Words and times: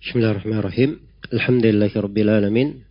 Bismillahirrahmanirrahim. 0.00 0.96
Alhamdulillahirrabbilalamin. 1.28 2.88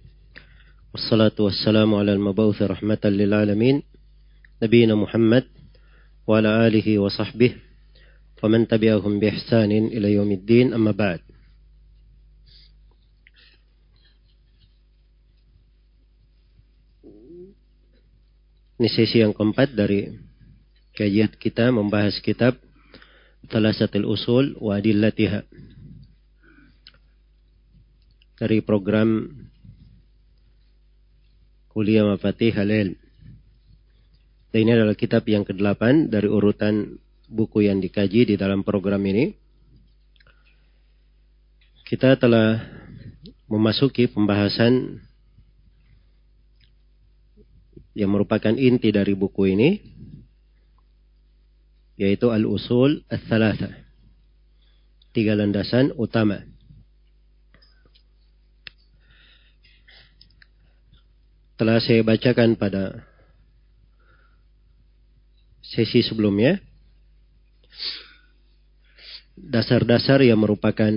Wassalatu 0.94 1.50
wassalamu 1.50 1.98
ala 1.98 2.14
al-mabawthi 2.14 2.70
rahmatan 2.70 3.18
lil 3.18 3.34
alamin. 3.34 3.82
Nabiina 4.62 4.94
Muhammad 4.94 5.50
wa 6.30 6.38
ala 6.38 6.62
alihi 6.70 7.02
wa 7.02 7.10
sahbihi 7.10 7.58
wa 8.46 8.54
man 8.54 8.70
tabi'ahum 8.70 9.18
bi 9.18 9.26
ihsanin 9.26 9.90
ila 9.90 10.06
yaumiddin 10.06 10.70
amma 10.70 10.94
ba'd. 10.94 11.26
Ini 18.78 18.86
sesi 18.86 19.26
yang 19.26 19.34
keempat 19.34 19.74
dari 19.74 20.14
kajian 20.94 21.34
kita 21.42 21.74
membahas 21.74 22.22
kitab 22.22 22.62
Thalathatul 23.50 24.06
Usul 24.06 24.54
wa 24.62 24.78
Adillatiha 24.78 25.42
dari 28.40 28.64
program 28.64 29.28
Kuliah 31.68 32.08
Mafatih 32.08 32.56
Halil. 32.56 32.96
Dan 34.50 34.60
ini 34.66 34.72
adalah 34.74 34.96
kitab 34.96 35.28
yang 35.28 35.44
ke-8 35.46 36.10
dari 36.10 36.26
urutan 36.26 36.98
buku 37.30 37.68
yang 37.68 37.84
dikaji 37.84 38.34
di 38.34 38.36
dalam 38.40 38.66
program 38.66 39.04
ini. 39.06 39.36
Kita 41.86 42.18
telah 42.18 42.58
memasuki 43.46 44.10
pembahasan 44.10 45.04
yang 47.94 48.10
merupakan 48.10 48.56
inti 48.56 48.90
dari 48.96 49.14
buku 49.14 49.52
ini 49.52 49.70
yaitu 52.00 52.32
al-usul 52.32 53.04
al-thalatha 53.12 53.76
tiga 55.12 55.36
landasan 55.36 55.92
utama 56.00 56.49
telah 61.60 61.84
saya 61.84 62.00
bacakan 62.08 62.56
pada 62.56 63.04
sesi 65.60 66.00
sebelumnya 66.00 66.64
dasar-dasar 69.36 70.24
yang 70.24 70.40
merupakan 70.40 70.92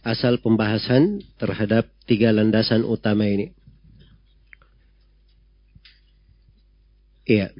asal 0.00 0.40
pembahasan 0.40 1.20
terhadap 1.36 1.84
tiga 2.08 2.32
landasan 2.32 2.80
utama 2.80 3.28
ini. 3.28 3.52
Iya. 7.28 7.52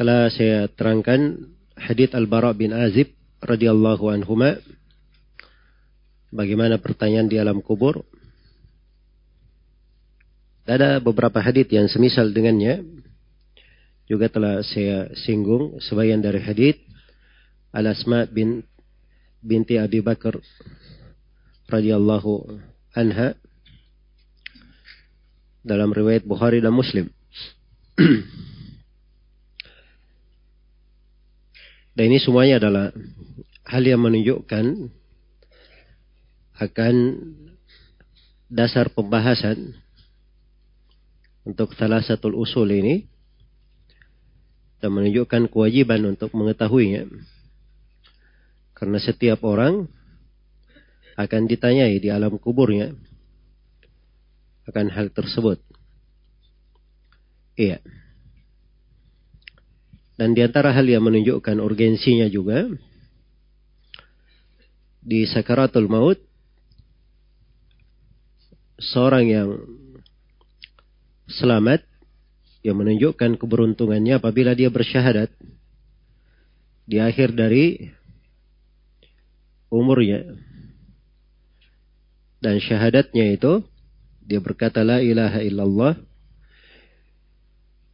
Telah 0.00 0.32
saya 0.32 0.64
terangkan 0.72 1.44
hadits 1.76 2.16
Al-Bara 2.16 2.56
bin 2.56 2.72
Azib 2.72 3.12
radhiyallahu 3.44 4.08
anhuma 4.08 4.56
bagaimana 6.32 6.80
pertanyaan 6.80 7.28
di 7.28 7.36
alam 7.36 7.60
kubur 7.60 8.04
ada 10.70 11.02
beberapa 11.02 11.42
hadis 11.42 11.66
yang 11.74 11.90
semisal 11.90 12.30
dengannya. 12.30 12.86
Juga 14.06 14.30
telah 14.30 14.62
saya 14.62 15.10
singgung 15.18 15.78
sebagian 15.82 16.22
dari 16.22 16.38
hadis 16.42 16.74
Al-Asma 17.70 18.26
bin 18.26 18.62
binti 19.42 19.78
Abi 19.78 19.98
Bakar 20.02 20.38
radhiyallahu 21.70 22.46
anha. 22.94 23.34
Dalam 25.60 25.90
riwayat 25.92 26.22
Bukhari 26.22 26.62
dan 26.62 26.72
Muslim. 26.72 27.10
dan 31.94 32.04
ini 32.06 32.16
semuanya 32.22 32.56
adalah 32.62 32.94
hal 33.68 33.82
yang 33.84 34.00
menunjukkan 34.00 34.88
akan 36.60 36.94
dasar 38.48 38.88
pembahasan 38.92 39.79
untuk 41.44 41.72
salah 41.76 42.04
satu 42.04 42.32
usul 42.36 42.68
ini 42.72 43.08
dan 44.80 44.96
menunjukkan 44.96 45.52
kewajiban 45.52 46.04
untuk 46.08 46.32
mengetahuinya. 46.32 47.08
Karena 48.72 48.96
setiap 48.96 49.44
orang 49.44 49.84
akan 51.20 51.42
ditanyai 51.44 52.00
di 52.00 52.08
alam 52.08 52.40
kuburnya 52.40 52.96
akan 54.64 54.88
hal 54.88 55.12
tersebut. 55.12 55.60
Iya. 57.60 57.84
Dan 60.16 60.32
di 60.36 60.40
antara 60.44 60.72
hal 60.72 60.84
yang 60.88 61.04
menunjukkan 61.04 61.60
urgensinya 61.60 62.28
juga 62.28 62.68
di 65.00 65.24
sakaratul 65.24 65.88
maut 65.88 66.20
seorang 68.80 69.24
yang 69.28 69.48
selamat 71.30 71.86
yang 72.60 72.76
menunjukkan 72.76 73.40
keberuntungannya 73.40 74.18
apabila 74.18 74.52
dia 74.52 74.68
bersyahadat. 74.68 75.30
Di 76.90 76.98
akhir 76.98 77.38
dari 77.38 77.86
umurnya 79.70 80.26
dan 82.42 82.58
syahadatnya 82.58 83.38
itu 83.38 83.62
dia 84.26 84.42
berkata 84.42 84.82
la 84.82 84.98
ilaha 84.98 85.38
illallah. 85.40 85.94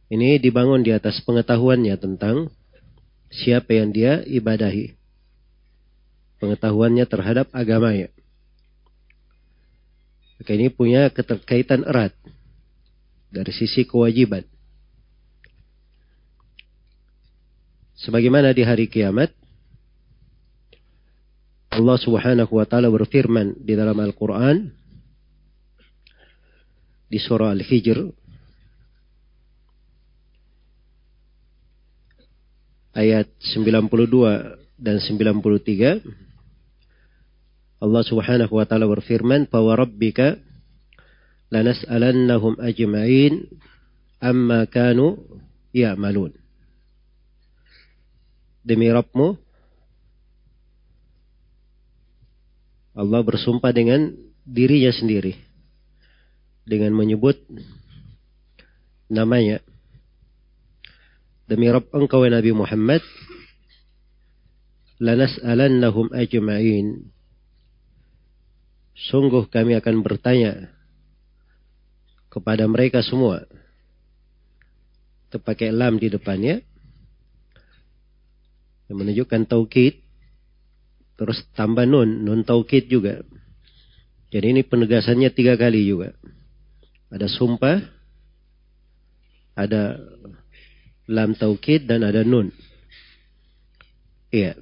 Ini 0.07 0.39
dibangun 0.39 0.87
di 0.87 0.95
atas 0.95 1.19
pengetahuannya 1.27 1.93
tentang 1.99 2.47
siapa 3.27 3.75
yang 3.75 3.91
dia 3.91 4.23
ibadahi. 4.23 4.95
Pengetahuannya 6.39 7.05
terhadap 7.05 7.51
agamanya. 7.51 8.07
Maka 10.39 10.53
ini 10.53 10.71
punya 10.71 11.11
keterkaitan 11.11 11.83
erat 11.83 12.15
dari 13.27 13.51
sisi 13.51 13.83
kewajiban. 13.83 14.43
Sebagaimana 17.97 18.53
di 18.53 18.61
hari 18.61 18.85
kiamat, 18.87 19.33
Allah 21.73 21.97
Subhanahu 21.97 22.53
wa 22.53 22.65
taala 22.65 22.89
berfirman 22.93 23.57
di 23.61 23.73
dalam 23.73 23.97
Al-Qur'an 23.97 24.69
di 27.07 27.19
surah 27.21 27.53
Al-Hijr 27.53 28.13
ayat 32.97 33.29
92 33.53 34.81
dan 34.81 34.97
93 35.01 36.27
Allah 37.77 38.01
Subhanahu 38.01 38.57
wa 38.57 38.65
taala 38.65 38.89
berfirman, 38.89 39.45
"Fa 39.45 39.61
rabbika 39.61 40.41
lanas'alannahum 41.53 42.59
ajma'in 42.59 43.47
amma 44.19 44.67
kanu 44.67 45.21
ya'malun. 45.71 46.35
Demi 48.67 48.91
Rabbmu, 48.91 49.39
Allah 52.97 53.21
bersumpah 53.23 53.71
dengan 53.71 54.11
dirinya 54.43 54.91
sendiri. 54.91 55.39
Dengan 56.67 56.91
menyebut 56.91 57.39
namanya. 59.07 59.63
Demi 61.47 61.71
Rabb 61.71 61.95
engkau 61.95 62.27
Nabi 62.27 62.51
Muhammad, 62.51 62.99
lanas'alannahum 64.99 66.11
ajma'in. 66.11 67.07
Sungguh 68.97 69.47
kami 69.47 69.79
akan 69.79 70.03
bertanya 70.03 70.75
kepada 72.37 72.69
mereka 72.69 73.01
semua. 73.01 73.41
Itu 75.27 75.41
pakai 75.41 75.73
lam 75.73 75.97
di 75.97 76.13
depannya. 76.13 76.61
Yang 78.85 78.97
menunjukkan 79.01 79.41
taukid. 79.49 80.05
Terus 81.17 81.41
tambah 81.57 81.89
nun. 81.89 82.21
Nun 82.21 82.45
taukid 82.45 82.85
juga. 82.87 83.25
Jadi 84.29 84.53
ini 84.53 84.61
penegasannya 84.61 85.33
tiga 85.33 85.57
kali 85.57 85.81
juga. 85.89 86.13
Ada 87.09 87.25
sumpah. 87.25 87.81
Ada 89.57 89.97
lam 91.09 91.33
taukid 91.33 91.89
dan 91.89 92.05
ada 92.05 92.21
nun. 92.21 92.53
Iya. 94.29 94.53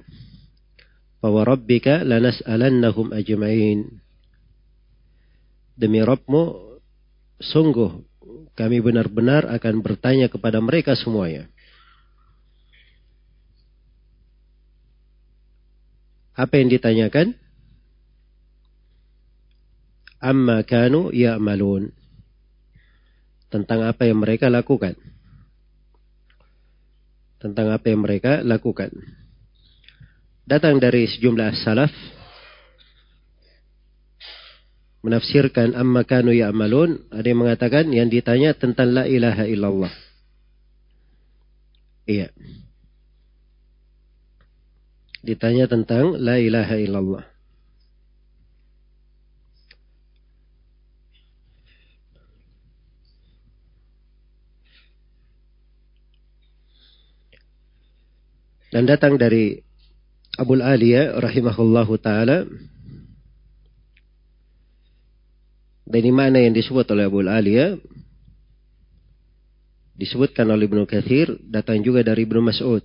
Fawarabbika 1.20 2.02
lanas'alannahum 2.08 3.12
ajma'in. 3.12 4.00
Demi 5.76 6.00
Rabbmu 6.00 6.75
sungguh 7.40 8.02
kami 8.56 8.80
benar-benar 8.80 9.48
akan 9.52 9.84
bertanya 9.84 10.32
kepada 10.32 10.60
mereka 10.64 10.96
semuanya. 10.96 11.48
Apa 16.36 16.60
yang 16.60 16.68
ditanyakan? 16.68 17.32
Amma 20.20 20.64
kanu 20.64 21.12
ya'malun. 21.12 21.92
Tentang 23.48 23.88
apa 23.88 24.04
yang 24.04 24.20
mereka 24.20 24.52
lakukan. 24.52 24.96
Tentang 27.40 27.72
apa 27.72 27.86
yang 27.88 28.04
mereka 28.04 28.44
lakukan. 28.44 28.92
datang 30.46 30.78
dari 30.78 31.10
sejumlah 31.10 31.58
salaf 31.58 31.90
menafsirkan 35.06 35.78
amma 35.78 36.02
kanu 36.02 36.34
ya'malun 36.34 37.06
ada 37.14 37.22
yang 37.22 37.38
mengatakan 37.38 37.86
yang 37.94 38.10
ditanya 38.10 38.58
tentang 38.58 38.90
la 38.90 39.06
ilaha 39.06 39.46
illallah. 39.46 39.94
Iya. 42.10 42.34
Ditanya 45.22 45.70
tentang 45.70 46.18
la 46.18 46.42
ilaha 46.42 46.74
illallah. 46.74 47.24
Dan 58.74 58.90
datang 58.90 59.14
dari 59.16 59.62
Abu 60.36 60.58
Aliyah 60.58 61.16
rahimahullahu 61.16 61.96
taala 61.96 62.44
dari 65.86 66.10
mana 66.10 66.42
yang 66.42 66.50
disebut 66.50 66.82
oleh 66.90 67.06
Abu 67.06 67.22
Aliyah 67.22 67.78
disebutkan 69.94 70.50
oleh 70.50 70.66
Ibnu 70.66 70.82
Katsir 70.84 71.38
datang 71.46 71.78
juga 71.80 72.02
dari 72.02 72.26
Ibnu 72.26 72.42
Mas'ud. 72.42 72.82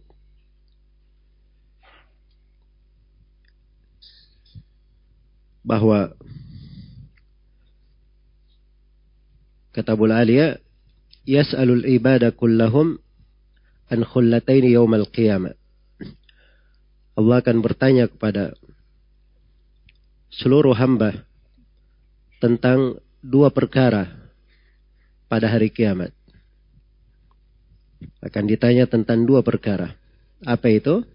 Bahwa 5.66 6.14
kata 9.74 9.98
Abu 9.98 10.06
Aliyah 10.06 10.62
yas'alul 11.26 11.90
ibada 11.90 12.30
kullahum 12.38 13.02
an 13.90 14.00
khullataini 14.06 14.78
yaumal 14.78 15.10
qiyamah. 15.10 15.58
Allah 17.18 17.36
akan 17.44 17.58
bertanya 17.66 18.08
kepada 18.08 18.54
seluruh 20.32 20.78
hamba 20.78 21.31
tentang 22.42 22.98
dua 23.22 23.54
perkara 23.54 24.10
pada 25.30 25.46
hari 25.46 25.70
kiamat. 25.70 26.10
Akan 28.18 28.50
ditanya 28.50 28.90
tentang 28.90 29.30
dua 29.30 29.46
perkara. 29.46 29.94
Apa 30.42 30.74
itu? 30.74 31.06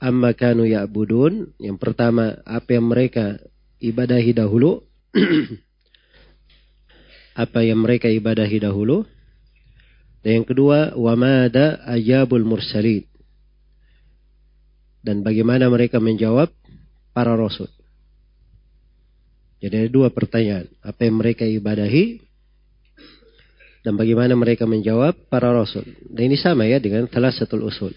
Amma 0.00 0.32
kanu 0.32 0.64
ya'budun. 0.64 1.52
Yang 1.60 1.76
pertama, 1.76 2.40
apa 2.48 2.72
yang 2.72 2.88
mereka 2.88 3.36
ibadahi 3.78 4.32
dahulu. 4.32 4.80
apa 7.44 7.60
yang 7.60 7.84
mereka 7.84 8.08
ibadahi 8.08 8.64
dahulu. 8.64 9.04
Dan 10.24 10.40
yang 10.40 10.46
kedua, 10.48 10.96
wamada 10.96 11.84
ajabul 11.84 12.48
mursalin 12.48 13.04
dan 15.06 15.22
bagaimana 15.22 15.70
mereka 15.70 16.02
menjawab 16.02 16.50
para 17.14 17.38
rasul. 17.38 17.70
Jadi 19.66 19.82
ada 19.82 19.90
dua 19.90 20.14
pertanyaan. 20.14 20.70
Apa 20.78 21.10
yang 21.10 21.18
mereka 21.18 21.42
ibadahi 21.42 22.22
dan 23.82 23.98
bagaimana 23.98 24.38
mereka 24.38 24.62
menjawab 24.62 25.26
para 25.26 25.50
rasul. 25.50 25.82
Dan 26.06 26.30
ini 26.30 26.38
sama 26.38 26.70
ya 26.70 26.78
dengan 26.78 27.10
salah 27.10 27.34
satu 27.34 27.58
usul. 27.58 27.90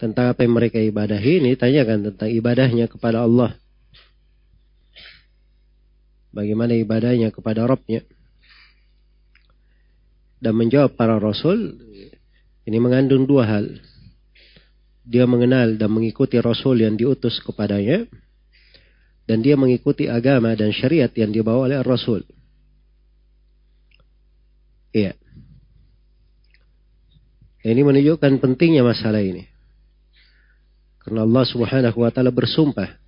Tentang 0.00 0.32
apa 0.32 0.48
yang 0.48 0.56
mereka 0.56 0.80
ibadahi 0.80 1.44
ini 1.44 1.60
tanyakan 1.60 2.08
tentang 2.08 2.32
ibadahnya 2.32 2.88
kepada 2.88 3.28
Allah. 3.28 3.52
Bagaimana 6.32 6.72
ibadahnya 6.72 7.36
kepada 7.36 7.68
Rabbnya. 7.68 8.00
Dan 10.40 10.56
menjawab 10.56 10.96
para 10.96 11.20
rasul 11.20 11.76
ini 12.64 12.80
mengandung 12.80 13.28
dua 13.28 13.44
hal 13.44 13.68
dia 15.04 15.28
mengenal 15.28 15.76
dan 15.76 15.92
mengikuti 15.92 16.40
Rasul 16.40 16.80
yang 16.80 16.96
diutus 16.96 17.36
kepadanya, 17.44 18.08
dan 19.24 19.40
dia 19.40 19.56
mengikuti 19.56 20.04
agama 20.08 20.52
dan 20.52 20.72
syariat 20.72 21.08
yang 21.16 21.32
dibawa 21.32 21.68
oleh 21.68 21.80
Rasul. 21.80 22.24
Iya. 24.94 25.16
Ini 27.64 27.80
menunjukkan 27.80 28.38
pentingnya 28.44 28.84
masalah 28.84 29.24
ini. 29.24 29.48
Karena 31.00 31.24
Allah 31.24 31.44
Subhanahu 31.48 31.98
wa 32.00 32.10
taala 32.12 32.28
bersumpah 32.28 33.00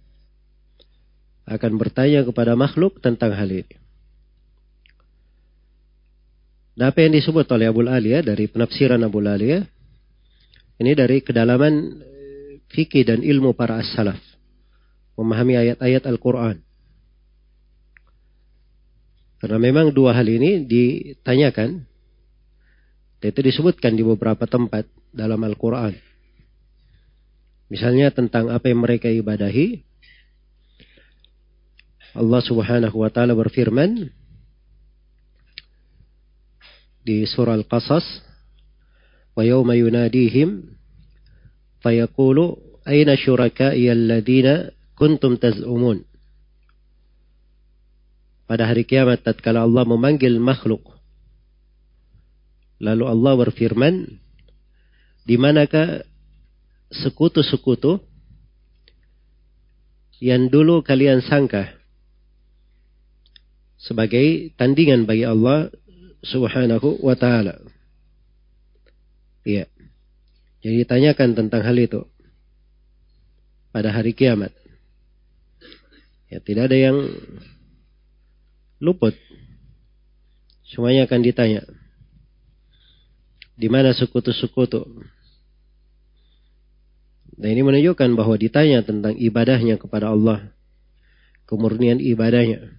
akan 1.46 1.72
bertanya 1.78 2.24
kepada 2.26 2.58
makhluk 2.58 2.98
tentang 2.98 3.36
hal 3.36 3.48
ini. 3.48 3.76
Dan 6.76 6.92
apa 6.92 6.98
yang 7.00 7.16
disebut 7.16 7.48
oleh 7.48 7.72
Abu 7.72 7.84
Aliyah 7.86 8.20
dari 8.20 8.52
penafsiran 8.52 9.00
Abu 9.00 9.24
Aliyah 9.24 9.64
ini 10.76 10.92
dari 10.92 11.24
kedalaman 11.24 11.72
eh, 12.04 12.60
fikih 12.68 13.04
dan 13.08 13.24
ilmu 13.24 13.56
para 13.56 13.80
as-salaf 13.80 14.35
Memahami 15.15 15.53
ayat-ayat 15.59 16.03
Al-Quran. 16.07 16.63
Karena 19.41 19.57
memang 19.57 19.89
dua 19.93 20.13
hal 20.13 20.25
ini 20.29 20.65
ditanyakan. 20.65 21.85
Dan 23.21 23.27
itu 23.29 23.41
disebutkan 23.41 23.93
di 23.93 24.01
beberapa 24.01 24.45
tempat 24.49 24.89
dalam 25.13 25.41
Al-Quran. 25.45 25.93
Misalnya 27.69 28.09
tentang 28.11 28.49
apa 28.49 28.67
yang 28.67 28.81
mereka 28.81 29.07
ibadahi. 29.07 29.81
Allah 32.17 32.41
subhanahu 32.43 32.97
wa 32.97 33.09
ta'ala 33.13 33.37
berfirman. 33.37 34.09
Di 37.01 37.25
surah 37.25 37.57
Al-Qasas 37.57 38.31
ويوم 39.35 39.71
يناديهم 39.71 40.63
فيقول 41.81 42.57
أين 42.87 43.15
شركائي 43.15 43.91
الذين 43.91 44.47
kuntum 44.96 45.36
taz'umun. 45.36 46.02
Pada 48.48 48.64
hari 48.66 48.88
kiamat 48.88 49.22
tatkala 49.22 49.62
Allah 49.62 49.84
memanggil 49.84 50.40
makhluk. 50.40 50.82
Lalu 52.80 53.04
Allah 53.08 53.32
berfirman, 53.36 53.94
di 55.26 55.34
manakah 55.36 56.06
sekutu-sekutu 56.92 57.98
yang 60.22 60.48
dulu 60.48 60.80
kalian 60.80 61.20
sangka 61.20 61.76
sebagai 63.76 64.54
tandingan 64.56 65.04
bagi 65.04 65.26
Allah 65.26 65.68
Subhanahu 66.24 67.04
wa 67.04 67.14
taala. 67.18 67.60
Iya. 69.46 69.68
Jadi 70.64 70.82
tanyakan 70.88 71.38
tentang 71.38 71.62
hal 71.62 71.76
itu 71.78 72.02
pada 73.70 73.94
hari 73.94 74.16
kiamat. 74.16 74.50
Ya, 76.26 76.42
tidak 76.42 76.72
ada 76.72 76.78
yang 76.78 76.96
luput. 78.82 79.14
Semuanya 80.66 81.06
akan 81.06 81.22
ditanya. 81.22 81.62
Di 83.56 83.70
mana 83.70 83.94
sekutu-sekutu? 83.94 84.84
Dan 87.36 87.48
ini 87.52 87.62
menunjukkan 87.62 88.16
bahwa 88.16 88.34
ditanya 88.34 88.82
tentang 88.82 89.14
ibadahnya 89.14 89.78
kepada 89.78 90.10
Allah. 90.10 90.50
Kemurnian 91.46 92.02
ibadahnya. 92.02 92.74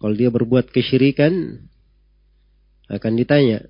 Kalau 0.00 0.14
dia 0.16 0.32
berbuat 0.32 0.72
kesyirikan, 0.72 1.62
akan 2.90 3.12
ditanya. 3.14 3.62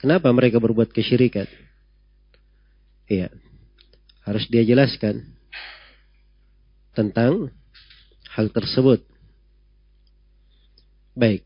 Kenapa 0.00 0.32
mereka 0.32 0.56
berbuat 0.62 0.94
kesyirikan? 0.94 1.44
Iya. 3.10 3.28
Harus 4.24 4.46
dia 4.48 4.62
jelaskan 4.62 5.36
tentang 6.94 7.52
hal 8.40 8.48
tersebut. 8.48 9.04
Baik. 11.12 11.44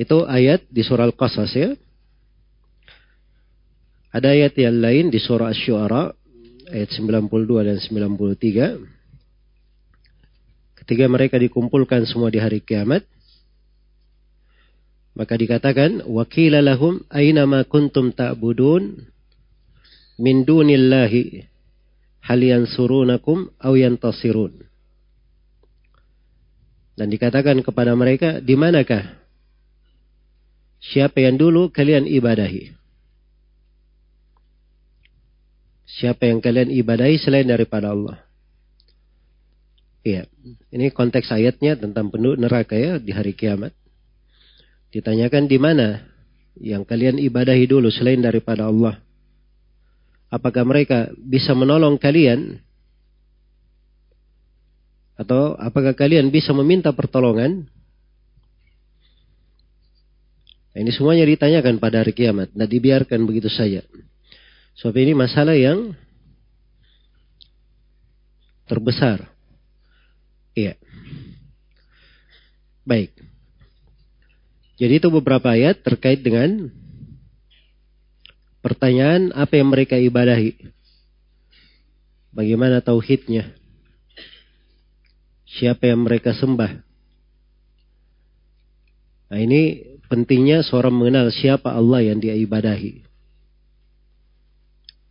Itu 0.00 0.24
ayat 0.24 0.64
di 0.72 0.80
surah 0.80 1.04
Al-Qasas 1.08 1.52
ya. 1.52 1.76
Ada 4.16 4.32
ayat 4.32 4.56
yang 4.56 4.80
lain 4.80 5.12
di 5.12 5.20
surah 5.20 5.52
Asy-Syu'ara 5.52 6.08
ayat 6.72 6.88
92 6.96 7.68
dan 7.68 7.76
93. 7.76 8.80
Ketika 10.80 11.04
mereka 11.10 11.36
dikumpulkan 11.36 12.08
semua 12.08 12.32
di 12.32 12.40
hari 12.40 12.64
kiamat, 12.64 13.04
maka 15.16 15.36
dikatakan 15.36 16.04
wakila 16.04 16.60
lahum 16.60 17.00
aina 17.08 17.48
ma 17.48 17.64
kuntum 17.64 18.12
ta'budun 18.12 19.08
min 20.20 20.44
dunillahi 20.44 21.48
hal 22.20 22.40
yansurunakum 22.42 23.48
aw 23.56 23.72
yantasirun. 23.72 24.65
Dan 26.96 27.12
dikatakan 27.12 27.60
kepada 27.60 27.92
mereka, 27.92 28.40
di 28.40 28.56
manakah 28.56 29.04
siapa 30.80 31.20
yang 31.20 31.36
dulu 31.36 31.68
kalian 31.68 32.08
ibadahi? 32.08 32.72
Siapa 35.86 36.28
yang 36.28 36.40
kalian 36.40 36.72
ibadahi 36.72 37.20
selain 37.20 37.46
daripada 37.46 37.92
Allah? 37.92 38.20
Iya, 40.06 40.24
ini 40.72 40.88
konteks 40.88 41.28
ayatnya 41.34 41.76
tentang 41.76 42.08
penduduk 42.08 42.40
neraka 42.40 42.78
ya 42.78 42.96
di 42.96 43.12
hari 43.12 43.36
kiamat. 43.36 43.76
Ditanyakan 44.94 45.50
di 45.50 45.58
mana 45.60 46.00
yang 46.56 46.88
kalian 46.88 47.20
ibadahi 47.20 47.68
dulu 47.68 47.92
selain 47.92 48.24
daripada 48.24 48.72
Allah. 48.72 49.04
apakah 50.26 50.66
mereka 50.66 51.10
bisa 51.16 51.54
menolong 51.54 51.96
kalian 52.02 52.58
atau 55.16 55.56
apakah 55.56 55.96
kalian 55.96 56.28
bisa 56.28 56.52
meminta 56.52 56.92
pertolongan? 56.92 57.64
Nah, 60.76 60.78
ini 60.84 60.92
semuanya 60.92 61.24
ditanyakan 61.24 61.80
pada 61.80 62.04
hari 62.04 62.12
kiamat. 62.12 62.52
Tidak 62.52 62.68
dibiarkan 62.68 63.24
begitu 63.24 63.48
saja. 63.48 63.80
Sebab 64.76 64.92
ini 65.00 65.16
masalah 65.16 65.56
yang 65.56 65.96
terbesar. 68.68 69.24
Iya. 70.52 70.76
Baik. 72.84 73.16
Jadi 74.76 75.00
itu 75.00 75.08
beberapa 75.08 75.48
ayat 75.48 75.80
terkait 75.80 76.20
dengan 76.20 76.68
pertanyaan 78.60 79.32
apa 79.32 79.56
yang 79.56 79.72
mereka 79.72 79.96
ibadahi. 79.96 80.52
Bagaimana 82.36 82.84
tauhidnya? 82.84 83.56
Siapa 85.56 85.88
yang 85.88 86.04
mereka 86.04 86.36
sembah? 86.36 86.84
Nah 89.32 89.40
ini 89.40 89.96
pentingnya 90.06 90.62
seorang 90.62 90.94
mengenal 90.94 91.32
siapa 91.32 91.72
Allah 91.72 92.04
yang 92.04 92.20
dia 92.20 92.36
ibadahi. 92.36 93.02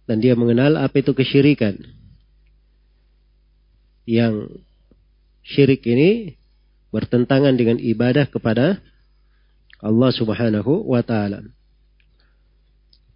Dan 0.06 0.22
dia 0.22 0.38
mengenal 0.38 0.78
apa 0.78 1.02
itu 1.02 1.18
kesyirikan. 1.18 1.82
Yang 4.06 4.62
syirik 5.42 5.82
ini 5.82 6.38
bertentangan 6.94 7.58
dengan 7.58 7.82
ibadah 7.82 8.30
kepada 8.30 8.78
Allah 9.82 10.12
subhanahu 10.14 10.86
wa 10.86 11.02
ta'ala. 11.02 11.42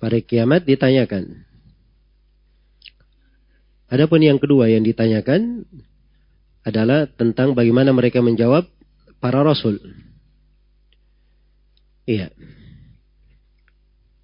Pada 0.01 0.17
kiamat 0.17 0.65
ditanyakan. 0.65 1.45
Adapun 3.89 4.21
yang 4.21 4.41
kedua 4.41 4.69
yang 4.69 4.81
ditanyakan 4.81 5.65
adalah 6.69 7.09
tentang 7.09 7.57
bagaimana 7.57 7.91
mereka 7.91 8.21
menjawab 8.23 8.65
para 9.19 9.43
rasul. 9.43 9.77
Iya. 12.09 12.33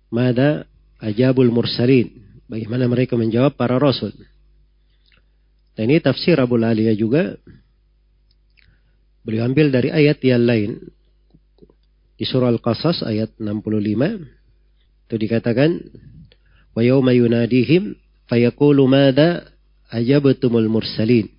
Mada 0.09 0.65
ajabul 0.97 1.53
mursalin. 1.53 2.25
Bagaimana 2.49 2.89
mereka 2.89 3.13
menjawab 3.19 3.53
para 3.53 3.77
rasul. 3.77 4.13
Dan 5.75 5.91
ini 5.91 5.99
tafsir 5.99 6.39
Abu 6.39 6.55
Aliyah 6.55 6.95
juga. 6.95 7.35
Beliau 9.27 9.45
ambil 9.45 9.69
dari 9.69 9.91
ayat 9.91 10.23
yang 10.23 10.45
lain. 10.47 10.71
Di 12.15 12.23
surah 12.23 12.47
Al-Qasas 12.47 13.03
ayat 13.03 13.35
65. 13.37 15.11
Itu 15.11 15.15
dikatakan. 15.19 15.83
Wa 16.71 16.81
yawma 16.81 17.11
yunadihim 17.11 17.99
fayaqulu 18.31 18.87
mada 18.87 19.51
ajabtumul 19.91 20.71
mursalin. 20.71 21.34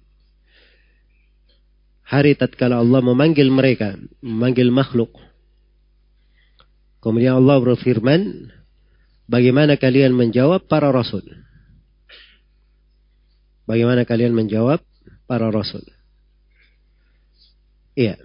Hari 2.06 2.38
tatkala 2.38 2.78
Allah 2.78 3.02
memanggil 3.02 3.50
mereka, 3.50 3.98
memanggil 4.22 4.70
makhluk 4.70 5.10
Kemudian 7.06 7.38
Allah 7.38 7.62
berfirman, 7.62 8.50
bagaimana 9.30 9.78
kalian 9.78 10.10
menjawab 10.10 10.66
para 10.66 10.90
rasul? 10.90 11.22
Bagaimana 13.62 14.02
kalian 14.02 14.34
menjawab 14.34 14.82
para 15.30 15.54
rasul? 15.54 15.86
Iya. 17.94 18.18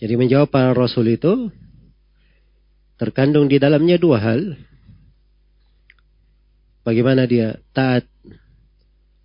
Jadi 0.00 0.16
menjawab 0.16 0.48
para 0.48 0.72
rasul 0.72 1.12
itu 1.12 1.52
terkandung 2.96 3.52
di 3.52 3.60
dalamnya 3.60 4.00
dua 4.00 4.24
hal. 4.24 4.56
Bagaimana 6.88 7.28
dia 7.28 7.60
taat 7.76 8.08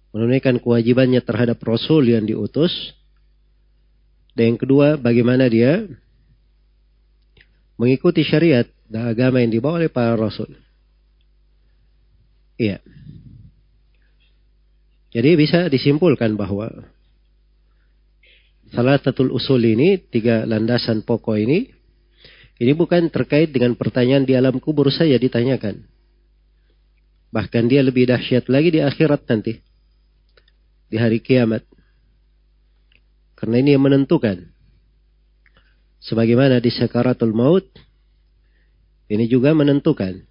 menunaikan 0.09 0.57
kewajibannya 0.57 1.21
terhadap 1.21 1.61
rasul 1.61 2.05
yang 2.05 2.25
diutus. 2.25 2.71
Dan 4.33 4.55
yang 4.55 4.59
kedua, 4.59 4.95
bagaimana 4.97 5.45
dia 5.49 5.85
mengikuti 7.79 8.25
syariat 8.25 8.67
dan 8.89 9.07
agama 9.07 9.39
yang 9.39 9.53
dibawa 9.53 9.79
oleh 9.79 9.91
para 9.91 10.17
rasul. 10.17 10.51
Iya. 12.59 12.83
Jadi 15.09 15.29
bisa 15.39 15.65
disimpulkan 15.71 16.37
bahwa 16.37 16.69
salah 18.69 18.99
satu 19.01 19.25
usul 19.33 19.63
ini, 19.65 19.97
tiga 19.97 20.45
landasan 20.45 21.01
pokok 21.01 21.39
ini, 21.39 21.71
ini 22.59 22.71
bukan 22.75 23.07
terkait 23.07 23.49
dengan 23.49 23.73
pertanyaan 23.73 24.27
di 24.27 24.35
alam 24.35 24.59
kubur 24.59 24.91
saja 24.91 25.15
ditanyakan. 25.15 25.81
Bahkan 27.31 27.63
dia 27.71 27.79
lebih 27.79 28.09
dahsyat 28.09 28.51
lagi 28.51 28.75
di 28.75 28.83
akhirat 28.83 29.23
nanti. 29.29 29.68
Di 30.89 30.97
hari 30.97 31.21
kiamat. 31.21 31.63
Karena 33.37 33.61
ini 33.61 33.77
yang 33.77 33.85
menentukan 33.85 34.49
Sebagaimana 35.99 36.63
di 36.63 36.71
sekaratul 36.71 37.35
maut, 37.35 37.67
ini 39.11 39.27
juga 39.27 39.51
menentukan. 39.51 40.23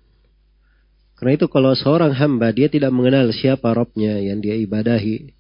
Karena 1.19 1.33
itu 1.35 1.47
kalau 1.51 1.77
seorang 1.77 2.17
hamba 2.17 2.55
dia 2.55 2.73
tidak 2.73 2.95
mengenal 2.95 3.29
siapa 3.35 3.75
Robnya 3.77 4.17
yang 4.23 4.41
dia 4.41 4.57
ibadahi. 4.57 5.35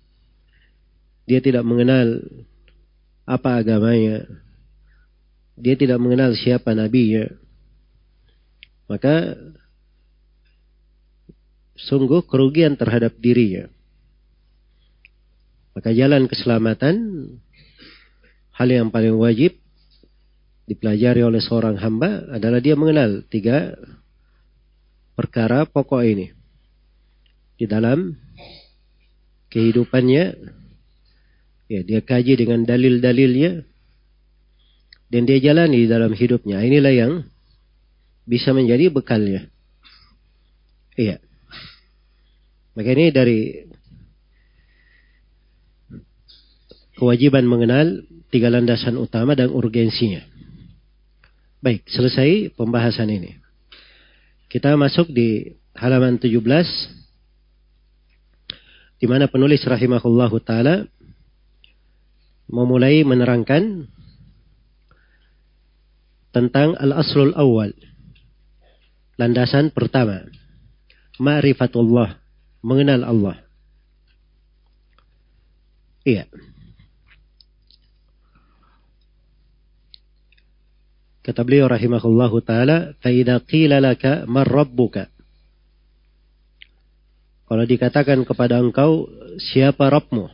Dia 1.25 1.41
tidak 1.41 1.65
mengenal 1.65 2.21
apa 3.25 3.57
agamanya. 3.57 4.27
Dia 5.57 5.79
tidak 5.81 5.97
mengenal 5.97 6.37
siapa 6.37 6.77
nabinya. 6.77 7.25
Maka 8.89 9.37
sungguh 11.79 12.27
kerugian 12.27 12.77
terhadap 12.77 13.17
dirinya. 13.17 13.71
Maka 15.79 15.95
jalan 15.95 16.27
keselamatan 16.27 16.95
hal 18.51 18.67
yang 18.67 18.91
paling 18.91 19.15
wajib 19.15 19.55
dipelajari 20.67 21.23
oleh 21.23 21.39
seorang 21.39 21.79
hamba 21.79 22.27
adalah 22.35 22.59
dia 22.59 22.75
mengenal 22.75 23.23
tiga 23.31 23.79
perkara 25.15 25.71
pokok 25.71 26.03
ini. 26.03 26.35
Di 27.55 27.71
dalam 27.71 28.19
kehidupannya, 29.55 30.25
ya 31.71 31.81
dia 31.87 32.03
kaji 32.03 32.35
dengan 32.35 32.67
dalil-dalilnya, 32.67 33.63
dan 35.15 35.23
dia 35.31 35.39
jalani 35.39 35.87
di 35.87 35.89
dalam 35.89 36.11
hidupnya. 36.11 36.59
Inilah 36.59 36.91
yang 36.91 37.13
bisa 38.27 38.51
menjadi 38.51 38.91
bekalnya. 38.91 39.47
Iya. 40.99 41.23
Maka 42.75 42.89
ini 42.99 43.15
dari 43.15 43.39
kewajiban 46.99 47.47
mengenal 47.47 48.03
tiga 48.35 48.51
landasan 48.51 48.99
utama 48.99 49.39
dan 49.39 49.55
urgensinya. 49.55 50.21
Baik, 51.63 51.87
selesai 51.87 52.55
pembahasan 52.59 53.09
ini. 53.15 53.39
Kita 54.51 54.75
masuk 54.75 55.15
di 55.15 55.55
halaman 55.79 56.19
17 56.19 56.35
di 58.99 59.07
mana 59.07 59.31
penulis 59.31 59.63
rahimahullahu 59.63 60.43
taala 60.43 60.91
memulai 62.51 63.07
menerangkan 63.07 63.87
tentang 66.35 66.75
al-aslul 66.79 67.35
awal. 67.39 67.71
Landasan 69.19 69.75
pertama, 69.75 70.23
ma'rifatullah, 71.19 72.23
mengenal 72.63 73.03
Allah. 73.03 73.37
Iya. 76.07 76.31
Kata 81.29 81.45
beliau 81.45 81.69
rahimahullahu 81.69 82.41
taala, 82.41 82.97
"Fa 83.05 83.13
qila 83.45 83.85
man 84.25 84.49
rabbuka?" 84.49 85.13
Kalau 87.45 87.69
dikatakan 87.69 88.25
kepada 88.25 88.57
engkau, 88.57 89.13
siapa 89.37 89.93
Rabbmu? 89.93 90.25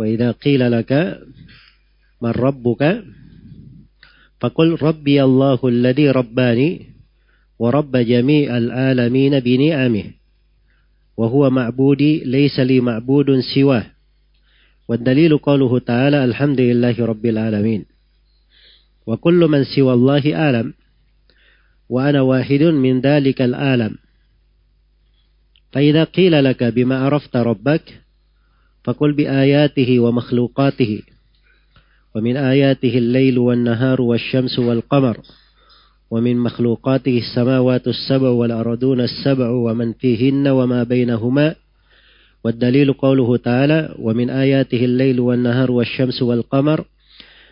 Wa 0.00 0.04
idza 0.08 0.32
qila 0.40 0.72
laka 0.72 1.20
man 2.16 2.32
rabbuka? 2.32 3.04
Rabbani 6.12 6.68
wa 7.60 7.68
rabba 7.68 8.00
jami'al. 8.00 8.72
وهو 11.18 11.50
معبودي 11.50 12.24
ليس 12.24 12.60
لي 12.60 12.80
معبود 12.80 13.26
سواه. 13.54 13.86
والدليل 14.88 15.38
قوله 15.38 15.78
تعالى 15.78 16.24
الحمد 16.24 16.60
لله 16.60 17.06
رب 17.06 17.26
العالمين. 17.26 17.84
وكل 19.06 19.34
من 19.34 19.64
سوى 19.64 19.92
الله 19.92 20.50
آلم 20.50 20.74
وأنا 21.88 22.20
واحد 22.20 22.62
من 22.62 23.00
ذلك 23.00 23.42
الآلم 23.42 23.98
فإذا 25.72 26.04
قيل 26.04 26.44
لك 26.44 26.64
بما 26.64 26.98
عرفت 26.98 27.36
ربك 27.36 28.00
فقل 28.84 29.12
بآياته 29.12 30.00
ومخلوقاته. 30.00 31.02
ومن 32.14 32.36
آياته 32.36 32.98
الليل 32.98 33.38
والنهار 33.38 34.02
والشمس 34.02 34.58
والقمر. 34.58 35.20
ومن 36.10 36.36
مخلوقاته 36.36 37.18
السماوات 37.18 37.88
السبع 37.88 38.28
والأرضون 38.28 39.00
السبع 39.00 39.50
ومن 39.50 39.92
فيهن 39.92 40.48
وما 40.48 40.82
بينهما. 40.82 41.54
والدليل 42.44 42.92
قوله 42.92 43.36
تعالى 43.36 43.94
ومن 43.98 44.30
آياته 44.30 44.84
الليل 44.84 45.20
والنهار 45.20 45.70
والشمس 45.70 46.22
والقمر 46.22 46.84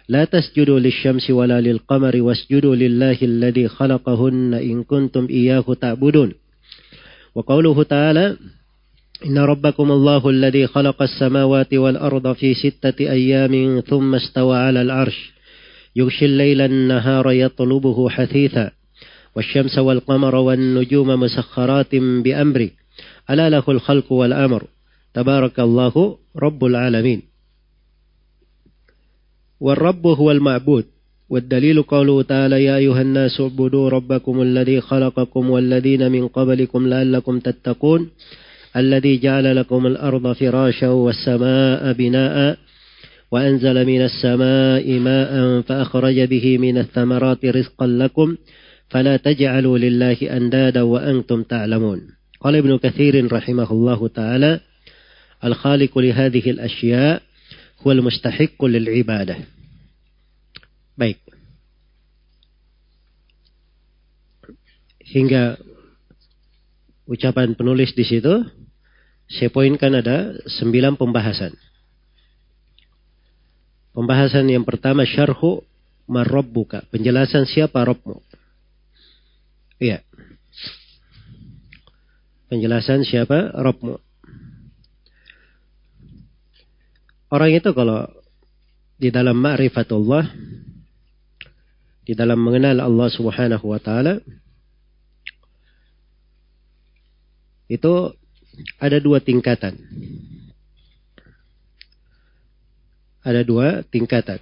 لا 0.08 0.24
تسجدوا 0.24 0.78
للشمس 0.78 1.30
ولا 1.30 1.60
للقمر 1.60 2.22
واسجدوا 2.22 2.76
لله 2.76 3.18
الذي 3.22 3.68
خلقهن 3.68 4.54
إن 4.54 4.82
كنتم 4.82 5.26
إياه 5.30 5.64
تعبدون. 5.80 6.32
وقوله 7.34 7.82
تعالى 7.82 8.36
إن 9.26 9.38
ربكم 9.38 9.92
الله 9.92 10.30
الذي 10.30 10.66
خلق 10.66 11.02
السماوات 11.02 11.74
والأرض 11.74 12.32
في 12.32 12.54
ستة 12.54 13.00
أيام 13.00 13.80
ثم 13.80 14.14
استوى 14.14 14.56
على 14.56 14.82
العرش. 14.82 15.35
يغشي 15.96 16.24
الليل 16.24 16.60
النهار 16.60 17.32
يطلبه 17.32 18.08
حثيثا 18.08 18.70
والشمس 19.36 19.78
والقمر 19.78 20.34
والنجوم 20.34 21.08
مسخرات 21.20 21.94
بأمره. 21.94 22.70
ألا 23.30 23.50
له 23.50 23.64
الخلق 23.68 24.12
والأمر. 24.12 24.64
تبارك 25.14 25.60
الله 25.60 26.18
رب 26.36 26.64
العالمين. 26.64 27.22
والرب 29.60 30.06
هو 30.06 30.30
المعبود. 30.30 30.84
والدليل 31.28 31.82
قوله 31.82 32.22
تعالى 32.22 32.64
يا 32.64 32.76
أيها 32.76 33.02
الناس 33.02 33.40
اعبدوا 33.40 33.88
ربكم 33.88 34.42
الذي 34.42 34.80
خلقكم 34.80 35.50
والذين 35.50 36.12
من 36.12 36.28
قبلكم 36.28 36.88
لعلكم 36.88 37.38
تتقون. 37.38 38.10
الذي 38.76 39.18
جعل 39.18 39.56
لكم 39.56 39.86
الأرض 39.86 40.32
فراشا 40.32 40.88
والسماء 40.88 41.92
بناء. 41.92 42.58
وأنزل 43.31 43.85
من 43.85 44.01
السماء 44.01 44.85
ماء 44.99 45.61
فأخرج 45.61 46.19
به 46.19 46.57
من 46.57 46.77
الثمرات 46.77 47.45
رزقا 47.45 47.87
لكم 47.87 48.37
فلا 48.89 49.17
تجعلوا 49.17 49.77
لله 49.77 50.17
أندادا 50.37 50.81
وأنتم 50.81 51.43
تعلمون 51.43 51.99
قال 52.41 52.55
ابن 52.55 52.77
كثير 52.77 53.33
رحمه 53.33 53.71
الله 53.71 54.07
تعالى 54.07 54.59
الخالق 55.43 55.97
لهذه 55.97 56.51
الأشياء 56.51 57.21
هو 57.87 57.91
المستحق 57.91 58.65
للعبادة 58.65 59.37
baik 60.99 61.17
hingga 65.01 65.57
ucapan 67.07 67.55
penulis 67.57 67.95
di 67.95 68.05
situ 68.05 68.43
saya 69.31 69.49
poinkan 69.49 69.97
ada 69.97 70.35
sembilan 70.59 70.99
pembahasan 70.99 71.55
pembahasan 73.96 74.52
yang 74.52 74.68
pertama 74.68 75.08
syarhu 75.08 75.64
marabbuka 76.04 76.84
penjelasan 76.92 77.48
siapa 77.48 77.80
Rabbmu? 77.80 78.20
Iya. 79.80 80.04
Penjelasan 82.52 83.02
siapa 83.08 83.56
Rabbmu? 83.56 83.96
Orang 87.26 87.50
itu 87.50 87.74
kalau 87.74 88.06
di 88.96 89.10
dalam 89.10 89.34
ma'rifatullah, 89.40 90.24
di 92.06 92.14
dalam 92.14 92.38
mengenal 92.38 92.78
Allah 92.78 93.08
Subhanahu 93.10 93.66
wa 93.66 93.80
taala 93.82 94.22
itu 97.66 98.14
ada 98.78 99.02
dua 99.02 99.18
tingkatan. 99.18 99.74
Ada 103.26 103.42
dua 103.42 103.82
tingkatan. 103.90 104.38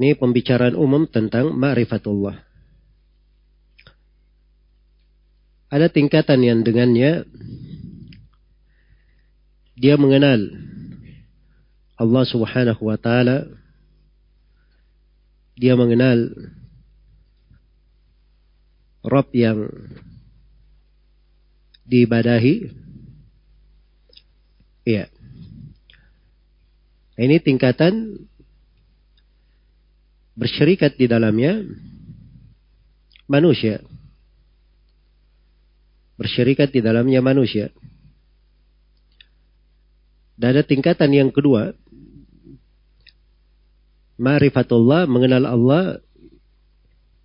Ini 0.00 0.16
pembicaraan 0.16 0.72
umum 0.72 1.04
tentang 1.04 1.52
ma'rifatullah. 1.52 2.40
Ada 5.68 5.92
tingkatan 5.92 6.40
yang 6.40 6.64
dengannya 6.64 7.28
dia 9.76 10.00
mengenal 10.00 10.40
Allah 12.00 12.24
Subhanahu 12.24 12.80
wa 12.80 12.96
taala 12.96 13.44
dia 15.60 15.76
mengenal 15.76 16.32
Rob 19.04 19.28
yang 19.36 19.68
diibadahi 21.84 22.72
iya 24.88 25.12
ini 27.20 27.36
tingkatan 27.36 28.16
bersyirikat 30.32 30.96
di 30.96 31.04
dalamnya 31.04 31.60
manusia 33.28 33.84
bersyirikat 36.16 36.72
di 36.72 36.80
dalamnya 36.80 37.20
manusia 37.20 37.68
dan 40.40 40.56
ada 40.56 40.64
tingkatan 40.64 41.12
yang 41.12 41.28
kedua. 41.28 41.76
Ma'rifatullah, 44.16 45.04
mengenal 45.04 45.44
Allah 45.44 45.84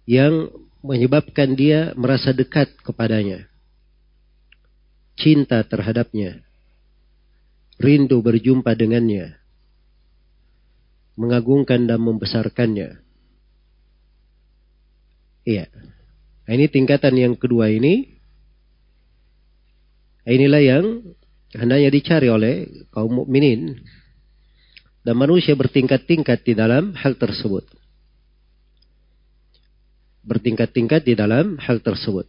yang 0.04 0.52
menyebabkan 0.84 1.56
dia 1.56 1.96
merasa 1.96 2.36
dekat 2.36 2.76
kepadanya. 2.84 3.48
Cinta 5.16 5.64
terhadapnya. 5.64 6.44
Rindu 7.80 8.20
berjumpa 8.20 8.76
dengannya. 8.76 9.40
Mengagungkan 11.16 11.88
dan 11.88 12.04
membesarkannya. 12.04 13.00
Iya. 15.46 15.66
Nah, 16.46 16.52
ini 16.54 16.66
tingkatan 16.68 17.16
yang 17.16 17.34
kedua 17.40 17.72
ini. 17.72 18.18
Inilah 20.26 20.62
yang 20.62 20.86
hendaknya 21.54 21.90
dicari 21.94 22.28
oleh 22.28 22.66
kaum 22.90 23.24
mukminin 23.24 23.78
dan 25.06 25.16
manusia 25.16 25.54
bertingkat-tingkat 25.54 26.42
di 26.42 26.58
dalam 26.58 26.98
hal 26.98 27.14
tersebut. 27.14 27.70
Bertingkat-tingkat 30.26 31.06
di 31.06 31.14
dalam 31.14 31.62
hal 31.62 31.78
tersebut. 31.86 32.26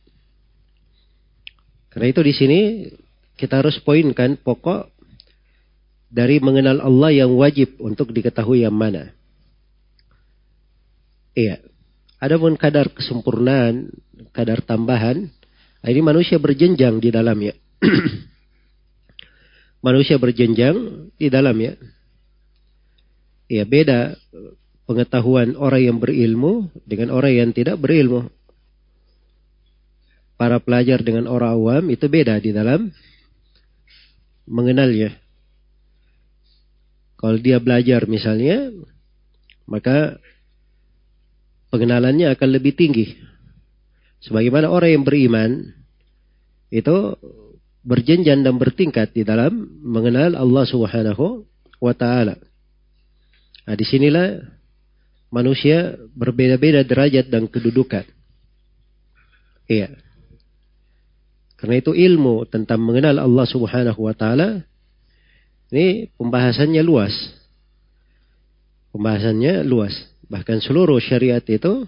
Karena 1.89 2.13
itu 2.13 2.21
di 2.21 2.35
sini 2.37 2.61
kita 3.41 3.65
harus 3.65 3.81
poinkan 3.81 4.37
pokok 4.37 4.93
dari 6.17 6.41
mengenal 6.41 6.81
Allah 6.81 7.13
yang 7.13 7.37
wajib 7.37 7.77
untuk 7.77 8.09
diketahui 8.09 8.65
yang 8.65 8.73
mana. 8.73 9.13
Iya. 11.37 11.61
Adapun 12.17 12.57
kadar 12.57 12.89
kesempurnaan, 12.89 13.93
kadar 14.33 14.65
tambahan, 14.65 15.29
ini 15.85 16.01
manusia 16.01 16.41
berjenjang 16.41 16.97
di 16.97 17.13
dalamnya. 17.13 17.53
manusia 19.87 20.17
berjenjang 20.17 21.13
di 21.21 21.29
dalamnya. 21.29 21.77
Ya 23.53 23.69
beda 23.69 24.17
pengetahuan 24.89 25.53
orang 25.61 25.93
yang 25.93 25.99
berilmu 26.01 26.73
dengan 26.89 27.13
orang 27.13 27.33
yang 27.37 27.51
tidak 27.53 27.77
berilmu. 27.77 28.33
Para 30.41 30.57
pelajar 30.65 31.05
dengan 31.05 31.29
orang 31.29 31.53
awam 31.53 31.85
itu 31.93 32.09
beda 32.09 32.41
di 32.41 32.57
dalam 32.57 32.89
mengenalnya. 34.49 35.26
Kalau 37.17 37.37
dia 37.41 37.57
belajar 37.59 38.05
misalnya, 38.05 38.71
maka 39.65 40.21
pengenalannya 41.73 42.33
akan 42.37 42.49
lebih 42.53 42.77
tinggi. 42.77 43.17
Sebagaimana 44.21 44.69
orang 44.69 45.01
yang 45.01 45.05
beriman, 45.05 45.51
itu 46.69 47.17
berjenjang 47.87 48.43
dan 48.43 48.59
bertingkat 48.59 49.15
di 49.15 49.23
dalam 49.23 49.71
mengenal 49.81 50.35
Allah 50.35 50.65
Subhanahu 50.67 51.47
wa 51.79 51.95
taala. 51.95 52.37
Nah, 53.67 53.75
di 53.75 53.85
sinilah 53.87 54.43
manusia 55.31 55.95
berbeda-beda 56.15 56.83
derajat 56.83 57.31
dan 57.31 57.47
kedudukan. 57.47 58.07
Iya. 59.67 59.95
Karena 61.57 61.81
itu 61.81 61.97
ilmu 61.97 62.47
tentang 62.47 62.83
mengenal 62.83 63.19
Allah 63.23 63.47
Subhanahu 63.49 64.01
wa 64.07 64.15
taala 64.15 64.67
ini 65.73 66.13
pembahasannya 66.15 66.83
luas. 66.85 67.15
Pembahasannya 68.95 69.67
luas. 69.67 69.93
Bahkan 70.27 70.63
seluruh 70.63 70.99
syariat 71.03 71.43
itu 71.43 71.87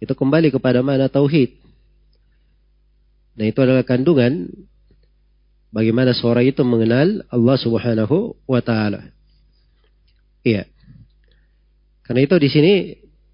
itu 0.00 0.12
kembali 0.16 0.50
kepada 0.50 0.80
mana 0.80 1.10
tauhid. 1.10 1.58
Nah 3.36 3.44
itu 3.46 3.58
adalah 3.62 3.84
kandungan 3.84 4.48
Bagaimana 5.70 6.10
seorang 6.10 6.50
itu 6.50 6.66
mengenal 6.66 7.22
Allah 7.30 7.56
Subhanahu 7.62 8.34
wa 8.42 8.58
taala. 8.58 9.06
Iya. 10.42 10.66
Karena 12.02 12.26
itu 12.26 12.34
di 12.42 12.48
sini 12.50 12.72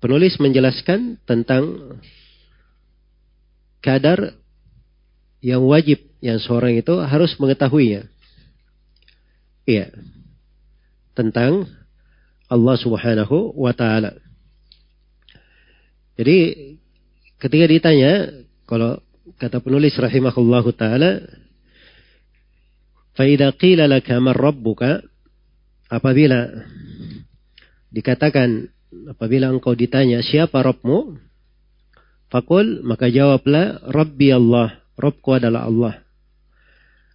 penulis 0.05 0.37
menjelaskan 0.37 1.17
tentang 1.25 1.97
kadar 3.81 4.37
yang 5.41 5.65
wajib 5.65 6.05
yang 6.21 6.37
seorang 6.37 6.77
itu 6.77 7.01
harus 7.01 7.33
mengetahuinya. 7.41 8.05
Iya. 9.67 9.91
tentang 11.17 11.67
Allah 12.47 12.77
Subhanahu 12.79 13.57
wa 13.59 13.73
taala. 13.75 14.15
Jadi 16.15 16.39
ketika 17.43 17.67
ditanya 17.67 18.31
kalau 18.65 19.03
kata 19.37 19.59
penulis 19.61 19.97
rahimahullahu 19.99 20.71
taala 20.77 21.25
Faida 23.17 23.49
qila 23.57 23.89
laka 23.89 24.21
man 24.21 24.37
rabbuka 24.37 25.01
apabila 25.89 26.53
dikatakan 27.89 28.69
apabila 29.09 29.49
engkau 29.49 29.73
ditanya 29.73 30.21
siapa 30.21 30.61
Rabbmu 30.61 31.17
fakul 32.29 32.85
maka 32.85 33.09
jawablah 33.09 33.89
Rabbi 33.89 34.29
Allah 34.37 34.85
Rabbku 35.01 35.33
adalah 35.33 35.65
Allah 35.65 35.95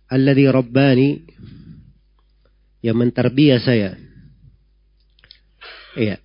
alladhi 0.10 0.50
rabbani 0.50 1.10
yang 2.82 2.98
menterbiah 2.98 3.62
saya 3.62 3.98
iya 5.98 6.18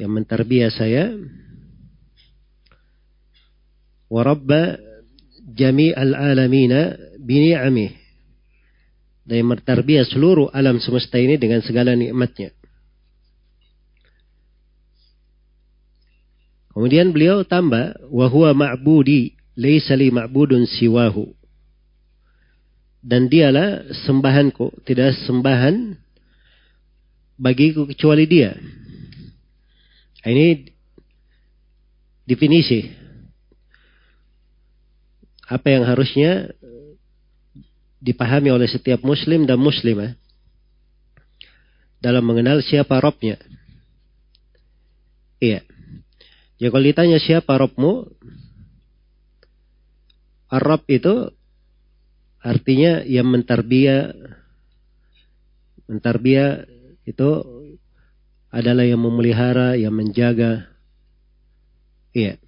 yang 0.00 0.10
menterbiah 0.16 0.72
saya 0.72 1.12
wa 4.10 4.22
rabba 4.24 4.80
jami'al 5.54 6.16
alamina 6.16 6.96
bini'amih 7.20 8.00
dan 9.30 9.46
yang 9.46 9.54
menterbiah 9.54 10.02
seluruh 10.02 10.50
alam 10.50 10.82
semesta 10.82 11.14
ini 11.22 11.38
dengan 11.38 11.62
segala 11.62 11.94
nikmatnya. 11.94 12.50
Kemudian 16.74 17.14
beliau 17.14 17.46
tambah, 17.46 18.10
wahwa 18.10 18.50
ma'budi, 18.54 19.38
laisa 19.54 19.94
li 19.94 20.10
ma'budun 20.10 20.66
siwahu. 20.66 21.30
Dan 23.00 23.32
dialah 23.32 23.88
sembahanku, 24.04 24.84
tidak 24.84 25.16
sembahan 25.24 25.96
bagiku 27.40 27.88
kecuali 27.88 28.28
dia. 28.28 28.52
Ini 30.20 30.68
definisi 32.28 32.84
apa 35.48 35.66
yang 35.72 35.88
harusnya 35.88 36.52
dipahami 37.98 38.52
oleh 38.52 38.68
setiap 38.68 39.00
muslim 39.00 39.48
dan 39.48 39.56
muslimah 39.56 40.12
dalam 42.00 42.24
mengenal 42.24 42.60
siapa 42.64 43.00
Robnya. 43.00 43.40
Iya. 45.40 45.64
Ya 46.60 46.68
kalau 46.68 46.84
ditanya 46.84 47.16
siapa 47.16 47.56
Robmu, 47.56 48.04
Arab 50.52 50.84
itu 50.92 51.32
artinya 52.40 53.04
yang 53.04 53.28
mentarbia 53.28 54.16
mentarbia 55.90 56.64
itu 57.04 57.30
adalah 58.50 58.82
yang 58.82 58.98
memelihara, 58.98 59.78
yang 59.78 59.94
menjaga. 59.94 60.66
Iya. 62.10 62.38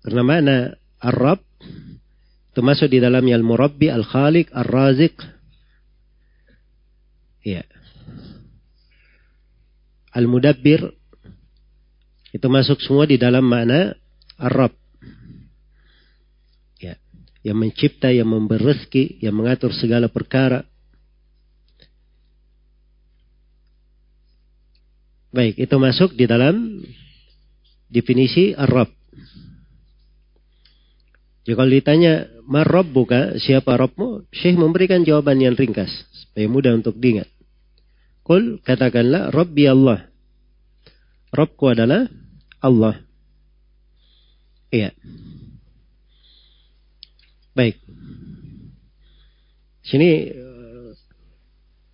Karena 0.00 0.22
mana 0.24 0.56
Arab 0.96 1.44
itu 2.50 2.60
masuk 2.64 2.88
di 2.88 2.98
dalamnya 3.04 3.36
Al-Murabbi, 3.36 3.92
Al-Khaliq, 3.92 4.48
Al-Raziq. 4.56 5.16
Iya. 7.44 7.68
Al-Mudabbir 10.16 10.88
itu 12.32 12.46
masuk 12.48 12.80
semua 12.80 13.04
di 13.04 13.20
dalam 13.20 13.44
makna 13.44 13.92
Arab. 14.40 14.79
Ya. 17.40 17.52
Yang 17.52 17.56
mencipta, 17.56 18.08
yang 18.12 18.28
memberi 18.28 18.60
rezeki, 18.60 19.24
yang 19.24 19.34
mengatur 19.36 19.72
segala 19.72 20.12
perkara. 20.12 20.64
Baik, 25.30 25.56
itu 25.62 25.76
masuk 25.78 26.12
di 26.18 26.26
dalam 26.26 26.82
definisi 27.86 28.52
Arab. 28.52 28.90
Jadi 31.46 31.54
kalau 31.56 31.70
ditanya, 31.70 32.14
Marob 32.50 32.90
buka, 32.92 33.38
siapa 33.38 33.78
Robmu? 33.78 34.26
Syekh 34.34 34.58
memberikan 34.58 35.06
jawaban 35.06 35.40
yang 35.40 35.56
ringkas, 35.56 35.90
supaya 36.12 36.46
mudah 36.50 36.74
untuk 36.76 36.98
diingat. 36.98 37.30
Kul, 38.26 38.60
katakanlah, 38.60 39.32
Rabbi 39.32 39.64
Allah. 39.70 40.10
Robku 41.30 41.70
adalah 41.70 42.10
Allah. 42.58 43.02
Iya. 44.70 44.94
Baik. 47.60 47.76
Sini 49.84 50.32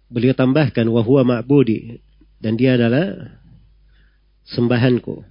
beliau 0.06 0.30
tambahkan 0.30 0.86
wahwa 0.86 1.26
ma'budi 1.26 1.98
dan 2.38 2.54
dia 2.54 2.78
adalah 2.78 3.34
sembahanku. 4.46 5.26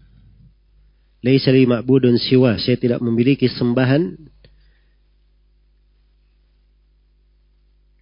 Laisa 1.23 1.55
li 1.55 1.63
ma'budun 1.63 2.19
siwa. 2.19 2.59
Saya 2.59 2.75
tidak 2.75 2.99
memiliki 2.99 3.47
sembahan 3.47 4.11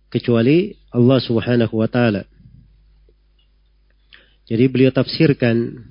kecuali 0.10 0.74
Allah 0.90 1.22
Subhanahu 1.22 1.78
wa 1.78 1.86
taala. 1.86 2.26
Jadi 4.50 4.66
beliau 4.74 4.90
tafsirkan 4.90 5.86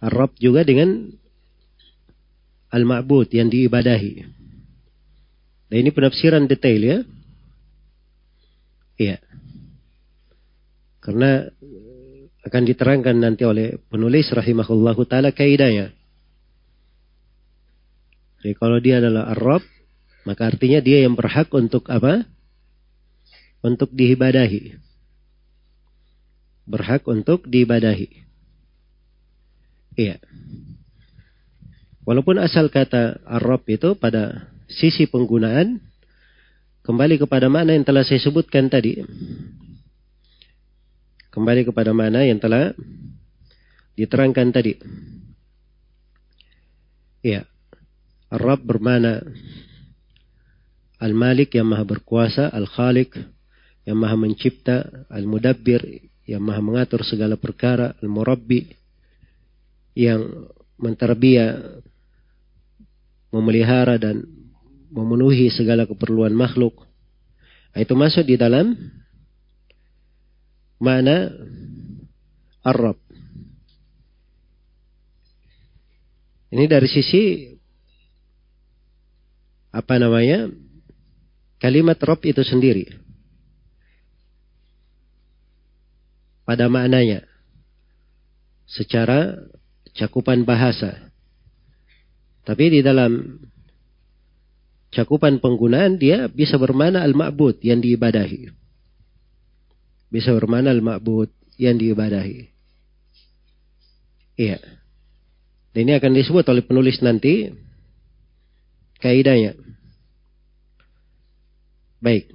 Arab 0.00 0.32
juga 0.40 0.64
dengan 0.64 1.12
al-ma'bud 2.72 3.28
yang 3.28 3.52
diibadahi. 3.52 4.43
Dan 5.74 5.82
ini 5.82 5.90
penafsiran 5.90 6.46
detail 6.46 6.78
ya. 6.86 6.98
Iya. 8.94 9.18
Karena 11.02 11.50
akan 12.46 12.62
diterangkan 12.62 13.18
nanti 13.18 13.42
oleh 13.42 13.82
penulis 13.90 14.30
rahimahullahu 14.30 15.02
taala 15.10 15.34
kaidahnya. 15.34 15.90
Jadi 18.38 18.54
kalau 18.54 18.78
dia 18.78 19.02
adalah 19.02 19.34
Arab, 19.34 19.66
maka 20.22 20.46
artinya 20.46 20.78
dia 20.78 21.02
yang 21.02 21.18
berhak 21.18 21.50
untuk 21.50 21.90
apa? 21.90 22.22
Untuk 23.58 23.90
diibadahi. 23.90 24.78
Berhak 26.70 27.02
untuk 27.10 27.50
diibadahi. 27.50 28.22
Iya. 29.98 30.22
Walaupun 32.06 32.38
asal 32.38 32.70
kata 32.70 33.18
Arab 33.26 33.66
itu 33.66 33.98
pada 33.98 34.53
sisi 34.68 35.08
penggunaan 35.08 35.80
kembali 36.84 37.20
kepada 37.20 37.48
mana 37.48 37.72
yang 37.72 37.84
telah 37.84 38.04
saya 38.04 38.20
sebutkan 38.20 38.68
tadi. 38.68 39.00
Kembali 41.32 41.66
kepada 41.66 41.90
mana 41.90 42.22
yang 42.22 42.38
telah 42.38 42.70
diterangkan 43.98 44.48
tadi. 44.54 44.78
Iya. 47.24 47.48
Ar-Rabb 48.30 48.66
bermana 48.66 49.22
Al-Malik 51.00 51.56
yang 51.58 51.66
maha 51.68 51.82
berkuasa, 51.82 52.52
Al-Khalik 52.52 53.16
yang 53.84 53.98
maha 53.98 54.16
mencipta, 54.16 55.06
Al-Mudabbir 55.10 55.82
yang 56.24 56.40
maha 56.40 56.60
mengatur 56.64 57.04
segala 57.04 57.36
perkara, 57.36 57.92
Al-Murabbi 58.00 58.64
yang 59.94 60.48
menterbia, 60.80 61.60
memelihara 63.34 63.98
dan 63.98 64.22
memenuhi 64.94 65.50
segala 65.50 65.90
keperluan 65.90 66.30
makhluk. 66.30 66.86
Itu 67.74 67.98
masuk 67.98 68.30
di 68.30 68.38
dalam 68.38 68.78
mana? 70.78 71.34
Arab. 72.64 72.96
Ini 76.54 76.64
dari 76.70 76.86
sisi 76.86 77.50
apa 79.74 79.98
namanya? 79.98 80.48
Kalimat 81.58 81.98
Rob 82.06 82.22
itu 82.22 82.46
sendiri. 82.46 82.86
Pada 86.46 86.70
maknanya. 86.70 87.26
Secara 88.70 89.34
cakupan 89.98 90.46
bahasa. 90.46 91.10
Tapi 92.46 92.78
di 92.78 92.80
dalam 92.84 93.40
cakupan 94.94 95.42
penggunaan 95.42 95.98
dia 95.98 96.30
bisa 96.30 96.54
bermana 96.56 97.02
al-ma'bud 97.02 97.58
yang 97.60 97.82
diibadahi 97.82 98.54
bisa 100.08 100.30
bermana 100.30 100.70
al-ma'bud 100.70 101.28
yang 101.58 101.74
diibadahi 101.74 102.48
iya 104.38 104.62
dan 105.74 105.90
ini 105.90 105.92
akan 105.98 106.14
disebut 106.14 106.46
oleh 106.46 106.62
penulis 106.62 107.02
nanti 107.02 107.50
kaidahnya. 109.02 109.58
Baik. 111.98 112.30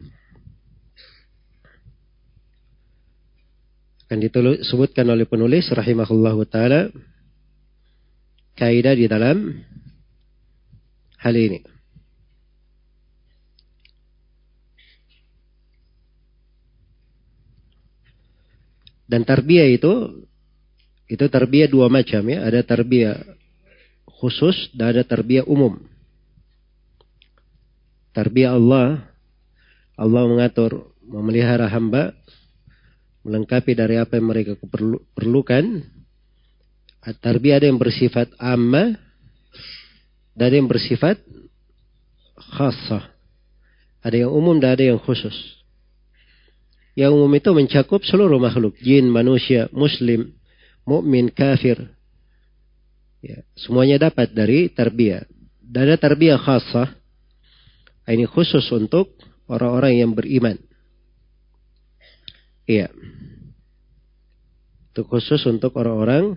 Akan 4.06 4.20
disebutkan 4.20 5.08
oleh 5.08 5.24
penulis 5.24 5.72
rahimahullahu 5.72 6.44
taala 6.52 6.92
kaidah 8.60 8.92
di 8.92 9.08
dalam 9.08 9.56
hal 11.24 11.36
ini. 11.40 11.64
Dan 19.10 19.26
tarbiyah 19.26 19.66
itu 19.74 20.22
itu 21.10 21.26
tarbiyah 21.26 21.66
dua 21.66 21.90
macam 21.90 22.22
ya. 22.30 22.46
Ada 22.46 22.62
tarbiyah 22.62 23.18
khusus 24.06 24.70
dan 24.78 24.94
ada 24.94 25.02
tarbiyah 25.02 25.50
umum. 25.50 25.82
Tarbiyah 28.14 28.54
Allah 28.54 29.10
Allah 29.98 30.24
mengatur 30.30 30.94
memelihara 31.02 31.66
hamba 31.66 32.14
melengkapi 33.26 33.74
dari 33.74 33.98
apa 33.98 34.22
yang 34.22 34.30
mereka 34.30 34.54
perlukan. 35.18 35.82
Tarbiyah 37.02 37.58
ada 37.58 37.66
yang 37.66 37.82
bersifat 37.82 38.30
amma 38.38 38.94
dan 40.38 40.46
ada 40.54 40.56
yang 40.56 40.70
bersifat 40.70 41.18
khasah. 42.38 43.10
Ada 44.00 44.24
yang 44.28 44.32
umum 44.32 44.56
dan 44.62 44.78
ada 44.78 44.86
yang 44.86 45.02
khusus. 45.02 45.59
Yang 47.00 47.16
umum 47.16 47.32
itu 47.32 47.50
mencakup 47.56 48.04
seluruh 48.04 48.44
makhluk, 48.44 48.76
jin, 48.84 49.08
manusia, 49.08 49.72
muslim, 49.72 50.36
mukmin, 50.84 51.32
kafir. 51.32 51.80
Ya, 53.24 53.40
semuanya 53.56 54.12
dapat 54.12 54.36
dari 54.36 54.68
tarbiyah. 54.68 55.24
Dan 55.64 55.88
ada 55.88 55.96
tarbiyah 55.96 56.36
khasah. 56.36 56.92
Ini 58.04 58.28
khusus 58.28 58.68
untuk 58.76 59.16
orang-orang 59.48 60.04
yang 60.04 60.12
beriman. 60.12 60.60
Iya. 62.68 62.92
Itu 64.92 65.08
khusus 65.08 65.40
untuk 65.48 65.80
orang-orang 65.80 66.36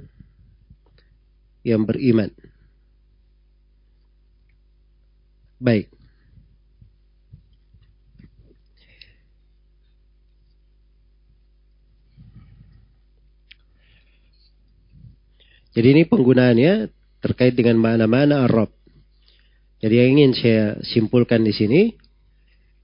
yang 1.66 1.82
beriman. 1.82 2.30
Baik. 5.58 5.90
Jadi 15.72 15.86
ini 15.96 16.02
penggunaannya 16.04 16.72
terkait 17.24 17.56
dengan 17.56 17.80
mana-mana 17.80 18.44
Arab. 18.44 18.68
Jadi 19.80 19.94
yang 19.98 20.08
ingin 20.18 20.32
saya 20.36 20.64
simpulkan 20.84 21.42
di 21.42 21.50
sini, 21.50 21.96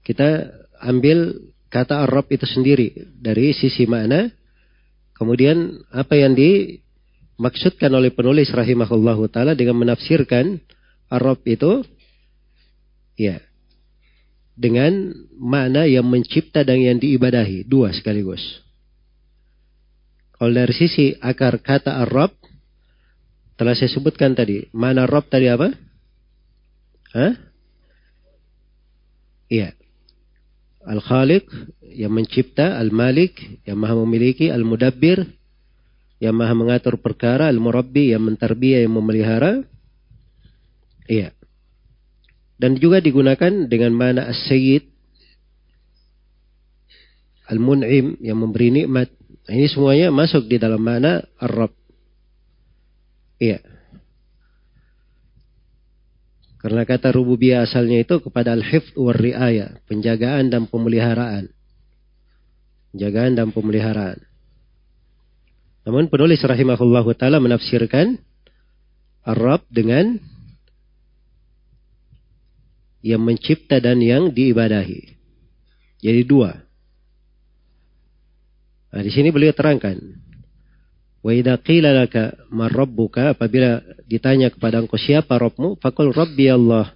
kita 0.03 0.49
ambil 0.81 1.37
kata 1.69 2.03
Arab 2.09 2.27
itu 2.33 2.43
sendiri 2.49 2.91
dari 3.19 3.53
sisi 3.53 3.85
mana, 3.85 4.27
kemudian 5.13 5.85
apa 5.93 6.17
yang 6.17 6.33
dimaksudkan 6.33 7.93
oleh 7.93 8.09
penulis 8.11 8.49
rahimahullahu 8.49 9.29
taala 9.29 9.53
dengan 9.53 9.79
menafsirkan 9.79 10.59
Arab 11.13 11.39
itu, 11.45 11.85
ya, 13.15 13.37
dengan 14.59 15.13
mana 15.39 15.87
yang 15.87 16.03
mencipta 16.03 16.67
dan 16.67 16.83
yang 16.83 16.97
diibadahi 16.99 17.63
dua 17.63 17.95
sekaligus. 17.95 18.41
Kalau 20.35 20.55
dari 20.55 20.71
sisi 20.71 21.15
akar 21.19 21.59
kata 21.59 21.99
Arab, 21.99 22.38
telah 23.59 23.75
saya 23.75 23.91
sebutkan 23.91 24.31
tadi. 24.31 24.71
Mana 24.71 25.03
Rob 25.03 25.27
tadi 25.27 25.51
apa? 25.51 25.75
Hah? 27.11 27.35
Iya. 29.51 29.75
Al-Khaliq 30.87 31.43
yang 31.91 32.15
mencipta, 32.15 32.79
Al-Malik 32.79 33.35
yang 33.67 33.75
maha 33.75 33.99
memiliki, 33.99 34.47
Al-Mudabbir 34.47 35.27
yang 36.23 36.39
maha 36.39 36.55
mengatur 36.55 36.95
perkara, 37.03 37.51
Al-Murabbi 37.51 38.15
yang 38.15 38.23
mentarbiyah, 38.23 38.87
yang 38.87 38.95
memelihara. 38.95 39.67
Iya. 41.11 41.35
Dan 42.59 42.79
juga 42.79 43.03
digunakan 43.03 43.67
dengan 43.67 43.91
mana 43.91 44.31
As-Sayyid 44.31 44.87
Al-Mun'im 47.49 48.21
yang 48.21 48.37
memberi 48.37 48.69
nikmat. 48.69 49.09
Nah, 49.49 49.53
ini 49.57 49.65
semuanya 49.65 50.13
masuk 50.13 50.45
di 50.45 50.61
dalam 50.61 50.79
mana 50.79 51.25
Ar-Rabb. 51.41 51.78
Iya. 53.39 53.63
Karena 56.59 56.83
kata 56.83 57.15
rububiyah 57.15 57.63
asalnya 57.63 58.03
itu 58.03 58.19
kepada 58.19 58.51
al-hifd 58.51 58.91
wa 58.99 59.15
riaya, 59.15 59.79
penjagaan 59.87 60.51
dan 60.51 60.67
pemeliharaan. 60.67 61.47
Penjagaan 62.91 63.39
dan 63.39 63.55
pemeliharaan. 63.55 64.19
Namun 65.87 66.11
penulis 66.11 66.43
rahimahullah 66.43 67.07
taala 67.15 67.39
menafsirkan 67.39 68.19
Arab 69.23 69.63
dengan 69.71 70.19
yang 72.99 73.23
mencipta 73.23 73.79
dan 73.79 74.03
yang 74.03 74.35
diibadahi. 74.35 75.15
Jadi 76.03 76.21
dua. 76.27 76.59
Nah, 78.91 79.01
di 79.05 79.11
sini 79.15 79.31
beliau 79.31 79.55
terangkan 79.55 79.95
Wa 81.19 81.35
idza 81.35 81.59
qila 81.59 81.91
laka 81.91 82.47
man 82.47 82.71
rabbuka 82.71 83.35
apabila 83.35 83.83
ditanya 84.07 84.47
kepada 84.47 84.79
engkau 84.79 84.95
siapa 84.95 85.35
Rabbmu 85.35 85.75
faqul 85.83 86.15
rabbi 86.15 86.47
Allah. 86.47 86.95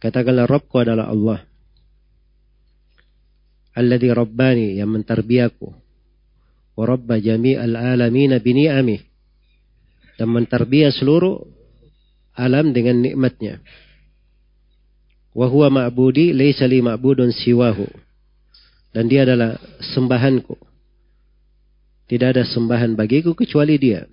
Katakanlah 0.00 0.48
Rabbku 0.48 0.80
adalah 0.80 1.12
Allah. 1.12 1.44
Alladhi 3.76 4.08
rabbani 4.10 4.80
yang 4.80 4.90
mentarbiyaku. 4.90 5.68
Wa 6.78 6.84
rabba 6.86 7.20
jami'al 7.20 7.76
alamin 7.76 8.38
bini'amih. 8.38 9.02
Dan 10.18 10.34
mentarbiya 10.34 10.90
seluruh 10.90 11.42
alam 12.34 12.74
dengan 12.74 12.98
nikmatnya. 13.02 13.62
Wa 15.34 15.46
huwa 15.46 15.70
ma'budi 15.70 16.34
laysa 16.34 16.66
li 16.66 16.82
ma'budun 16.82 17.30
siwahu. 17.30 17.86
Dan 18.94 19.06
dia 19.06 19.22
adalah 19.22 19.58
sembahanku 19.94 20.67
tidak 22.08 22.34
ada 22.34 22.44
sembahan 22.48 22.96
bagiku 22.96 23.36
kecuali 23.36 23.76
dia. 23.76 24.08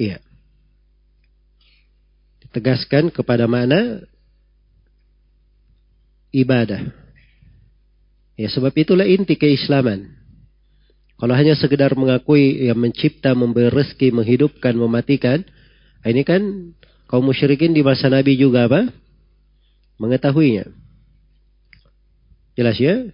Iya. 0.00 0.18
Ditegaskan 2.42 3.12
kepada 3.12 3.44
mana 3.44 4.00
ibadah. 6.32 6.88
Ya 8.40 8.48
sebab 8.48 8.72
itulah 8.72 9.04
inti 9.04 9.36
keislaman. 9.36 10.08
Kalau 11.20 11.38
hanya 11.38 11.54
sekedar 11.54 11.94
mengakui 11.94 12.66
yang 12.66 12.80
mencipta, 12.80 13.36
memberi 13.36 13.70
rezeki, 13.70 14.10
menghidupkan, 14.10 14.74
mematikan. 14.74 15.46
Ini 16.02 16.26
kan 16.26 16.42
kaum 17.06 17.22
musyrikin 17.22 17.70
di 17.70 17.84
masa 17.86 18.10
Nabi 18.10 18.34
juga 18.34 18.66
apa? 18.66 18.90
Mengetahuinya. 20.02 20.66
Jelas 22.58 22.74
ya? 22.80 23.06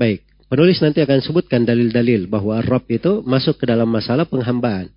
Baik, 0.00 0.24
penulis 0.48 0.80
nanti 0.80 1.04
akan 1.04 1.20
sebutkan 1.20 1.68
dalil-dalil 1.68 2.24
bahwa 2.24 2.64
Rob 2.64 2.88
itu 2.88 3.20
masuk 3.20 3.60
ke 3.60 3.68
dalam 3.68 3.84
masalah 3.84 4.24
penghambaan. 4.24 4.88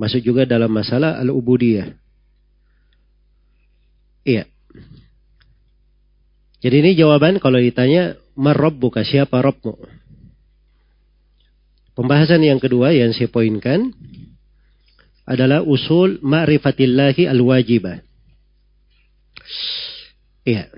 Masuk 0.00 0.24
juga 0.24 0.48
dalam 0.48 0.72
masalah 0.72 1.20
al-ubudiyah. 1.20 1.92
Iya. 4.24 4.48
Jadi 6.64 6.76
ini 6.80 6.90
jawaban 6.96 7.36
kalau 7.44 7.60
ditanya, 7.60 8.16
buka 8.80 9.04
siapa 9.04 9.44
Robmu? 9.44 9.76
Pembahasan 11.92 12.40
yang 12.40 12.56
kedua 12.56 12.96
yang 12.96 13.12
saya 13.12 13.28
poinkan 13.28 13.92
adalah 15.28 15.60
usul 15.60 16.24
ma'rifatillahi 16.24 17.28
al-wajibah. 17.28 18.00
Iya 20.48 20.72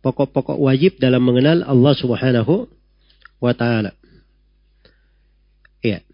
pokok-pokok 0.00 0.58
wajib 0.60 0.96
dalam 1.00 1.20
mengenal 1.24 1.64
Allah 1.64 1.94
Subhanahu 1.96 2.68
wa 3.40 3.52
taala. 3.56 3.96
Iya. 5.80 6.04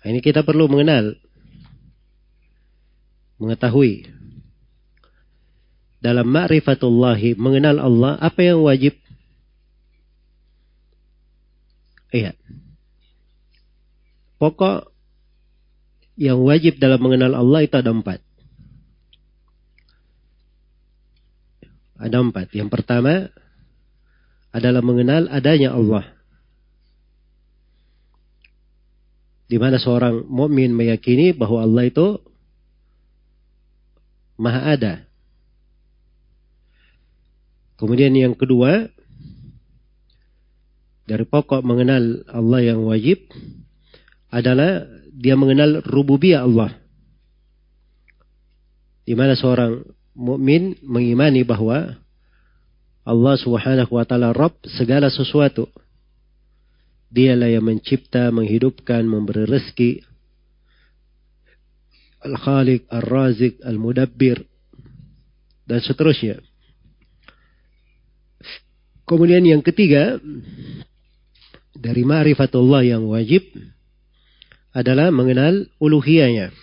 Ini 0.00 0.20
kita 0.24 0.44
perlu 0.44 0.68
mengenal 0.68 1.16
mengetahui 3.40 4.08
dalam 6.00 6.28
ma'rifatullahi 6.28 7.36
mengenal 7.36 7.76
Allah 7.80 8.16
apa 8.20 8.40
yang 8.40 8.64
wajib 8.64 8.96
Iya. 12.10 12.34
Pokok 14.42 14.90
yang 16.18 16.42
wajib 16.42 16.82
dalam 16.82 16.98
mengenal 16.98 17.38
Allah 17.38 17.62
itu 17.62 17.74
ada 17.78 17.94
empat. 17.94 18.18
Ada 22.00 22.16
empat. 22.24 22.56
Yang 22.56 22.72
pertama 22.72 23.28
adalah 24.50 24.80
mengenal 24.80 25.28
adanya 25.28 25.76
Allah. 25.76 26.08
Di 29.50 29.60
mana 29.60 29.76
seorang 29.76 30.24
mukmin 30.24 30.72
meyakini 30.72 31.36
bahwa 31.36 31.60
Allah 31.60 31.84
itu 31.84 32.18
maha 34.40 34.72
ada. 34.72 34.94
Kemudian 37.76 38.16
yang 38.16 38.32
kedua, 38.32 38.88
dari 41.04 41.24
pokok 41.26 41.60
mengenal 41.66 42.24
Allah 42.30 42.60
yang 42.62 42.86
wajib 42.86 43.28
adalah 44.30 44.86
dia 45.10 45.34
mengenal 45.34 45.82
rububiyah 45.84 46.46
Allah. 46.46 46.70
Di 49.02 49.18
mana 49.18 49.34
seorang 49.34 49.82
mukmin 50.20 50.76
mengimani 50.84 51.40
bahwa 51.48 51.96
Allah 53.08 53.34
Subhanahu 53.40 53.96
wa 53.96 54.04
taala 54.04 54.36
Rabb 54.36 54.60
segala 54.76 55.08
sesuatu. 55.08 55.64
Dialah 57.10 57.50
yang 57.50 57.66
mencipta, 57.66 58.30
menghidupkan, 58.30 59.02
memberi 59.02 59.48
rezeki. 59.48 60.06
Al-Khaliq, 62.20 62.86
Al-Razik, 62.86 63.64
Al-Mudabbir, 63.64 64.44
dan 65.66 65.80
seterusnya. 65.82 66.38
Kemudian 69.08 69.42
yang 69.42 69.64
ketiga, 69.64 70.22
dari 71.74 72.06
ma'rifatullah 72.06 72.86
yang 72.86 73.10
wajib 73.10 73.42
adalah 74.70 75.10
mengenal 75.10 75.66
uluhiyahnya. 75.82 76.54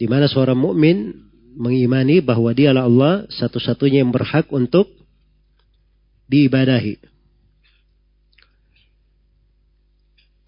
Di 0.00 0.06
mana 0.08 0.24
seorang 0.24 0.56
mukmin 0.56 1.23
mengimani 1.54 2.18
bahwa 2.18 2.50
dialah 2.50 2.84
Allah 2.84 3.14
satu-satunya 3.30 4.02
yang 4.02 4.10
berhak 4.10 4.50
untuk 4.50 4.90
diibadahi. 6.28 6.98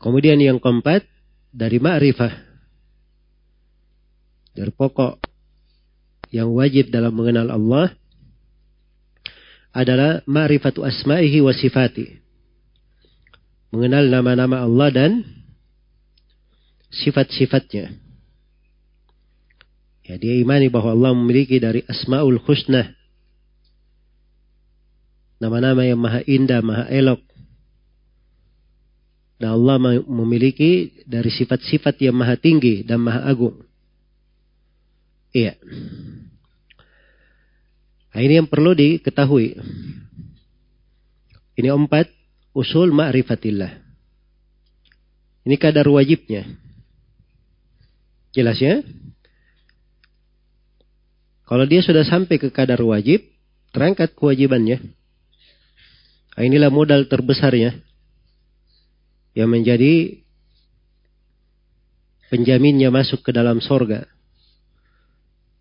Kemudian 0.02 0.38
yang 0.38 0.58
keempat 0.62 1.06
dari 1.50 1.80
ma'rifah. 1.80 2.32
Dari 4.56 4.72
pokok 4.72 5.20
yang 6.32 6.52
wajib 6.52 6.88
dalam 6.92 7.12
mengenal 7.16 7.48
Allah 7.52 7.92
adalah 9.76 10.24
ma'rifatu 10.24 10.84
asma'ihi 10.84 11.44
wa 11.44 11.52
sifati. 11.52 12.06
Mengenal 13.74 14.08
nama-nama 14.08 14.64
Allah 14.64 14.88
dan 14.88 15.12
sifat-sifatnya. 16.88 18.05
Ya, 20.06 20.14
dia 20.22 20.38
imani 20.38 20.70
bahwa 20.70 20.94
Allah 20.94 21.12
memiliki 21.18 21.58
dari 21.58 21.82
Asmaul 21.82 22.38
Husna. 22.46 22.94
Nama-nama 25.42 25.82
yang 25.82 25.98
maha 25.98 26.22
indah, 26.22 26.62
maha 26.62 26.86
elok. 26.86 27.20
Dan 29.36 29.52
Allah 29.52 29.76
memiliki 30.06 31.02
dari 31.04 31.28
sifat-sifat 31.28 32.00
yang 32.00 32.16
maha 32.16 32.38
tinggi 32.38 32.86
dan 32.86 33.02
maha 33.02 33.26
agung. 33.26 33.66
Iya. 35.34 35.58
Nah, 38.14 38.20
ini 38.24 38.40
yang 38.40 38.48
perlu 38.48 38.72
diketahui. 38.72 39.58
Ini 41.58 41.68
empat 41.68 42.08
usul 42.56 42.94
ma'rifatillah. 42.94 43.84
Ini 45.44 45.56
kadar 45.60 45.84
wajibnya. 45.92 46.48
Jelas 48.32 48.56
ya? 48.56 48.80
Kalau 51.46 51.64
dia 51.64 51.78
sudah 51.78 52.02
sampai 52.02 52.42
ke 52.42 52.50
kadar 52.50 52.82
wajib, 52.82 53.22
terangkat 53.70 54.18
kewajibannya. 54.18 54.82
Nah, 56.36 56.42
inilah 56.42 56.68
modal 56.74 57.06
terbesarnya 57.06 57.78
yang 59.32 59.48
menjadi 59.48 60.20
penjaminnya 62.28 62.90
masuk 62.90 63.22
ke 63.22 63.30
dalam 63.30 63.62
sorga. 63.62 64.10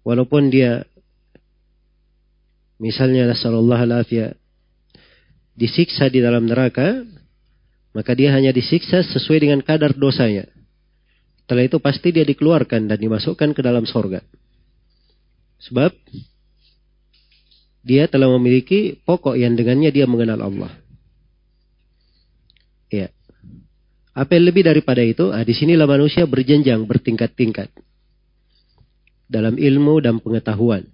Walaupun 0.02 0.50
dia 0.50 0.89
misalnya 2.82 3.30
Rasulullah 3.30 3.86
alafiyah 3.86 4.34
disiksa 5.56 6.12
di 6.12 6.19
dalam 6.19 6.50
neraka, 6.50 7.06
maka 7.95 8.12
dia 8.12 8.36
hanya 8.36 8.52
disiksa 8.52 9.06
sesuai 9.06 9.48
dengan 9.48 9.62
kadar 9.63 9.95
dosanya. 9.95 10.50
Setelah 11.45 11.63
itu 11.63 11.78
pasti 11.80 12.12
dia 12.12 12.28
dikeluarkan 12.28 12.91
dan 12.91 12.98
dimasukkan 13.00 13.54
ke 13.54 13.62
dalam 13.63 13.88
sorga. 13.88 14.19
Sebab 15.65 15.91
dia 17.86 18.10
telah 18.10 18.30
memiliki 18.38 18.97
pokok 19.06 19.38
yang 19.38 19.54
dengannya 19.54 19.93
dia 19.93 20.10
mengenal 20.10 20.41
Allah. 20.41 20.73
Ya. 22.89 23.13
Apa 24.17 24.38
yang 24.38 24.49
lebih 24.49 24.65
daripada 24.65 25.06
itu? 25.06 25.30
Ah, 25.30 25.45
di 25.45 25.54
sinilah 25.54 25.86
manusia 25.86 26.25
berjenjang, 26.25 26.82
bertingkat-tingkat. 26.89 27.69
Dalam 29.30 29.58
ilmu 29.58 30.01
dan 30.01 30.17
pengetahuan. 30.17 30.86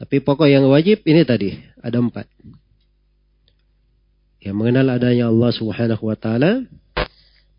Tapi 0.00 0.16
pokok 0.24 0.48
yang 0.48 0.64
wajib 0.70 1.04
ini 1.04 1.22
tadi, 1.28 1.54
ada 1.78 2.00
empat. 2.00 2.26
Yang 4.40 4.56
mengenal 4.56 4.96
adanya 4.96 5.28
Allah 5.28 5.50
subhanahu 5.52 6.02
wa 6.08 6.16
ta'ala. 6.16 6.64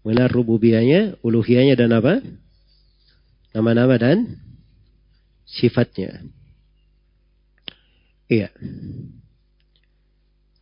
Mengenal 0.01 0.29
rububiyahnya, 0.33 1.21
uluhiyahnya 1.21 1.77
dan 1.77 1.93
apa? 1.93 2.25
Nama-nama 3.51 3.95
dan 3.99 4.39
sifatnya. 5.47 6.23
Iya. 8.31 8.47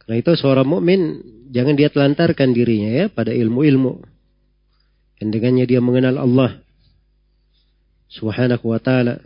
Karena 0.02 0.16
itu 0.18 0.32
seorang 0.34 0.66
mukmin 0.66 1.22
jangan 1.54 1.78
dia 1.78 1.94
telantarkan 1.94 2.50
dirinya 2.50 2.90
ya 2.90 3.06
pada 3.14 3.30
ilmu-ilmu. 3.30 4.02
Dan 5.20 5.30
dengannya 5.30 5.68
dia 5.70 5.84
mengenal 5.84 6.18
Allah 6.18 6.64
Subhanahu 8.10 8.66
wa 8.74 8.82
taala. 8.82 9.22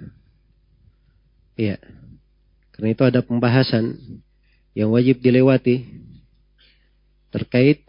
Iya. 1.55 1.79
Karena 2.75 2.89
itu 2.91 3.03
ada 3.07 3.23
pembahasan 3.23 3.95
yang 4.75 4.91
wajib 4.91 5.23
dilewati 5.23 5.85
terkait 7.31 7.85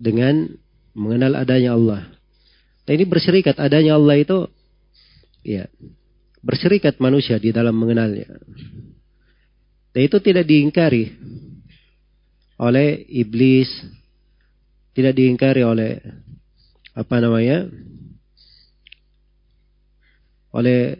dengan 0.00 0.48
mengenal 0.96 1.36
adanya 1.36 1.76
Allah. 1.76 2.15
Nah 2.86 2.92
ini 2.94 3.04
berserikat 3.04 3.58
adanya 3.58 3.98
Allah 3.98 4.16
itu 4.22 4.46
ya 5.42 5.66
berserikat 6.38 7.02
manusia 7.02 7.36
di 7.42 7.50
dalam 7.50 7.74
mengenalnya. 7.74 8.30
Dan 9.90 10.00
itu 10.06 10.22
tidak 10.22 10.46
diingkari 10.46 11.10
oleh 12.62 13.02
iblis, 13.10 13.68
tidak 14.94 15.18
diingkari 15.18 15.66
oleh 15.66 15.98
apa 16.94 17.16
namanya? 17.18 17.66
oleh 20.56 20.96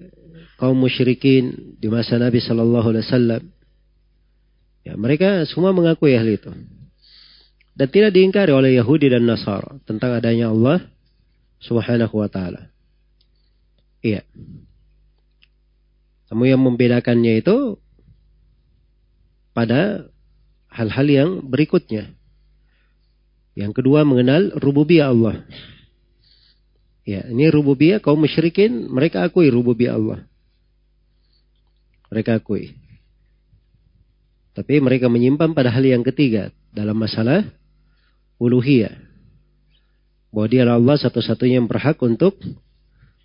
kaum 0.61 0.77
musyrikin 0.77 1.77
di 1.81 1.89
masa 1.89 2.21
Nabi 2.21 2.45
Shallallahu 2.45 2.93
Alaihi 2.93 3.07
Wasallam. 3.09 3.43
Ya, 4.85 4.95
mereka 5.01 5.49
semua 5.49 5.73
mengakui 5.73 6.13
hal 6.13 6.29
itu. 6.29 6.53
Dan 7.73 7.89
tidak 7.89 8.13
diingkari 8.13 8.53
oleh 8.53 8.77
Yahudi 8.77 9.09
dan 9.09 9.25
Nasara 9.25 9.81
tentang 9.89 10.13
adanya 10.13 10.53
Allah 10.53 10.85
subhanahu 11.61 12.15
wa 12.21 12.29
ta'ala. 12.29 12.69
Iya. 14.05 14.23
Namun 16.31 16.47
yang 16.51 16.63
membedakannya 16.63 17.43
itu 17.43 17.79
pada 19.57 20.11
hal-hal 20.69 21.07
yang 21.09 21.31
berikutnya. 21.47 22.13
Yang 23.57 23.73
kedua 23.81 24.05
mengenal 24.05 24.53
rububiyah 24.61 25.09
Allah. 25.11 25.41
Ya, 27.07 27.25
ini 27.31 27.49
rububiyah 27.49 28.03
kaum 28.03 28.21
musyrikin 28.21 28.91
mereka 28.91 29.25
akui 29.25 29.49
rububiyah 29.49 29.97
Allah. 29.97 30.21
Mereka 32.13 32.43
akui. 32.43 32.77
Tapi 34.53 34.81
mereka 34.83 35.09
menyimpan 35.09 35.57
pada 35.57 35.73
hal 35.73 35.85
yang 35.85 36.05
ketiga 36.05 36.53
dalam 36.75 36.97
masalah 36.97 37.49
uluhiyah 38.37 38.93
bahwa 40.37 40.53
dia 40.53 40.69
Allah 40.69 41.01
satu-satunya 41.01 41.57
yang 41.57 41.65
berhak 41.65 41.97
untuk 42.05 42.37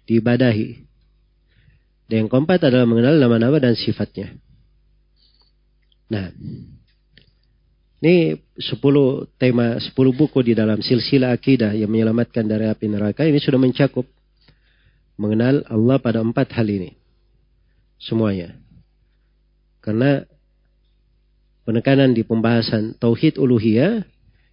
diibadahi. 0.07 0.87
Dan 2.07 2.23
yang 2.23 2.29
keempat 2.31 2.71
adalah 2.71 2.87
mengenal 2.87 3.19
nama-nama 3.19 3.59
dan 3.59 3.75
sifatnya. 3.75 4.31
Nah, 6.07 6.31
ini 7.99 8.39
sepuluh 8.55 9.27
tema, 9.35 9.75
sepuluh 9.83 10.15
buku 10.15 10.39
di 10.39 10.55
dalam 10.55 10.79
silsilah 10.79 11.35
akidah 11.35 11.75
yang 11.75 11.91
menyelamatkan 11.91 12.47
dari 12.47 12.71
api 12.71 12.87
neraka 12.87 13.27
ini 13.27 13.43
sudah 13.43 13.59
mencakup 13.59 14.07
mengenal 15.19 15.67
Allah 15.67 15.99
pada 15.99 16.23
empat 16.23 16.47
hal 16.55 16.67
ini. 16.71 16.95
Semuanya. 17.99 18.55
Karena 19.83 20.23
penekanan 21.67 22.15
di 22.15 22.23
pembahasan 22.23 22.95
tauhid 22.95 23.35
uluhiyah 23.35 24.07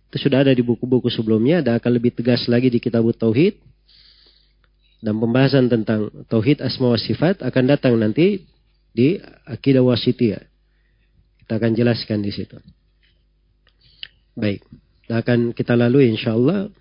itu 0.09 0.17
sudah 0.17 0.41
ada 0.41 0.53
di 0.57 0.65
buku-buku 0.65 1.13
sebelumnya, 1.13 1.61
ada 1.61 1.77
akan 1.77 2.01
lebih 2.01 2.17
tegas 2.17 2.49
lagi 2.49 2.73
di 2.73 2.81
kitab 2.81 3.05
Tauhid. 3.05 3.61
Dan 4.99 5.21
pembahasan 5.23 5.71
tentang 5.71 6.11
Tauhid 6.27 6.59
Asma 6.65 6.91
wa 6.91 6.99
Sifat 6.99 7.45
akan 7.45 7.65
datang 7.71 7.95
nanti 7.95 8.43
di 8.91 9.21
Akidah 9.47 9.85
Wasitiyah. 9.85 10.43
Kita 11.45 11.61
akan 11.61 11.71
jelaskan 11.77 12.19
di 12.25 12.35
situ. 12.35 12.59
Baik, 14.35 14.65
kita 15.07 15.23
akan 15.23 15.55
kita 15.55 15.79
lalui 15.79 16.11
insya 16.11 16.35
Allah 16.35 16.73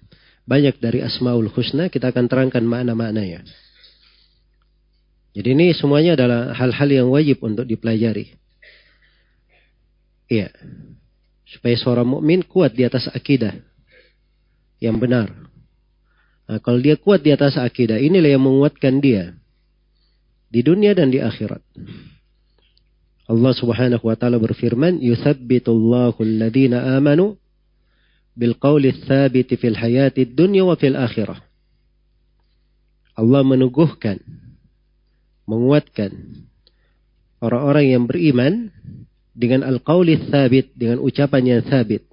banyak 0.48 0.80
dari 0.80 1.04
Asmaul 1.04 1.52
Husna 1.52 1.92
kita 1.92 2.16
akan 2.16 2.32
terangkan 2.32 2.64
makna-maknanya. 2.64 3.44
Jadi 5.36 5.50
ini 5.54 5.76
semuanya 5.76 6.18
adalah 6.18 6.56
hal-hal 6.56 6.90
yang 6.90 7.08
wajib 7.12 7.44
untuk 7.44 7.68
dipelajari. 7.68 8.34
Iya. 10.32 10.50
Supaya 11.48 11.76
seorang 11.80 12.08
mukmin 12.08 12.44
kuat 12.44 12.76
di 12.76 12.84
atas 12.84 13.08
akidah 13.08 13.56
yang 14.84 15.00
benar. 15.00 15.32
Nah, 16.48 16.60
kalau 16.64 16.80
dia 16.80 16.96
kuat 17.00 17.24
di 17.24 17.32
atas 17.32 17.56
akidah, 17.60 18.00
inilah 18.00 18.36
yang 18.36 18.44
menguatkan 18.44 19.00
dia 19.04 19.36
di 20.48 20.64
dunia 20.64 20.96
dan 20.96 21.12
di 21.12 21.20
akhirat. 21.20 21.60
Allah 23.28 23.52
Subhanahu 23.52 24.08
wa 24.08 24.16
taala 24.16 24.40
berfirman, 24.40 25.04
"Yuthabbitullahu 25.04 26.16
alladhina 26.24 26.96
amanu 26.96 27.36
bil 28.32 28.56
qawli 28.56 28.96
tsabiti 29.04 29.60
fil 29.60 29.76
hayati 29.76 30.24
dunya 30.24 30.64
wa 30.64 30.80
fil 30.80 30.96
akhirah." 30.96 31.44
Allah 33.20 33.42
meneguhkan, 33.44 34.24
menguatkan 35.44 36.12
orang-orang 37.44 37.86
yang 37.92 38.04
beriman 38.08 38.54
dengan 39.38 39.62
al-qawli 39.62 40.18
tsabit, 40.26 40.74
dengan 40.74 40.98
ucapan 40.98 41.44
yang 41.46 41.62
sabit. 41.70 42.10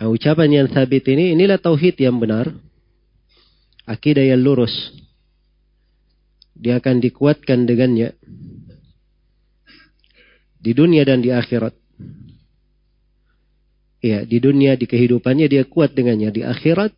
Nah, 0.00 0.08
ucapan 0.08 0.64
yang 0.64 0.68
sabit 0.72 1.04
ini, 1.12 1.36
inilah 1.36 1.60
tauhid 1.60 2.00
yang 2.00 2.16
benar. 2.16 2.48
Akidah 3.84 4.24
yang 4.24 4.40
lurus. 4.40 4.72
Dia 6.56 6.80
akan 6.80 7.04
dikuatkan 7.04 7.68
dengannya. 7.68 8.16
Di 10.56 10.72
dunia 10.72 11.04
dan 11.04 11.20
di 11.20 11.28
akhirat. 11.28 11.76
Ya, 14.00 14.24
di 14.24 14.40
dunia, 14.40 14.80
di 14.80 14.88
kehidupannya 14.88 15.44
dia 15.52 15.68
kuat 15.68 15.92
dengannya. 15.92 16.32
Di 16.32 16.40
akhirat, 16.40 16.96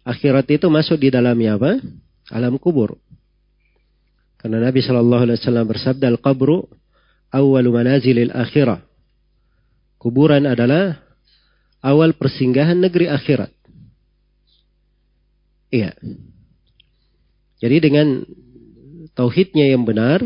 Akhirat 0.00 0.48
itu 0.48 0.66
masuk 0.72 0.96
di 0.96 1.12
dalamnya 1.12 1.60
apa? 1.60 1.76
Alam 2.32 2.56
kubur. 2.56 2.96
Karena 4.40 4.64
Nabi 4.64 4.80
Shallallahu 4.80 5.22
Alaihi 5.28 5.38
Wasallam 5.38 5.66
bersabda, 5.68 6.06
"Al-qabru 6.16 6.64
awal 7.30 7.66
manazilil 7.70 8.34
akhirah." 8.34 8.82
Kuburan 10.00 10.48
adalah 10.48 10.96
awal 11.84 12.16
persinggahan 12.16 12.80
negeri 12.80 13.08
akhirat. 13.08 13.52
Iya. 15.70 15.92
Jadi 17.60 17.76
dengan 17.78 18.24
tauhidnya 19.12 19.68
yang 19.70 19.84
benar, 19.84 20.24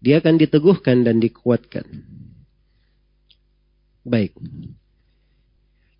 dia 0.00 0.18
akan 0.18 0.40
diteguhkan 0.40 1.04
dan 1.04 1.20
dikuatkan. 1.20 1.84
Baik. 4.00 4.32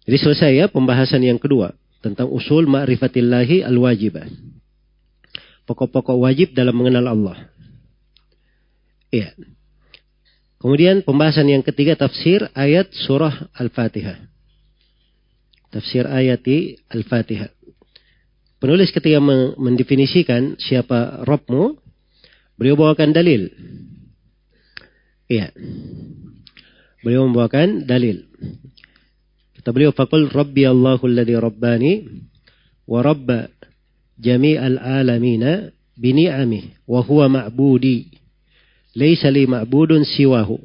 Jadi 0.09 0.17
selesai 0.17 0.51
ya 0.57 0.67
pembahasan 0.73 1.21
yang 1.21 1.37
kedua 1.37 1.77
tentang 2.01 2.33
usul 2.33 2.65
ma'rifatillahi 2.65 3.61
al-wajibah. 3.61 4.25
Pokok-pokok 5.69 6.17
wajib 6.17 6.57
dalam 6.57 6.75
mengenal 6.75 7.13
Allah. 7.13 7.39
Iya. 9.13 9.37
Kemudian 10.61 11.01
pembahasan 11.01 11.49
yang 11.49 11.65
ketiga 11.65 11.97
tafsir 11.97 12.45
ayat 12.53 12.93
surah 12.93 13.49
Al-Fatihah. 13.57 14.21
Tafsir 15.73 16.05
ayat 16.05 16.45
Al-Fatihah. 16.93 17.49
Penulis 18.61 18.93
ketika 18.93 19.25
mendefinisikan 19.57 20.61
siapa 20.61 21.25
Robmu, 21.25 21.81
beliau 22.61 22.77
bawakan 22.77 23.17
dalil. 23.17 23.49
Iya. 25.33 25.49
Beliau 27.01 27.25
membawakan 27.25 27.89
dalil. 27.89 28.29
Kata 29.57 29.73
beliau, 29.73 29.97
Fakul 29.97 30.29
Rabbi 30.29 30.69
Allahu 30.69 31.09
alladhi 31.09 31.41
Rabbani 31.41 31.93
wa 32.85 33.01
Rabba 33.01 33.49
jami'al 34.21 34.77
alamina 34.77 35.73
bini'amih 35.97 36.85
wa 36.85 37.01
huwa 37.01 37.33
ma'budi 37.33 38.20
laysa 38.97 39.31
li 39.31 39.47
ma'budun 39.47 40.07
siwahu. 40.07 40.59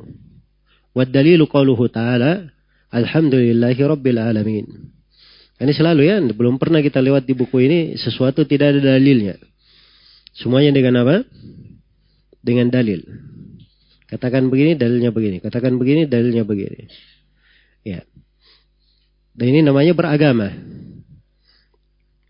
Waddalilu 0.95 1.45
qawluhu 1.51 1.91
ta'ala 1.91 2.55
Alhamdulillahi 2.95 3.82
Rabbil 3.84 4.19
Alamin. 4.21 4.65
Ini 5.55 5.71
selalu 5.71 6.01
ya, 6.07 6.19
belum 6.19 6.59
pernah 6.59 6.84
kita 6.84 6.99
lewat 6.99 7.28
di 7.28 7.36
buku 7.36 7.63
ini 7.63 7.80
sesuatu 7.95 8.43
tidak 8.43 8.76
ada 8.76 8.95
dalilnya. 8.95 9.39
Semuanya 10.36 10.76
dengan 10.76 11.03
apa? 11.03 11.23
Dengan 12.43 12.67
dalil. 12.67 13.03
Katakan 14.05 14.51
begini, 14.51 14.76
dalilnya 14.76 15.15
begini. 15.15 15.39
Katakan 15.39 15.80
begini, 15.80 16.07
dalilnya 16.07 16.43
begini. 16.43 16.91
Ya. 17.88 18.03
Dan 19.36 19.45
ini 19.51 19.59
namanya 19.63 19.95
beragama. 19.95 20.51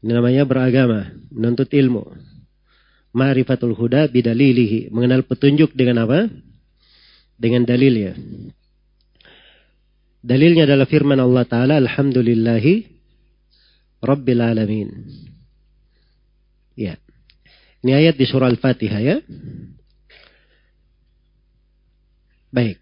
Ini 0.06 0.12
namanya 0.14 0.46
beragama, 0.46 1.14
menuntut 1.34 1.70
ilmu. 1.74 2.06
Ma'rifatul 3.16 3.72
huda 3.72 4.12
bidalilihi. 4.12 4.92
Mengenal 4.92 5.24
petunjuk 5.24 5.72
dengan 5.72 6.04
apa? 6.04 6.28
Dengan 7.40 7.64
dalilnya. 7.64 8.20
Dalilnya 10.20 10.68
adalah 10.68 10.84
firman 10.90 11.22
Allah 11.24 11.48
Ta'ala, 11.48 11.80
Alhamdulillahi 11.80 12.92
Rabbil 14.04 14.42
Alamin. 14.44 14.90
Ya. 16.76 17.00
Ini 17.86 17.92
ayat 17.96 18.20
di 18.20 18.26
surah 18.28 18.52
Al-Fatihah 18.52 19.00
ya. 19.00 19.18
Baik. 22.52 22.82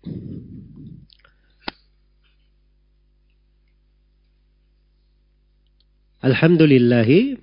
Alhamdulillahi 6.24 7.36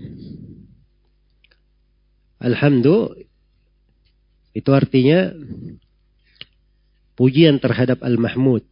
Alhamdu 2.40 3.12
itu 4.56 4.70
artinya 4.72 5.30
pujian 7.14 7.60
terhadap 7.60 8.00
Al-Mahmud. 8.00 8.64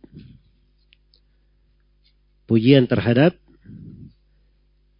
Pujian 2.48 2.88
terhadap 2.88 3.36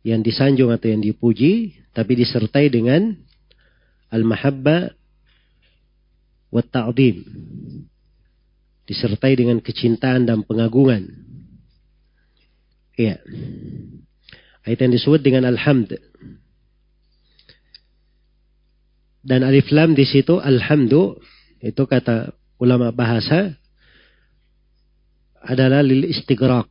yang 0.05 0.21
disanjung 0.21 0.69
atau 0.69 0.93
yang 0.93 1.01
dipuji 1.01 1.81
tapi 1.97 2.13
disertai 2.15 2.69
dengan 2.69 3.17
al-mahabba 4.13 4.93
wa 6.53 6.63
ta'zim. 6.63 7.25
Disertai 8.89 9.37
dengan 9.37 9.61
kecintaan 9.61 10.25
dan 10.29 10.45
pengagungan. 10.45 11.09
Iya. 12.97 13.21
Itu 14.69 14.81
yang 14.81 14.93
disebut 14.93 15.21
dengan 15.25 15.49
alhamd. 15.49 15.97
Dan 19.23 19.43
alif 19.43 19.69
lam 19.75 19.93
di 19.93 20.07
situ 20.07 20.39
alhamdu 20.39 21.19
itu 21.59 21.83
kata 21.85 22.31
ulama 22.63 22.95
bahasa 22.95 23.59
adalah 25.43 25.83
lil 25.83 26.07
istighraq 26.07 26.71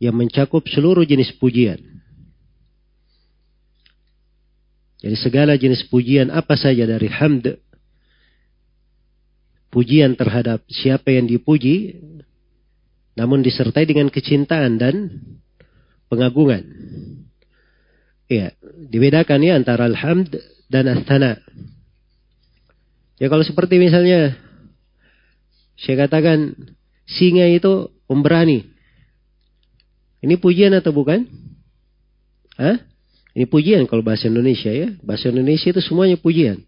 yang 0.00 0.16
mencakup 0.16 0.64
seluruh 0.68 1.04
jenis 1.08 1.32
pujian. 1.40 1.80
Jadi 5.00 5.16
segala 5.16 5.56
jenis 5.56 5.84
pujian 5.88 6.32
apa 6.32 6.56
saja 6.56 6.88
dari 6.88 7.08
hamd 7.08 7.60
pujian 9.68 10.16
terhadap 10.16 10.64
siapa 10.72 11.12
yang 11.12 11.28
dipuji 11.28 12.00
namun 13.16 13.40
disertai 13.40 13.88
dengan 13.88 14.12
kecintaan 14.12 14.76
dan 14.76 14.96
pengagungan. 16.12 16.64
Ya, 18.28 18.52
dibedakan 18.90 19.40
ya 19.40 19.56
antara 19.56 19.88
alhamd 19.88 20.36
dan 20.66 20.90
astana. 20.90 21.38
Ya 23.16 23.32
kalau 23.32 23.42
seperti 23.46 23.80
misalnya 23.80 24.36
saya 25.76 26.08
katakan 26.08 26.56
singa 27.08 27.48
itu 27.48 27.92
pemberani. 28.08 28.66
Ini 30.24 30.40
pujian 30.40 30.72
atau 30.74 30.90
bukan? 30.90 31.28
Hah? 32.56 32.80
Ini 33.36 33.44
pujian 33.44 33.84
kalau 33.84 34.00
bahasa 34.00 34.32
Indonesia 34.32 34.72
ya. 34.72 34.96
Bahasa 35.04 35.28
Indonesia 35.28 35.68
itu 35.68 35.80
semuanya 35.84 36.16
pujian. 36.16 36.64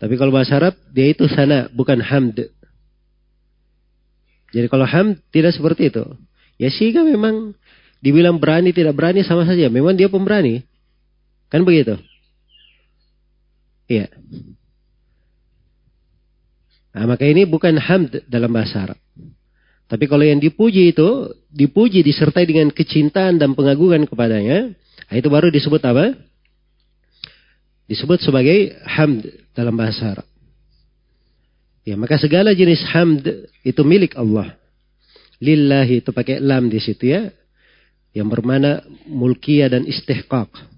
Tapi 0.00 0.14
kalau 0.16 0.32
bahasa 0.32 0.56
Arab 0.56 0.76
dia 0.92 1.08
itu 1.12 1.24
sana 1.28 1.68
bukan 1.72 2.00
hamd. 2.00 2.48
Jadi 4.52 4.66
kalau 4.68 4.84
hamd 4.84 5.20
tidak 5.32 5.56
seperti 5.56 5.88
itu. 5.88 6.04
Ya 6.60 6.68
singa 6.68 7.04
memang 7.04 7.56
dibilang 8.04 8.36
berani 8.36 8.76
tidak 8.76 8.92
berani 8.92 9.24
sama 9.24 9.48
saja. 9.48 9.72
Memang 9.72 9.96
dia 9.96 10.12
pemberani. 10.12 10.64
Kan 11.50 11.66
begitu? 11.66 11.98
Iya. 13.90 14.06
Nah, 16.94 17.04
maka 17.10 17.26
ini 17.26 17.42
bukan 17.46 17.74
hamd 17.78 18.26
dalam 18.30 18.50
bahasa 18.50 18.86
Arab. 18.86 18.98
Tapi 19.90 20.06
kalau 20.06 20.22
yang 20.22 20.38
dipuji 20.38 20.94
itu, 20.94 21.34
dipuji 21.50 22.06
disertai 22.06 22.46
dengan 22.46 22.70
kecintaan 22.70 23.42
dan 23.42 23.58
pengagungan 23.58 24.06
kepadanya, 24.06 24.70
nah 25.10 25.14
itu 25.18 25.26
baru 25.26 25.50
disebut 25.50 25.82
apa? 25.82 26.14
Disebut 27.90 28.22
sebagai 28.22 28.78
hamd 28.86 29.26
dalam 29.50 29.74
bahasa 29.74 30.14
Arab. 30.14 30.26
Ya, 31.82 31.98
maka 31.98 32.14
segala 32.22 32.54
jenis 32.54 32.86
hamd 32.94 33.50
itu 33.66 33.82
milik 33.82 34.14
Allah. 34.14 34.54
Lillahi 35.42 36.04
itu 36.04 36.14
pakai 36.14 36.38
lam 36.38 36.70
di 36.70 36.78
situ 36.78 37.10
ya. 37.10 37.34
Yang 38.14 38.28
bermana 38.30 38.86
mulkiyah 39.10 39.74
dan 39.74 39.82
istihqaq. 39.82 40.69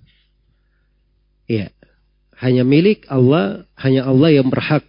Iya. 1.46 1.70
Hanya 2.42 2.66
milik 2.66 3.06
Allah, 3.06 3.66
hanya 3.78 4.06
Allah 4.06 4.30
yang 4.34 4.50
berhak 4.50 4.82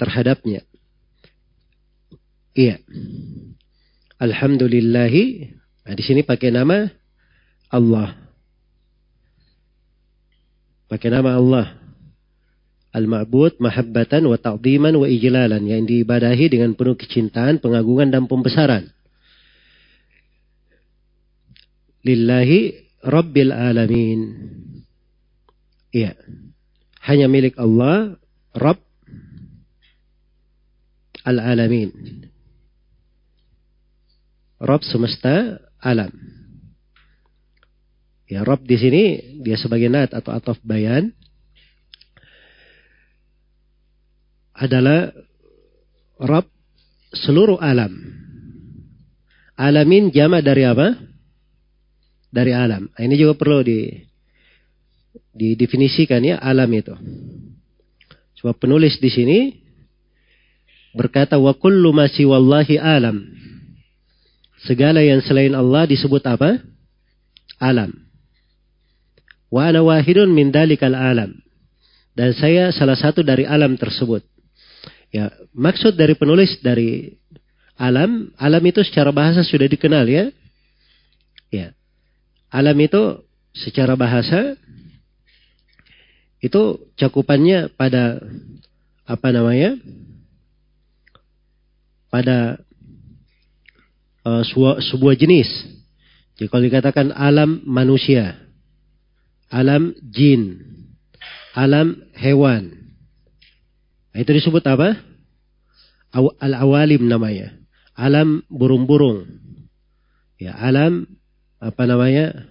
terhadapnya. 0.00 0.64
Iya. 2.56 2.80
Alhamdulillahi. 4.16 5.52
Nah, 5.84 5.94
di 5.94 6.02
sini 6.06 6.24
pakai 6.24 6.48
nama 6.48 6.88
Allah. 7.68 8.16
Pakai 10.88 11.10
nama 11.12 11.36
Allah. 11.36 11.66
Al-ma'bud 12.94 13.58
mahabbatan 13.58 14.22
wa 14.30 14.38
ta'ziman 14.38 14.94
wa 14.94 15.06
ijlalan. 15.10 15.66
Yang 15.66 15.82
diibadahi 15.90 16.46
dengan 16.46 16.78
penuh 16.78 16.94
kecintaan, 16.94 17.58
pengagungan 17.58 18.14
dan 18.14 18.30
pembesaran. 18.30 18.86
Lillahi 22.06 22.83
Rabbil 23.04 23.52
Alamin. 23.52 24.20
Iya. 25.92 26.16
Hanya 27.04 27.28
milik 27.28 27.60
Allah, 27.60 28.16
Rabb 28.56 28.80
Al-Alamin. 31.24 31.92
Rabb 34.60 34.82
semesta 34.88 35.60
alam. 35.84 36.12
Ya, 38.24 38.40
Rabb 38.40 38.64
di 38.64 38.76
sini 38.80 39.02
dia 39.44 39.60
sebagai 39.60 39.92
nat 39.92 40.16
atau 40.16 40.32
ataf 40.32 40.56
bayan 40.64 41.12
adalah 44.56 45.12
Rabb 46.16 46.48
seluruh 47.12 47.60
alam. 47.60 47.92
Alamin 49.60 50.08
jama 50.08 50.40
dari 50.40 50.64
apa? 50.64 51.13
Dari 52.34 52.50
alam. 52.50 52.90
Nah, 52.90 53.02
ini 53.06 53.14
juga 53.14 53.38
perlu 53.38 53.62
di 53.62 53.94
didefinisikan 55.34 56.18
ya 56.22 56.42
alam 56.42 56.66
itu. 56.74 56.94
Sebab 58.42 58.58
penulis 58.58 58.98
di 58.98 59.10
sini 59.10 59.38
berkata 60.94 61.38
wa 61.38 61.54
kullu 61.54 61.94
ma 61.94 62.10
wallahi 62.10 62.74
alam. 62.78 63.22
Segala 64.64 65.04
yang 65.04 65.20
selain 65.22 65.52
Allah 65.52 65.84
disebut 65.84 66.24
apa? 66.24 66.58
Alam. 67.62 67.92
Wa 69.52 69.70
ana 69.70 69.84
wahidun 69.84 70.32
min 70.32 70.50
dalikal 70.50 70.96
alam. 70.96 71.36
Dan 72.14 72.30
saya 72.34 72.70
salah 72.70 72.98
satu 72.98 73.22
dari 73.26 73.44
alam 73.44 73.74
tersebut. 73.74 74.22
Ya, 75.14 75.30
maksud 75.54 75.94
dari 75.94 76.18
penulis 76.18 76.58
dari 76.58 77.14
alam, 77.78 78.30
alam 78.38 78.62
itu 78.66 78.82
secara 78.82 79.10
bahasa 79.10 79.42
sudah 79.42 79.66
dikenal 79.66 80.06
ya. 80.06 80.30
Ya. 81.50 81.74
Alam 82.54 82.78
itu 82.78 83.26
secara 83.50 83.98
bahasa 83.98 84.54
itu 86.38 86.86
cakupannya 86.94 87.74
pada 87.74 88.22
apa 89.02 89.28
namanya? 89.34 89.74
Pada 92.14 92.62
uh, 94.22 94.42
sebuah, 94.46 95.18
jenis. 95.18 95.50
Jadi 96.38 96.46
kalau 96.46 96.62
dikatakan 96.62 97.10
alam 97.10 97.58
manusia, 97.66 98.38
alam 99.50 99.98
jin, 100.14 100.62
alam 101.58 102.06
hewan, 102.14 102.84
Nah, 104.14 104.22
itu 104.22 104.30
disebut 104.30 104.62
apa? 104.62 104.94
Al-awalim 106.38 107.10
namanya. 107.10 107.50
Alam 107.98 108.46
burung-burung. 108.46 109.26
Ya, 110.38 110.54
alam 110.54 111.10
apa 111.64 111.82
namanya? 111.88 112.44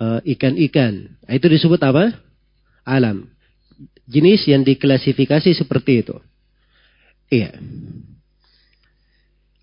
Eh, 0.00 0.20
ikan-ikan. 0.34 1.14
Uh, 1.28 1.36
itu 1.36 1.46
disebut 1.46 1.78
apa? 1.84 2.16
Alam. 2.88 3.28
Jenis 4.08 4.48
yang 4.48 4.64
diklasifikasi 4.64 5.52
seperti 5.54 6.02
itu. 6.02 6.16
Iya. 7.30 7.54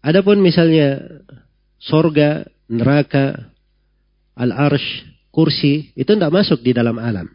Adapun 0.06 0.39
misalnya 0.39 1.04
sorga, 1.82 2.48
neraka, 2.70 3.52
al-arsh, 4.38 5.10
kursi, 5.34 5.91
itu 5.98 6.08
tidak 6.08 6.32
masuk 6.32 6.64
di 6.64 6.72
dalam 6.72 6.95
alam. 7.02 7.28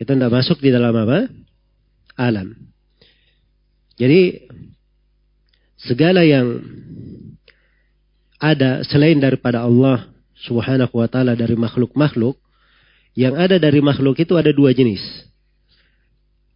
Itu 0.00 0.18
tidak 0.18 0.32
masuk 0.32 0.58
di 0.58 0.72
dalam 0.72 0.90
apa? 0.96 1.30
alam. 2.16 2.52
Jadi 3.96 4.48
segala 5.80 6.24
yang 6.24 6.60
ada 8.42 8.82
selain 8.82 9.22
daripada 9.22 9.62
Allah 9.62 10.10
Subhanahu 10.42 10.98
wa 10.98 11.06
taala 11.06 11.38
dari 11.38 11.54
makhluk-makhluk 11.54 12.34
yang 13.14 13.38
ada 13.38 13.62
dari 13.62 13.78
makhluk 13.78 14.18
itu 14.18 14.34
ada 14.34 14.50
dua 14.50 14.74
jenis. 14.74 14.98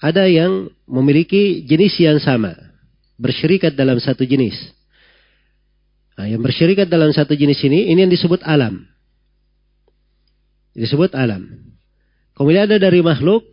Ada 0.03 0.27
yang 0.27 0.67
memiliki 0.85 1.63
jenis 1.63 1.95
yang 2.03 2.19
sama, 2.19 2.53
bersyirikat 3.17 3.73
dalam 3.79 4.03
satu 4.03 4.27
jenis. 4.27 4.59
Nah, 6.19 6.27
yang 6.27 6.43
bersyirikat 6.43 6.89
dalam 6.89 7.13
satu 7.15 7.37
jenis 7.39 7.61
ini, 7.65 7.93
ini 7.93 8.05
yang 8.05 8.13
disebut 8.13 8.43
alam. 8.45 8.83
Disebut 10.77 11.13
alam. 11.17 11.45
Kemudian 12.37 12.69
ada 12.69 12.77
dari 12.77 13.01
makhluk 13.01 13.49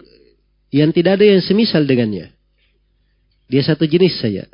yang 0.73 0.91
tidak 0.91 1.19
ada 1.21 1.37
yang 1.37 1.43
semisal 1.43 1.83
dengannya. 1.87 2.31
Dia 3.47 3.63
satu 3.63 3.87
jenis 3.87 4.19
saja. 4.19 4.47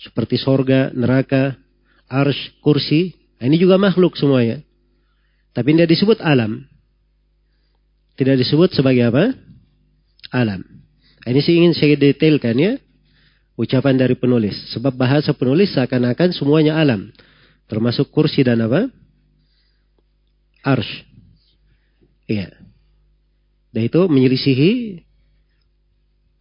Seperti 0.00 0.40
sorga, 0.40 0.92
neraka, 0.92 1.56
arsh, 2.14 2.54
kursi. 2.62 3.18
Nah, 3.42 3.50
ini 3.50 3.58
juga 3.58 3.74
makhluk 3.74 4.14
semuanya. 4.14 4.62
Tapi 5.50 5.74
tidak 5.74 5.90
disebut 5.90 6.18
alam. 6.22 6.62
Tidak 8.14 8.38
disebut 8.38 8.70
sebagai 8.70 9.10
apa? 9.10 9.34
Alam. 10.30 10.62
Nah, 10.62 11.28
ini 11.34 11.40
sih 11.42 11.58
ingin 11.58 11.74
saya 11.74 11.98
detailkan 11.98 12.54
ya. 12.54 12.78
Ucapan 13.58 13.98
dari 13.98 14.14
penulis. 14.14 14.54
Sebab 14.74 14.94
bahasa 14.94 15.34
penulis 15.34 15.74
seakan-akan 15.74 16.30
semuanya 16.30 16.78
alam. 16.78 17.10
Termasuk 17.66 18.10
kursi 18.14 18.46
dan 18.46 18.62
apa? 18.62 18.86
Arsh. 20.62 21.06
Iya. 22.30 22.54
Dan 23.74 23.82
itu 23.90 24.00
menyelisihi 24.06 25.02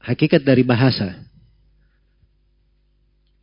hakikat 0.06 0.46
dari 0.46 0.62
bahasa 0.62 1.26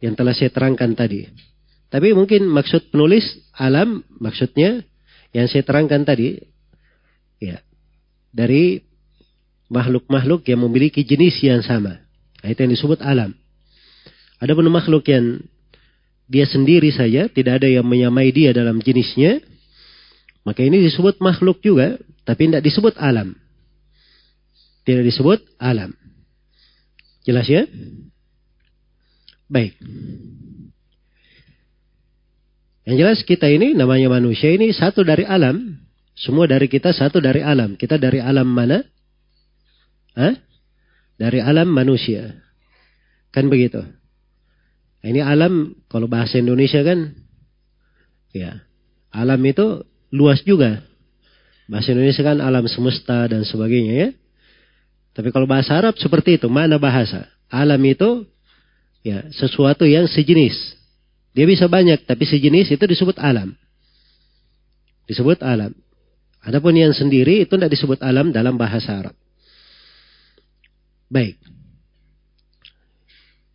yang 0.01 0.15
telah 0.17 0.33
saya 0.33 0.49
terangkan 0.51 0.95
tadi. 0.97 1.50
Tapi 1.91 2.15
mungkin 2.15 2.47
maksud 2.47 2.95
penulis 2.95 3.27
alam 3.59 4.07
maksudnya 4.23 4.87
yang 5.35 5.51
saya 5.51 5.67
terangkan 5.67 6.07
tadi 6.07 6.39
ya 7.43 7.59
dari 8.31 8.79
makhluk-makhluk 9.71 10.47
yang 10.47 10.63
memiliki 10.63 11.03
jenis 11.03 11.43
yang 11.43 11.63
sama. 11.63 12.03
Nah, 12.43 12.49
itu 12.51 12.59
yang 12.63 12.73
disebut 12.75 12.99
alam. 13.03 13.35
Ada 14.43 14.55
pun 14.55 14.67
makhluk 14.71 15.07
yang 15.11 15.43
dia 16.31 16.47
sendiri 16.47 16.91
saja, 16.95 17.27
tidak 17.31 17.63
ada 17.63 17.69
yang 17.71 17.87
menyamai 17.87 18.31
dia 18.31 18.55
dalam 18.55 18.79
jenisnya, 18.83 19.43
maka 20.47 20.63
ini 20.63 20.83
disebut 20.83 21.19
makhluk 21.19 21.59
juga, 21.63 21.99
tapi 22.27 22.51
tidak 22.51 22.65
disebut 22.65 22.95
alam. 22.99 23.35
Tidak 24.87 25.05
disebut 25.05 25.43
alam. 25.59 25.95
Jelas 27.27 27.47
ya? 27.47 27.67
Baik. 29.51 29.77
Yang 32.91 32.99
jelas 33.07 33.21
kita 33.23 33.47
ini 33.47 33.79
namanya 33.79 34.11
manusia 34.11 34.51
ini 34.51 34.75
satu 34.75 35.07
dari 35.07 35.23
alam. 35.23 35.79
Semua 36.19 36.51
dari 36.51 36.67
kita 36.67 36.91
satu 36.91 37.23
dari 37.23 37.39
alam. 37.39 37.79
Kita 37.79 37.95
dari 38.03 38.19
alam 38.19 38.51
mana? 38.51 38.83
Hah? 40.19 40.35
Dari 41.15 41.39
alam 41.39 41.71
manusia. 41.71 42.35
Kan 43.31 43.47
begitu. 43.47 43.79
Nah, 43.79 45.07
ini 45.07 45.23
alam 45.23 45.79
kalau 45.87 46.11
bahasa 46.11 46.43
Indonesia 46.43 46.83
kan 46.83 47.15
ya. 48.35 48.59
Alam 49.15 49.39
itu 49.47 49.87
luas 50.11 50.43
juga. 50.43 50.83
Bahasa 51.71 51.95
Indonesia 51.95 52.27
kan 52.27 52.43
alam 52.43 52.67
semesta 52.67 53.31
dan 53.31 53.47
sebagainya 53.47 53.95
ya. 53.95 54.09
Tapi 55.15 55.31
kalau 55.31 55.47
bahasa 55.47 55.79
Arab 55.79 55.95
seperti 55.95 56.43
itu, 56.43 56.51
mana 56.51 56.75
bahasa? 56.83 57.31
Alam 57.55 57.79
itu 57.87 58.27
ya 59.07 59.31
sesuatu 59.31 59.87
yang 59.87 60.11
sejenis. 60.11 60.80
Dia 61.31 61.47
bisa 61.47 61.71
banyak, 61.71 62.07
tapi 62.07 62.27
sejenis 62.27 62.75
itu 62.75 62.85
disebut 62.85 63.19
alam. 63.23 63.55
Disebut 65.07 65.43
alam. 65.43 65.75
Adapun 66.41 66.75
yang 66.75 66.91
sendiri 66.97 67.45
itu 67.45 67.55
tidak 67.55 67.71
disebut 67.71 68.01
alam 68.01 68.33
dalam 68.33 68.57
bahasa 68.57 68.97
Arab. 68.97 69.15
Baik. 71.11 71.37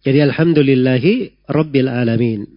Jadi 0.05 0.21
alhamdulillahi 0.21 1.13
rabbil 1.49 1.89
alamin. 1.89 2.55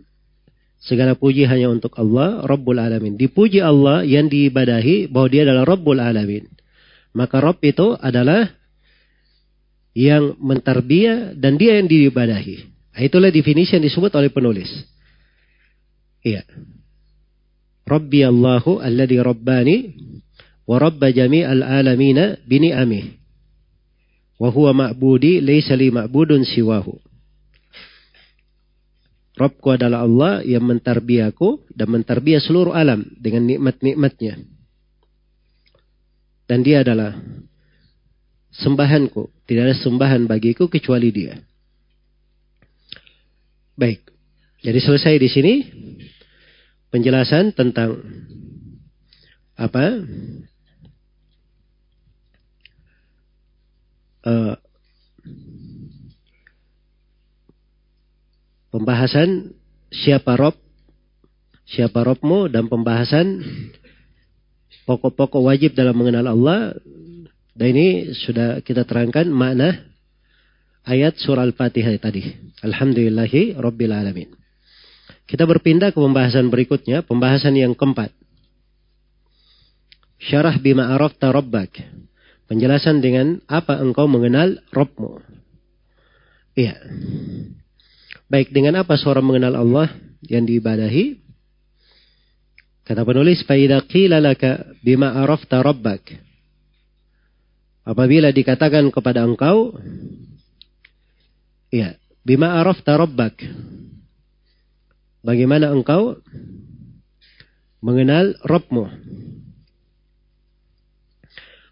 Segala 0.78 1.18
puji 1.18 1.42
hanya 1.50 1.74
untuk 1.74 1.90
Allah, 1.98 2.46
Rabbul 2.46 2.78
Alamin. 2.78 3.18
Dipuji 3.18 3.58
Allah 3.58 4.06
yang 4.06 4.30
diibadahi 4.30 5.10
bahwa 5.10 5.26
dia 5.26 5.42
adalah 5.42 5.66
Rabbul 5.66 5.98
Alamin. 5.98 6.46
Maka 7.18 7.42
Rabb 7.42 7.58
itu 7.66 7.98
adalah 7.98 8.46
yang 9.90 10.38
mentarbiah 10.38 11.34
dan 11.34 11.58
dia 11.58 11.82
yang 11.82 11.90
diibadahi. 11.90 12.56
Nah, 12.94 13.02
itulah 13.02 13.34
definisi 13.34 13.74
yang 13.74 13.82
disebut 13.82 14.14
oleh 14.14 14.30
penulis. 14.30 14.70
Iya. 16.28 16.44
Rabbi 17.88 18.20
Allahu 18.20 18.84
alladhi 18.84 19.16
rabbani 19.16 19.76
wa 20.68 20.76
rabba 20.76 21.08
jami'al 21.08 21.64
alamina 21.64 22.36
bini 22.44 22.76
amih. 22.76 23.16
Wa 24.36 24.52
huwa 24.52 24.76
ma'budi 24.76 25.40
laysa 25.40 25.72
li 25.72 25.88
ma'budun 25.88 26.44
siwahu. 26.44 27.00
Rabbku 29.38 29.68
adalah 29.70 30.04
Allah 30.04 30.42
yang 30.44 30.66
mentarbiaku 30.66 31.70
dan 31.72 31.94
mentarbiah 31.94 32.42
seluruh 32.42 32.74
alam 32.74 33.06
dengan 33.16 33.46
nikmat-nikmatnya. 33.46 34.42
Dan 36.44 36.66
dia 36.66 36.82
adalah 36.82 37.14
sembahanku. 38.50 39.46
Tidak 39.46 39.62
ada 39.62 39.76
sembahan 39.78 40.26
bagiku 40.26 40.66
kecuali 40.66 41.08
dia. 41.14 41.38
Baik. 43.78 44.02
Jadi 44.58 44.78
selesai 44.82 45.14
di 45.22 45.28
sini 45.30 45.54
penjelasan 46.88 47.52
tentang 47.52 48.00
apa? 49.58 49.84
Uh, 54.28 54.54
pembahasan 58.68 59.56
siapa 59.88 60.36
Rob, 60.36 60.54
siapa 61.64 62.04
Robmu 62.04 62.52
dan 62.52 62.68
pembahasan 62.68 63.40
pokok-pokok 64.84 65.42
wajib 65.44 65.72
dalam 65.72 65.96
mengenal 65.96 66.28
Allah. 66.32 66.76
Dan 67.58 67.74
ini 67.74 68.14
sudah 68.14 68.62
kita 68.62 68.86
terangkan 68.86 69.26
makna 69.26 69.74
ayat 70.86 71.18
surah 71.18 71.42
Al-Fatihah 71.42 71.98
tadi. 71.98 72.22
Alhamdulillahi 72.62 73.58
Rabbil 73.58 73.90
Alamin. 73.90 74.37
Kita 75.27 75.47
berpindah 75.47 75.91
ke 75.91 75.99
pembahasan 75.99 76.51
berikutnya, 76.51 77.03
pembahasan 77.03 77.55
yang 77.55 77.73
keempat. 77.73 78.11
Syarah 80.23 80.55
bima 80.59 80.91
arafta 80.91 81.31
rabbak. 81.31 81.83
Penjelasan 82.47 82.99
dengan 82.99 83.39
apa 83.47 83.79
engkau 83.79 84.05
mengenal 84.05 84.59
Rabbmu. 84.75 85.19
Iya. 86.53 86.75
Baik, 88.29 88.53
dengan 88.53 88.83
apa 88.83 88.93
seorang 88.99 89.25
mengenal 89.25 89.57
Allah 89.57 89.87
yang 90.27 90.45
diibadahi? 90.45 91.23
Kata 92.83 93.01
penulis, 93.07 93.41
فَإِذَا 93.47 93.87
قِيلَ 93.87 94.11
لَكَ 94.11 94.43
بِمَا 94.83 95.23
أَرَفْتَ 95.23 95.51
رَبَّكَ 95.55 96.05
Apabila 97.83 98.31
dikatakan 98.31 98.87
kepada 98.95 99.27
engkau, 99.27 99.75
ya, 101.67 101.99
bima 102.23 102.55
arafta 102.55 102.95
rabbak. 102.95 103.35
Bagaimana 105.22 105.74
engkau 105.74 106.22
mengenal 107.82 108.38
Rabbmu? 108.46 108.84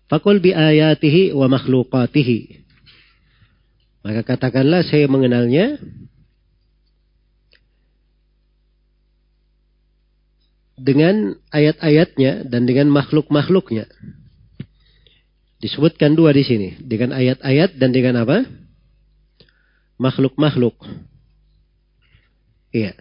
Fakul 0.07 0.39
bi 0.39 0.55
ayatihi 0.55 1.35
wa 1.35 1.51
makhlukatihi. 1.51 2.63
Maka 4.07 4.23
katakanlah 4.23 4.87
saya 4.87 5.11
mengenalnya 5.11 5.83
dengan 10.79 11.35
ayat-ayatnya 11.51 12.47
dan 12.47 12.71
dengan 12.71 12.87
makhluk-makhluknya. 12.95 13.91
Disebutkan 15.59 16.15
dua 16.15 16.31
di 16.31 16.47
sini. 16.47 16.69
Dengan 16.79 17.17
ayat-ayat 17.17 17.75
dan 17.81 17.91
dengan 17.91 18.23
apa? 18.23 18.47
Makhluk-makhluk. 19.99 20.79
Iya. 22.77 22.93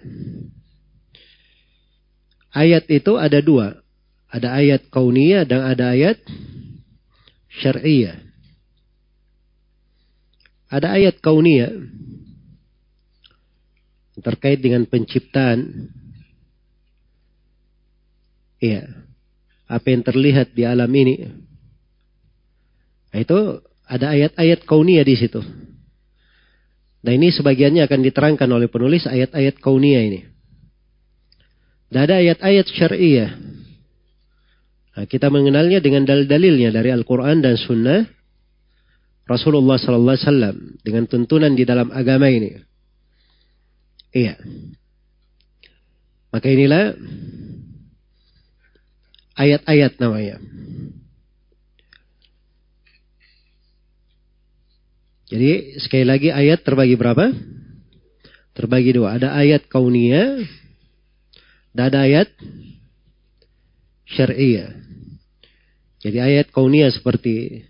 Ayat 2.56 2.88
itu 2.88 3.20
ada 3.20 3.44
dua. 3.44 3.84
Ada 4.32 4.56
ayat 4.56 4.88
kauniyah 4.88 5.44
dan 5.44 5.68
ada 5.68 5.92
ayat 5.92 6.16
syariah. 7.52 8.24
Ada 10.72 10.96
ayat 10.96 11.20
kauniyah 11.20 11.76
terkait 14.24 14.64
dengan 14.64 14.88
penciptaan. 14.88 15.92
Iya. 18.64 18.88
Apa 19.68 19.92
yang 19.92 20.08
terlihat 20.08 20.56
di 20.56 20.64
alam 20.64 20.92
ini 20.96 21.28
Nah, 23.16 23.24
itu 23.24 23.64
ada 23.88 24.12
ayat-ayat 24.12 24.68
kaunia 24.68 25.00
di 25.08 25.16
situ. 25.16 25.40
Nah 27.06 27.14
ini 27.14 27.30
sebagiannya 27.30 27.86
akan 27.86 28.02
diterangkan 28.02 28.50
oleh 28.50 28.66
penulis 28.66 29.06
ayat-ayat 29.06 29.62
kaunia 29.62 30.02
ini. 30.02 30.26
Dan 31.94 32.10
ada 32.10 32.18
ayat-ayat 32.18 32.66
syariah. 32.74 33.30
Nah, 34.96 35.06
kita 35.06 35.30
mengenalnya 35.30 35.84
dengan 35.84 36.08
dalil-dalilnya 36.08 36.74
dari 36.74 36.90
Al-Quran 36.90 37.46
dan 37.46 37.62
Sunnah 37.62 38.10
Rasulullah 39.30 39.78
Sallallahu 39.78 40.16
Alaihi 40.18 40.28
Wasallam 40.30 40.58
dengan 40.82 41.04
tuntunan 41.06 41.54
di 41.54 41.62
dalam 41.62 41.94
agama 41.94 42.26
ini. 42.26 42.58
Iya. 44.16 44.42
Maka 46.34 46.48
inilah 46.50 46.96
ayat-ayat 49.38 50.00
namanya. 50.02 50.42
Jadi 55.26 55.82
sekali 55.82 56.06
lagi 56.06 56.30
ayat 56.30 56.62
terbagi 56.62 56.94
berapa? 56.94 57.34
Terbagi 58.54 58.94
dua. 58.94 59.18
Ada 59.18 59.34
ayat 59.34 59.66
kaunia 59.66 60.46
dan 61.74 61.84
ada 61.90 62.06
ayat 62.06 62.30
syariah. 64.06 64.72
Jadi 66.06 66.18
ayat 66.22 66.54
kaunia 66.54 66.94
seperti 66.94 67.66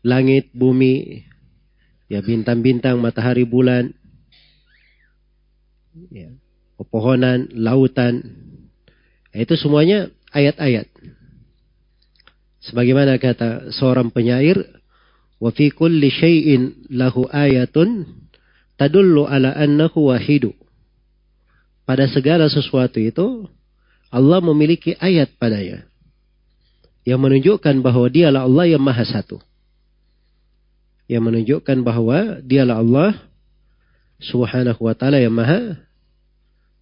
langit, 0.00 0.48
bumi, 0.56 1.28
ya 2.08 2.24
bintang-bintang, 2.24 2.96
matahari, 2.96 3.44
bulan, 3.44 3.92
ya, 6.08 6.32
pepohonan, 6.80 7.52
lautan. 7.52 8.24
Ya, 9.36 9.44
itu 9.44 9.54
semuanya 9.60 10.08
ayat-ayat. 10.32 10.88
Sebagaimana 12.64 13.20
kata 13.20 13.70
seorang 13.76 14.08
penyair, 14.08 14.77
Wa 15.38 15.54
fi 15.54 15.70
kulli 15.70 16.10
syai'in 16.10 16.90
lahu 16.90 17.30
ayatun 17.30 18.06
tadullu 18.74 19.26
ala 19.26 19.54
annahu 19.54 20.10
wahidu. 20.10 20.54
Pada 21.86 22.10
segala 22.10 22.50
sesuatu 22.50 22.98
itu 23.00 23.48
Allah 24.10 24.40
memiliki 24.44 24.98
ayat 24.98 25.36
padanya 25.38 25.88
yang 27.08 27.24
menunjukkan 27.24 27.80
bahwa 27.80 28.12
dialah 28.12 28.44
Allah 28.44 28.64
yang 28.68 28.82
maha 28.84 29.04
satu. 29.08 29.40
Yang 31.08 31.22
menunjukkan 31.24 31.78
bahwa 31.80 32.44
dialah 32.44 32.84
Allah 32.84 33.10
subhanahu 34.20 34.84
wa 34.84 34.92
ta'ala 34.92 35.22
yang 35.22 35.32
maha 35.32 35.80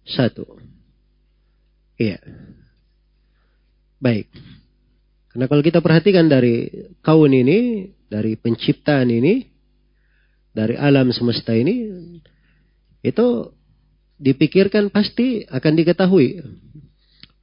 satu. 0.03 0.43
Iya. 1.95 2.19
Baik. 4.03 4.27
Karena 5.37 5.53
kalau 5.53 5.61
kita 5.61 5.85
perhatikan 5.85 6.25
dari 6.25 6.65
kaun 7.05 7.29
ini, 7.29 7.93
dari 8.09 8.33
penciptaan 8.41 9.05
ini, 9.05 9.45
dari 10.49 10.73
alam 10.73 11.13
semesta 11.13 11.53
ini, 11.53 11.85
itu 13.05 13.53
dipikirkan 14.17 14.89
pasti 14.89 15.45
akan 15.45 15.73
diketahui. 15.77 16.41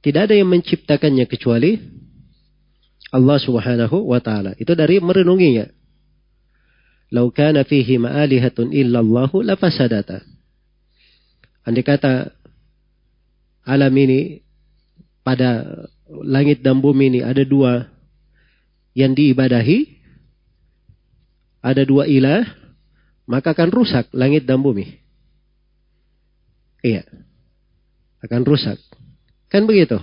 Tidak 0.03 0.27
ada 0.27 0.35
yang 0.35 0.51
menciptakannya 0.51 1.23
kecuali 1.23 1.79
Allah 3.15 3.39
Subhanahu 3.39 4.11
wa 4.11 4.19
taala. 4.19 4.59
Itu 4.59 4.75
dari 4.75 4.99
merenunginya. 4.99 5.63
Lau 7.15 7.31
kana 7.31 7.63
fihi 7.63 7.95
ma'alihatun 7.95 8.75
illallahu 8.75 9.39
lafasadata. 9.39 10.19
Andai 11.63 11.87
kata 11.87 12.27
alam 13.63 13.95
ini 13.95 14.43
pada 15.23 15.63
langit 16.23 16.63
dan 16.63 16.79
bumi 16.79 17.11
ini 17.11 17.19
ada 17.25 17.43
dua 17.43 17.89
yang 18.95 19.11
diibadahi, 19.11 19.99
ada 21.59 21.83
dua 21.83 22.07
ilah, 22.07 22.47
maka 23.27 23.51
akan 23.51 23.69
rusak 23.73 24.07
langit 24.15 24.47
dan 24.47 24.63
bumi. 24.63 25.01
Iya. 26.85 27.03
Akan 28.21 28.45
rusak. 28.45 28.77
Kan 29.49 29.65
begitu? 29.65 29.97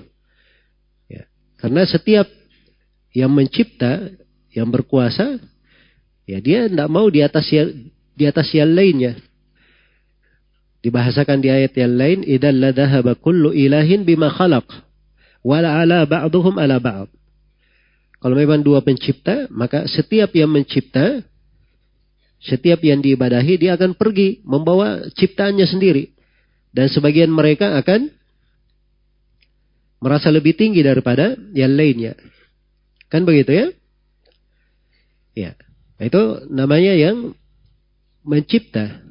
Ya. 1.07 1.31
Karena 1.57 1.87
setiap 1.87 2.27
yang 3.15 3.31
mencipta, 3.31 4.13
yang 4.53 4.69
berkuasa, 4.69 5.41
ya 6.29 6.39
dia 6.43 6.67
tidak 6.67 6.91
mau 6.91 7.07
di 7.09 7.23
atas 7.25 7.47
yang, 7.55 7.71
di 8.13 8.25
atas 8.27 8.51
yang 8.53 8.69
lainnya. 8.75 9.17
Dibahasakan 10.83 11.39
di 11.39 11.49
ayat 11.49 11.73
yang 11.79 11.95
lain, 11.95 12.19
idan 12.27 12.59
ladahaba 12.59 13.15
kullu 13.15 13.55
ilahin 13.55 14.03
bima 14.03 14.27
khalaq. 14.35 14.67
Wala 15.43 15.83
ala 15.83 16.07
ba'duhum 16.07 16.55
ala 16.59 16.79
ba'd. 16.79 17.11
Kalau 18.23 18.39
memang 18.39 18.63
dua 18.63 18.87
pencipta, 18.87 19.51
maka 19.51 19.91
setiap 19.91 20.31
yang 20.39 20.55
mencipta, 20.55 21.27
setiap 22.39 22.79
yang 22.87 23.03
diibadahi 23.03 23.59
dia 23.59 23.75
akan 23.75 23.99
pergi 23.99 24.39
membawa 24.47 25.11
ciptaannya 25.11 25.67
sendiri. 25.67 26.15
Dan 26.71 26.87
sebagian 26.89 27.29
mereka 27.29 27.75
akan 27.83 28.09
merasa 29.99 30.31
lebih 30.31 30.55
tinggi 30.55 30.87
daripada 30.87 31.35
yang 31.55 31.75
lainnya. 31.75 32.15
Kan 33.11 33.27
begitu 33.27 33.51
ya? 33.51 33.67
Ya. 35.35 35.51
Itu 35.99 36.47
namanya 36.51 36.95
yang 36.95 37.35
mencipta. 38.23 39.03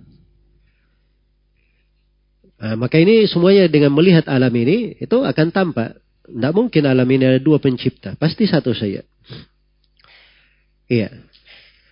Nah, 2.62 2.76
maka 2.78 3.00
ini 3.02 3.26
semuanya 3.26 3.68
dengan 3.68 3.92
melihat 3.92 4.28
alam 4.32 4.52
ini 4.56 4.96
itu 5.00 5.18
akan 5.24 5.52
tampak. 5.52 6.00
Tidak 6.28 6.54
mungkin 6.54 6.84
alam 6.86 7.08
ini 7.10 7.26
ada 7.26 7.42
dua 7.42 7.58
pencipta. 7.58 8.14
Pasti 8.16 8.46
satu 8.46 8.76
saja. 8.76 9.02
Iya. 10.92 11.10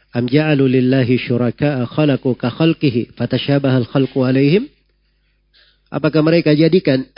Am 0.10 0.26
ja'alu 0.26 0.66
lillahi 0.66 1.22
syuraka'a 1.22 1.86
khalaqu 1.86 2.34
ka 2.34 2.50
khalqihi 2.50 3.14
fatashabaha 3.14 3.86
al-khalqu 3.86 4.26
alaihim? 4.26 4.66
Apakah 5.90 6.22
mereka 6.22 6.54
jadikan 6.54 7.06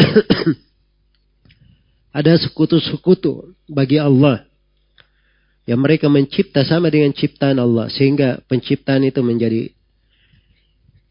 ada 2.20 2.36
sekutu-sekutu 2.39 3.55
bagi 3.68 3.99
Allah 3.99 4.47
yang 5.68 5.80
mereka 5.80 6.12
mencipta 6.12 6.68
sama 6.68 6.91
dengan 6.91 7.16
ciptaan 7.16 7.59
Allah 7.59 7.88
sehingga 7.88 8.43
penciptaan 8.47 9.07
itu 9.07 9.24
menjadi 9.24 9.72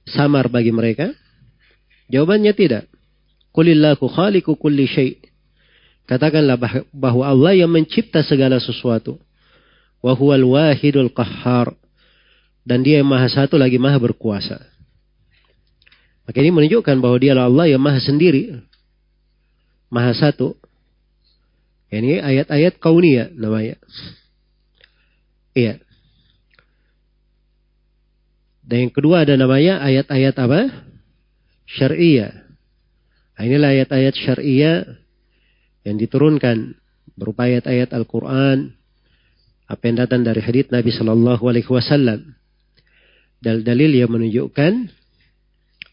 samar 0.09 0.53
bagi 0.53 0.73
mereka? 0.73 1.13
Jawabannya 2.13 2.53
tidak. 2.53 2.85
Kulillahu 3.57 4.05
khaliqu 4.05 4.53
kulli 4.61 4.85
syai'. 4.85 5.30
Katakanlah 6.11 6.59
bahwa 6.91 7.23
Allah 7.23 7.55
yang 7.55 7.71
mencipta 7.71 8.27
segala 8.27 8.59
sesuatu. 8.59 9.15
Wa 10.03 10.11
huwal 10.19 10.43
wahidul 10.43 11.07
qahhar. 11.15 11.71
Dan 12.67 12.83
dia 12.83 12.99
yang 12.99 13.07
maha 13.07 13.31
satu 13.31 13.55
lagi 13.55 13.79
maha 13.79 13.95
berkuasa. 14.03 14.59
Maka 16.27 16.37
ini 16.43 16.51
menunjukkan 16.51 16.99
bahwa 16.99 17.15
dialah 17.15 17.47
Allah 17.47 17.71
yang 17.71 17.79
maha 17.79 18.03
sendiri. 18.03 18.59
Maha 19.87 20.11
satu. 20.19 20.59
Ini 21.95 22.19
ayat-ayat 22.19 22.83
kauniyah 22.83 23.31
namanya. 23.31 23.79
Iya. 25.55 25.79
Dan 28.67 28.91
yang 28.91 28.93
kedua 28.95 29.23
ada 29.23 29.39
namanya 29.39 29.79
ayat-ayat 29.79 30.35
apa? 30.43 30.61
Syariah. 31.71 32.35
Nah, 33.39 33.43
inilah 33.47 33.71
ayat-ayat 33.79 34.15
syariah 34.19 35.00
yang 35.91 35.99
diturunkan 35.99 36.79
berupa 37.19 37.51
ayat-ayat 37.51 37.91
Al-Quran, 37.91 38.79
apa 39.67 39.83
yang 39.87 39.97
datang 40.07 40.23
dari 40.23 40.39
hadits 40.39 40.71
Nabi 40.71 40.95
Shallallahu 40.95 41.43
Alaihi 41.51 41.67
Wasallam. 41.67 42.39
Dalil-dalil 43.43 43.99
yang 43.99 44.11
menunjukkan 44.15 44.87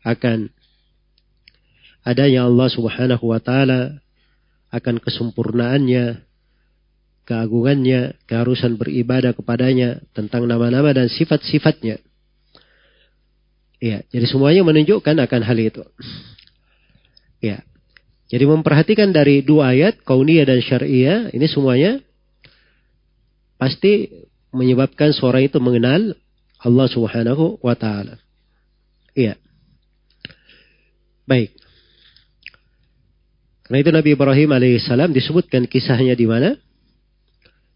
akan 0.05 0.53
adanya 2.05 2.45
Allah 2.45 2.67
Subhanahu 2.69 3.25
Wa 3.25 3.41
Taala, 3.41 3.97
akan 4.69 5.01
kesempurnaannya, 5.01 6.21
keagungannya, 7.25 8.15
keharusan 8.29 8.77
beribadah 8.77 9.33
kepadanya, 9.33 9.99
tentang 10.13 10.45
nama-nama 10.45 10.93
dan 10.93 11.09
sifat-sifatnya. 11.09 11.99
Ya, 13.77 14.01
jadi 14.09 14.25
semuanya 14.25 14.65
menunjukkan 14.65 15.15
akan 15.27 15.41
hal 15.45 15.57
itu. 15.61 15.83
Ya. 17.41 17.61
Jadi 18.27 18.43
memperhatikan 18.43 19.15
dari 19.15 19.39
dua 19.39 19.71
ayat, 19.71 20.03
kauniyah 20.03 20.43
dan 20.43 20.59
syariah, 20.59 21.31
ini 21.31 21.47
semuanya 21.47 22.03
pasti 23.55 24.11
menyebabkan 24.51 25.15
seorang 25.15 25.47
itu 25.47 25.57
mengenal 25.63 26.11
Allah 26.59 26.87
Subhanahu 26.91 27.63
wa 27.63 27.75
taala. 27.77 28.19
Iya. 29.15 29.39
Baik. 31.23 31.55
Karena 33.67 33.77
itu 33.83 33.91
Nabi 33.91 34.09
Ibrahim 34.15 34.49
alaihissalam 34.55 35.11
disebutkan 35.11 35.67
kisahnya 35.67 36.15
di 36.15 36.23
mana? 36.23 36.55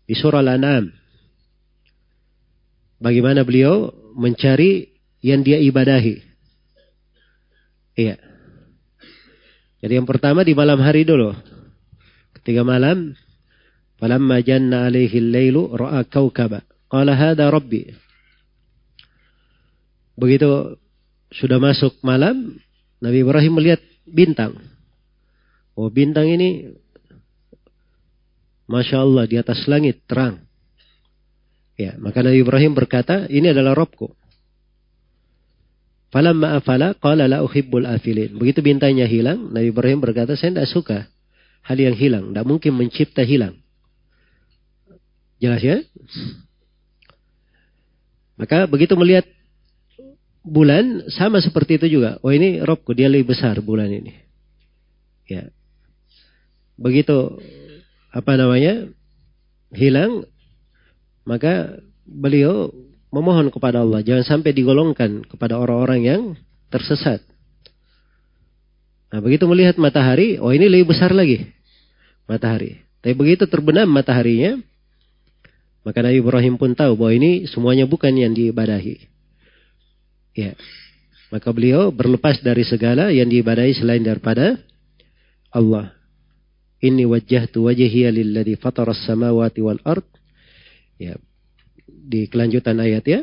Di 0.07 0.15
surah 0.15 0.39
Al-An'am. 0.39 0.87
Bagaimana 3.01 3.43
beliau 3.43 3.91
mencari 4.15 4.87
yang 5.19 5.43
dia 5.43 5.59
ibadahi. 5.59 6.15
Iya. 7.99 8.30
Jadi 9.81 9.93
yang 9.97 10.05
pertama 10.05 10.45
di 10.45 10.53
malam 10.53 10.77
hari 10.77 11.01
dulu. 11.01 11.33
Ketika 12.37 12.61
malam, 12.61 13.17
falamma 13.97 14.37
janna 14.45 14.85
alaihi 14.85 15.17
al-lailu 15.17 15.73
ra'a 15.73 16.05
kaukaba. 16.05 16.61
Qala 16.85 17.17
hadha 17.17 17.49
rabbi. 17.49 17.89
Begitu 20.13 20.77
sudah 21.33 21.57
masuk 21.57 21.97
malam, 22.05 22.61
Nabi 23.01 23.25
Ibrahim 23.25 23.57
melihat 23.57 23.81
bintang. 24.05 24.53
Oh 25.73 25.89
bintang 25.89 26.29
ini 26.29 26.77
Masya 28.69 29.01
Allah 29.01 29.25
di 29.25 29.35
atas 29.35 29.65
langit 29.65 30.05
terang. 30.07 30.45
Ya, 31.75 31.97
maka 31.97 32.21
Nabi 32.21 32.45
Ibrahim 32.45 32.71
berkata, 32.77 33.25
ini 33.27 33.49
adalah 33.51 33.73
Robku. 33.73 34.13
Falamma 36.11 36.59
afala 36.59 36.91
qala 36.99 37.25
la 37.31 37.39
uhibbul 37.39 37.87
afilin. 37.87 38.35
Begitu 38.35 38.59
bintangnya 38.59 39.07
hilang, 39.07 39.47
Nabi 39.55 39.71
Ibrahim 39.71 40.03
berkata, 40.03 40.35
saya 40.35 40.51
tidak 40.51 40.67
suka 40.67 40.97
hal 41.63 41.77
yang 41.79 41.95
hilang. 41.95 42.35
Tidak 42.35 42.43
mungkin 42.43 42.75
mencipta 42.75 43.23
hilang. 43.23 43.55
Jelas 45.39 45.63
ya? 45.63 45.79
Maka 48.35 48.67
begitu 48.67 48.93
melihat 48.99 49.23
bulan, 50.43 51.07
sama 51.15 51.39
seperti 51.39 51.79
itu 51.79 51.97
juga. 51.97 52.19
Oh 52.19 52.33
ini 52.35 52.59
robku, 52.59 52.91
dia 52.91 53.07
lebih 53.07 53.31
besar 53.31 53.55
bulan 53.63 53.87
ini. 53.87 54.11
Ya. 55.31 55.47
Begitu, 56.75 57.39
apa 58.11 58.35
namanya, 58.35 58.91
hilang, 59.71 60.27
maka 61.23 61.79
beliau 62.03 62.73
memohon 63.11 63.51
kepada 63.51 63.83
Allah. 63.83 64.01
Jangan 64.01 64.23
sampai 64.25 64.55
digolongkan 64.55 65.27
kepada 65.27 65.59
orang-orang 65.59 66.01
yang 66.01 66.21
tersesat. 66.71 67.21
Nah, 69.11 69.19
begitu 69.19 69.43
melihat 69.43 69.75
matahari, 69.75 70.39
oh 70.39 70.55
ini 70.55 70.71
lebih 70.71 70.95
besar 70.95 71.11
lagi. 71.11 71.43
Matahari. 72.25 72.79
Tapi 73.03 73.11
begitu 73.11 73.43
terbenam 73.43 73.91
mataharinya, 73.91 74.63
maka 75.83 75.99
Nabi 75.99 76.23
Ibrahim 76.23 76.55
pun 76.55 76.71
tahu 76.71 76.95
bahwa 76.95 77.11
ini 77.11 77.43
semuanya 77.51 77.83
bukan 77.83 78.15
yang 78.15 78.31
diibadahi. 78.31 78.95
Ya. 80.39 80.55
Maka 81.27 81.51
beliau 81.51 81.91
berlepas 81.91 82.39
dari 82.39 82.63
segala 82.63 83.11
yang 83.11 83.27
diibadahi 83.27 83.75
selain 83.75 84.03
daripada 84.03 84.59
Allah. 85.51 85.91
Ini 86.81 87.03
wajah 87.05 87.51
tu 87.51 87.67
wajhiya 87.67 88.09
lilladhi 88.09 88.55
fataras 88.55 89.03
samawati 89.03 89.59
wal 89.59 89.79
ard. 89.83 90.07
Ya, 91.01 91.17
di 92.01 92.25
kelanjutan 92.25 92.81
ayat 92.81 93.05
ya. 93.05 93.21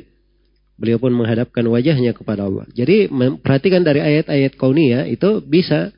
Beliau 0.79 1.03
pun 1.03 1.11
menghadapkan 1.11 1.67
wajahnya 1.67 2.15
kepada 2.15 2.47
Allah. 2.47 2.63
Jadi 2.71 3.11
perhatikan 3.43 3.83
dari 3.83 3.99
ayat-ayat 3.99 4.55
kauniyah 4.55 5.11
itu 5.11 5.43
bisa 5.43 5.91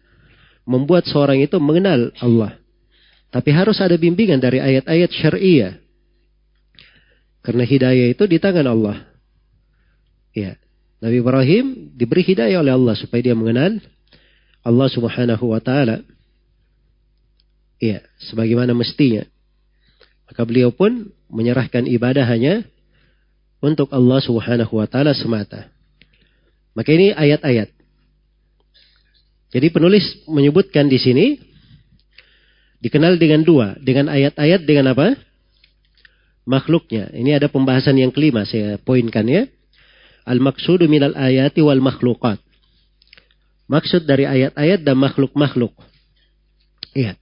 membuat 0.65 1.05
seorang 1.05 1.45
itu 1.45 1.61
mengenal 1.61 2.09
Allah. 2.17 2.57
Tapi 3.29 3.53
harus 3.53 3.77
ada 3.79 3.95
bimbingan 4.01 4.41
dari 4.41 4.57
ayat-ayat 4.57 5.11
syariah. 5.13 5.77
Karena 7.45 7.65
hidayah 7.69 8.09
itu 8.09 8.25
di 8.25 8.41
tangan 8.41 8.67
Allah. 8.67 9.05
Ya. 10.33 10.57
Nabi 11.01 11.25
Ibrahim 11.25 11.97
diberi 11.97 12.21
hidayah 12.25 12.61
oleh 12.61 12.77
Allah 12.77 12.93
supaya 12.97 13.21
dia 13.25 13.37
mengenal 13.37 13.81
Allah 14.61 14.89
Subhanahu 14.93 15.45
wa 15.49 15.61
taala. 15.61 16.05
Ya, 17.81 18.05
sebagaimana 18.29 18.77
mestinya. 18.77 19.25
Maka 20.31 20.47
beliau 20.47 20.71
pun 20.71 21.11
menyerahkan 21.27 21.91
ibadah 21.91 22.23
hanya 22.23 22.63
untuk 23.59 23.91
Allah 23.91 24.23
Subhanahu 24.23 24.79
wa 24.79 24.87
taala 24.87 25.11
semata. 25.11 25.69
Maka 26.73 26.95
ini 26.95 27.11
ayat-ayat. 27.11 27.69
Jadi 29.51 29.67
penulis 29.75 30.07
menyebutkan 30.31 30.87
di 30.87 31.03
sini 31.03 31.27
dikenal 32.79 33.19
dengan 33.19 33.43
dua, 33.43 33.75
dengan 33.83 34.07
ayat-ayat 34.07 34.63
dengan 34.63 34.95
apa? 34.95 35.19
Makhluknya. 36.47 37.11
Ini 37.11 37.43
ada 37.43 37.51
pembahasan 37.51 37.99
yang 37.99 38.15
kelima 38.15 38.47
saya 38.47 38.79
poinkan 38.79 39.27
ya. 39.27 39.51
Al-maqsudu 40.25 40.87
minal 40.87 41.19
ayati 41.19 41.59
wal 41.59 41.83
makhlukat. 41.83 42.39
Maksud 43.67 44.07
dari 44.07 44.27
ayat-ayat 44.27 44.83
dan 44.87 44.95
makhluk-makhluk. 44.99 45.75
Iya. 46.95 47.19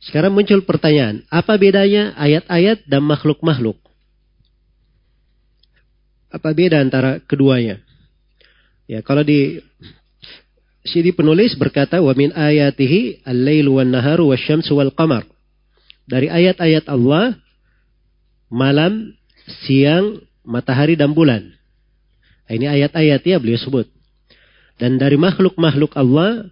Sekarang 0.00 0.32
muncul 0.32 0.64
pertanyaan, 0.64 1.28
apa 1.28 1.60
bedanya 1.60 2.16
ayat-ayat 2.16 2.88
dan 2.88 3.04
makhluk-makhluk? 3.04 3.76
Apa 6.32 6.56
beda 6.56 6.80
antara 6.80 7.20
keduanya? 7.20 7.84
Ya, 8.88 9.04
kalau 9.04 9.20
di 9.20 9.60
sini 10.88 11.12
penulis 11.12 11.52
berkata 11.52 12.00
wa 12.00 12.16
min 12.16 12.32
ayatihi 12.32 13.28
al-lailu 13.28 13.76
wan 13.76 13.92
naharu 13.92 14.32
wasyamsu 14.32 14.72
wal 14.72 14.88
qamar. 14.96 15.28
Dari 16.08 16.32
ayat-ayat 16.32 16.88
Allah 16.88 17.36
malam, 18.48 19.14
siang, 19.68 20.24
matahari 20.42 20.96
dan 20.96 21.12
bulan. 21.12 21.54
Nah, 22.48 22.52
ini 22.56 22.66
ayat-ayat 22.66 23.20
ya 23.22 23.36
beliau 23.36 23.60
sebut. 23.60 23.86
Dan 24.80 24.96
dari 24.96 25.20
makhluk-makhluk 25.20 25.92
Allah 25.92 26.48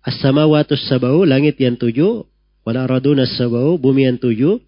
as-samawatus 0.00 0.88
sabau 0.88 1.28
langit 1.28 1.60
yang 1.60 1.76
tujuh 1.76 2.24
wal 2.66 2.74
araduna 2.74 3.30
sabau 3.30 3.78
bumi 3.78 4.10
yang 4.10 4.18
tujuh 4.18 4.58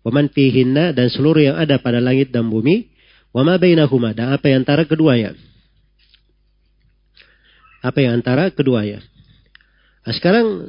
waman 0.00 0.32
fihinna 0.32 0.96
dan 0.96 1.12
seluruh 1.12 1.52
yang 1.52 1.56
ada 1.60 1.76
pada 1.76 2.00
langit 2.00 2.32
dan 2.32 2.48
bumi 2.48 2.88
wama 3.36 3.60
bainahuma 3.60 4.16
dan 4.16 4.32
apa 4.32 4.48
yang 4.48 4.64
antara 4.64 4.88
keduanya 4.88 5.36
apa 7.84 7.98
yang 8.00 8.16
antara 8.16 8.48
keduanya 8.48 9.04
nah, 10.08 10.16
sekarang 10.16 10.64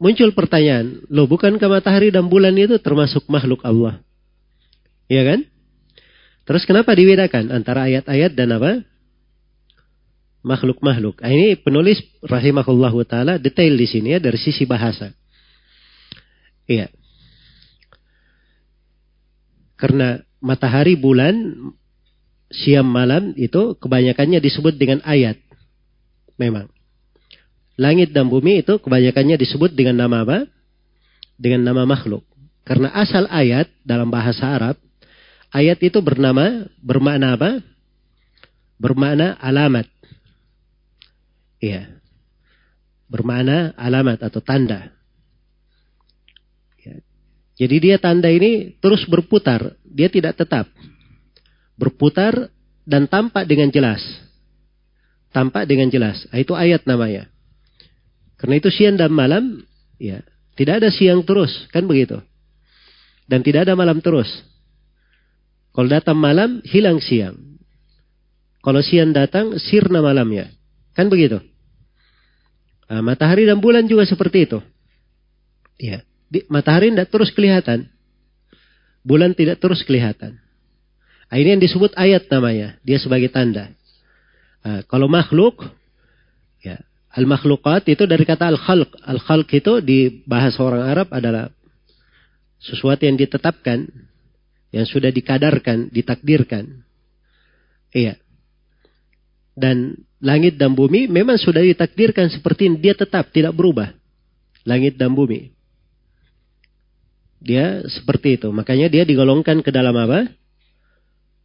muncul 0.00 0.32
pertanyaan 0.32 1.04
lo 1.12 1.28
bukankah 1.28 1.68
matahari 1.68 2.08
dan 2.08 2.32
bulan 2.32 2.56
itu 2.56 2.80
termasuk 2.80 3.28
makhluk 3.28 3.60
Allah 3.60 4.00
Iya 5.06 5.22
kan 5.22 5.40
Terus 6.46 6.62
kenapa 6.62 6.94
dibedakan 6.94 7.50
antara 7.50 7.90
ayat-ayat 7.90 8.38
dan 8.38 8.54
apa? 8.54 8.86
Makhluk-makhluk. 10.46 11.18
Nah, 11.18 11.30
ini 11.34 11.58
penulis 11.58 11.98
rahimahullah 12.22 12.94
taala 13.02 13.34
detail 13.34 13.74
di 13.74 13.86
sini 13.90 14.14
ya 14.14 14.22
dari 14.22 14.38
sisi 14.38 14.62
bahasa. 14.62 15.10
Iya. 16.66 16.90
Karena 19.76 20.20
matahari, 20.42 20.98
bulan, 20.98 21.34
siang, 22.50 22.88
malam 22.88 23.34
itu 23.38 23.78
kebanyakannya 23.78 24.42
disebut 24.42 24.74
dengan 24.78 25.00
ayat. 25.06 25.38
Memang. 26.36 26.68
Langit 27.76 28.12
dan 28.12 28.32
bumi 28.32 28.64
itu 28.64 28.80
kebanyakannya 28.80 29.36
disebut 29.36 29.76
dengan 29.76 30.06
nama 30.06 30.24
apa? 30.24 30.38
Dengan 31.36 31.72
nama 31.72 31.84
makhluk. 31.84 32.24
Karena 32.64 32.90
asal 32.96 33.28
ayat 33.30 33.68
dalam 33.84 34.08
bahasa 34.08 34.48
Arab 34.48 34.80
Ayat 35.54 35.78
itu 35.80 36.02
bernama, 36.02 36.66
bermakna 36.82 37.38
apa? 37.38 37.62
Bermakna 38.76 39.38
alamat. 39.38 39.86
Iya. 41.62 41.96
Bermakna 43.06 43.72
alamat 43.78 44.26
atau 44.26 44.42
tanda. 44.42 44.90
Jadi 47.56 47.76
dia 47.80 47.96
tanda 47.96 48.28
ini 48.28 48.76
terus 48.84 49.08
berputar. 49.08 49.74
Dia 49.82 50.12
tidak 50.12 50.36
tetap. 50.36 50.68
Berputar 51.80 52.52
dan 52.84 53.08
tampak 53.08 53.48
dengan 53.48 53.72
jelas. 53.72 54.04
Tampak 55.32 55.64
dengan 55.64 55.88
jelas. 55.88 56.28
Nah, 56.28 56.38
itu 56.40 56.52
ayat 56.52 56.84
namanya. 56.84 57.28
Karena 58.36 58.60
itu 58.60 58.68
siang 58.68 59.00
dan 59.00 59.08
malam, 59.12 59.64
ya 59.96 60.20
tidak 60.56 60.84
ada 60.84 60.88
siang 60.92 61.24
terus, 61.24 61.52
kan 61.72 61.84
begitu. 61.88 62.20
Dan 63.28 63.40
tidak 63.40 63.68
ada 63.68 63.76
malam 63.76 64.00
terus. 64.04 64.28
Kalau 65.72 65.88
datang 65.88 66.16
malam, 66.16 66.64
hilang 66.64 67.00
siang. 67.00 67.36
Kalau 68.64 68.80
siang 68.80 69.12
datang, 69.12 69.60
sirna 69.60 70.00
malamnya. 70.00 70.48
Kan 70.96 71.12
begitu? 71.12 71.40
Nah, 72.88 73.04
matahari 73.04 73.44
dan 73.44 73.60
bulan 73.60 73.84
juga 73.84 74.08
seperti 74.08 74.48
itu. 74.48 74.58
Ya, 75.76 76.00
matahari 76.50 76.92
tidak 76.92 77.08
terus 77.10 77.30
kelihatan. 77.32 77.90
Bulan 79.06 79.38
tidak 79.38 79.62
terus 79.62 79.86
kelihatan. 79.86 80.42
Nah, 81.26 81.36
ini 81.38 81.58
yang 81.58 81.62
disebut 81.62 81.94
ayat 81.94 82.26
namanya. 82.30 82.78
Dia 82.82 82.98
sebagai 82.98 83.30
tanda. 83.30 83.70
Nah, 84.66 84.82
kalau 84.90 85.06
makhluk, 85.06 85.62
ya, 86.62 86.78
al-makhlukat 87.14 87.86
itu 87.86 88.02
dari 88.06 88.26
kata 88.26 88.50
al-khalq. 88.50 88.90
Al-khalq 89.06 89.48
itu 89.54 89.72
di 89.82 90.26
bahasa 90.26 90.58
orang 90.62 90.84
Arab 90.86 91.08
adalah 91.14 91.50
sesuatu 92.58 93.06
yang 93.06 93.14
ditetapkan 93.14 93.86
yang 94.74 94.86
sudah 94.86 95.08
dikadarkan, 95.08 95.88
ditakdirkan. 95.88 96.84
Iya. 97.96 98.20
Dan 99.56 99.96
langit 100.20 100.60
dan 100.60 100.76
bumi 100.76 101.08
memang 101.08 101.40
sudah 101.40 101.64
ditakdirkan 101.64 102.28
seperti 102.28 102.68
ini. 102.68 102.76
Dia 102.76 102.92
tetap 102.92 103.32
tidak 103.32 103.56
berubah. 103.56 103.96
Langit 104.68 105.00
dan 105.00 105.16
bumi. 105.16 105.55
Dia 107.42 107.84
seperti 107.86 108.40
itu. 108.40 108.48
Makanya 108.50 108.88
dia 108.88 109.04
digolongkan 109.04 109.60
ke 109.60 109.70
dalam 109.70 109.94
apa? 109.96 110.30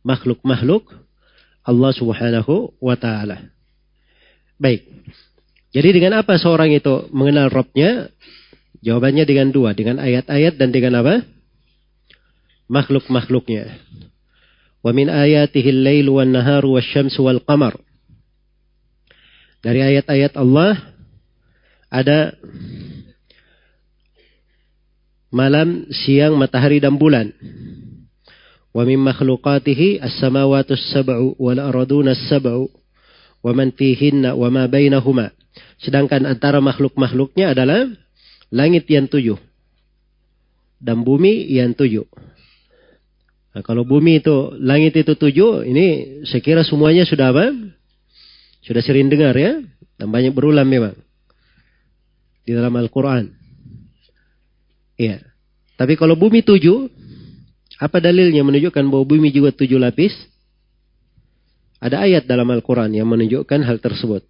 Makhluk-makhluk 0.01 0.89
Allah 1.61 1.91
subhanahu 1.93 2.73
wa 2.81 2.95
ta'ala. 2.97 3.53
Baik. 4.57 4.87
Jadi 5.71 5.89
dengan 5.95 6.19
apa 6.19 6.35
seorang 6.35 6.73
itu 6.73 7.07
mengenal 7.13 7.53
Robnya? 7.53 8.09
Jawabannya 8.81 9.23
dengan 9.29 9.53
dua. 9.53 9.77
Dengan 9.77 10.01
ayat-ayat 10.01 10.57
dan 10.57 10.73
dengan 10.73 11.05
apa? 11.05 11.21
makhluk-makhluknya. 12.71 13.75
Wa 14.79 14.95
min 14.95 15.11
ayatihi 15.11 15.69
al-lail 15.75 16.07
wan 16.07 16.31
nahar 16.31 16.63
wasyamsu 16.63 17.19
wal 17.19 17.43
qamar. 17.43 17.75
Dari 19.61 19.83
ayat-ayat 19.83 20.39
Allah 20.39 20.79
ada 21.91 22.33
malam, 25.32 25.88
siang, 25.89 26.36
matahari 26.38 26.77
dan 26.84 26.99
bulan. 26.99 27.32
Wa 28.71 28.88
min 28.88 28.99
makhluqatihi 29.03 29.99
as-samawati 29.99 30.75
as-sab'u 30.75 31.36
wal 31.39 31.59
arduna 31.59 32.15
as-sab'u 32.15 32.71
wa 33.41 33.51
man 33.51 33.75
fihinna 33.75 34.38
wa 34.38 34.47
ma 34.47 34.67
bainahuma. 34.67 35.34
Sedangkan 35.82 36.23
antara 36.23 36.63
makhluk-makhluknya 36.63 37.51
adalah 37.51 37.89
langit 38.53 38.88
yang 38.88 39.09
tujuh 39.11 39.39
dan 40.82 41.05
bumi 41.05 41.45
yang 41.53 41.77
tujuh. 41.77 42.09
Nah, 43.51 43.61
kalau 43.61 43.84
bumi 43.84 44.23
itu, 44.23 44.55
langit 44.57 44.95
itu 44.95 45.13
tujuh, 45.13 45.67
ini 45.67 45.86
saya 46.23 46.39
kira 46.39 46.63
semuanya 46.63 47.03
sudah 47.03 47.36
apa? 47.36 47.51
Sudah 48.63 48.79
sering 48.79 49.11
dengar 49.11 49.36
ya. 49.36 49.59
Dan 49.99 50.07
banyak 50.09 50.32
berulang 50.32 50.65
memang. 50.65 50.95
Di 52.47 52.55
dalam 52.55 52.73
Al-Quran. 52.73 53.40
Iya. 55.01 55.17
Tapi 55.81 55.97
kalau 55.97 56.13
bumi 56.13 56.45
tujuh, 56.45 56.85
apa 57.81 57.97
dalilnya 57.97 58.45
menunjukkan 58.45 58.85
bahwa 58.85 59.01
bumi 59.01 59.33
juga 59.33 59.49
tujuh 59.49 59.81
lapis? 59.81 60.13
Ada 61.81 62.05
ayat 62.05 62.29
dalam 62.29 62.45
Al-Quran 62.53 62.93
yang 62.93 63.09
menunjukkan 63.09 63.65
hal 63.65 63.81
tersebut. 63.81 64.21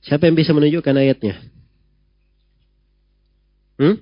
Siapa 0.00 0.24
yang 0.24 0.36
bisa 0.40 0.56
menunjukkan 0.56 0.96
ayatnya? 0.96 1.36
Hmm? 3.76 4.00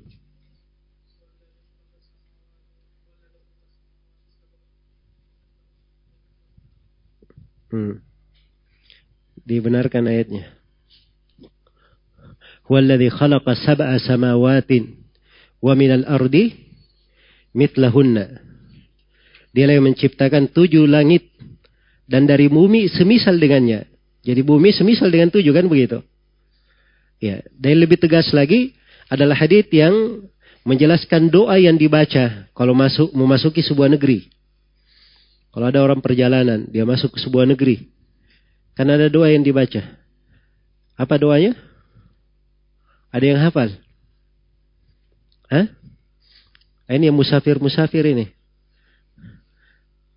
Hmm. 7.75 7.95
Dibenarkan 9.43 10.07
ayatnya. 10.07 10.62
Huwallazi 12.67 13.11
khalaqa 13.11 13.59
sab'a 13.59 13.99
samawatin 13.99 15.03
wa 15.63 15.73
minal 15.75 16.07
ardi 16.07 16.55
mitlahunna. 17.55 18.43
Dialah 19.53 19.75
yang 19.77 19.87
menciptakan 19.93 20.49
tujuh 20.51 20.89
langit 20.89 21.29
dan 22.09 22.25
dari 22.25 22.49
bumi 22.49 22.89
semisal 22.89 23.37
dengannya. 23.37 23.85
Jadi 24.23 24.41
bumi 24.41 24.71
semisal 24.73 25.11
dengan 25.11 25.29
tujuh 25.29 25.53
kan 25.53 25.67
begitu. 25.67 26.01
Ya, 27.23 27.43
dan 27.55 27.79
lebih 27.79 28.03
tegas 28.03 28.31
lagi 28.35 28.75
adalah 29.07 29.39
hadis 29.39 29.69
yang 29.71 30.27
menjelaskan 30.63 31.31
doa 31.31 31.59
yang 31.59 31.79
dibaca 31.79 32.51
kalau 32.55 32.75
masuk 32.75 33.11
memasuki 33.15 33.63
sebuah 33.63 33.91
negeri. 33.93 34.31
Kalau 35.53 35.69
ada 35.69 35.85
orang 35.85 36.01
perjalanan, 36.01 36.65
dia 36.73 36.89
masuk 36.89 37.13
ke 37.13 37.19
sebuah 37.21 37.45
negeri. 37.45 37.93
Kan 38.73 38.89
ada 38.89 39.13
doa 39.13 39.29
yang 39.29 39.45
dibaca. 39.45 39.85
Apa 40.97 41.21
doanya? 41.21 41.53
Ada 43.13 43.25
yang 43.29 43.41
hafal? 43.45 43.71
Hah? 45.53 45.69
Ah, 46.89 46.97
ini 46.97 47.13
yang 47.13 47.17
musafir-musafir 47.17 48.09
ini. 48.09 48.33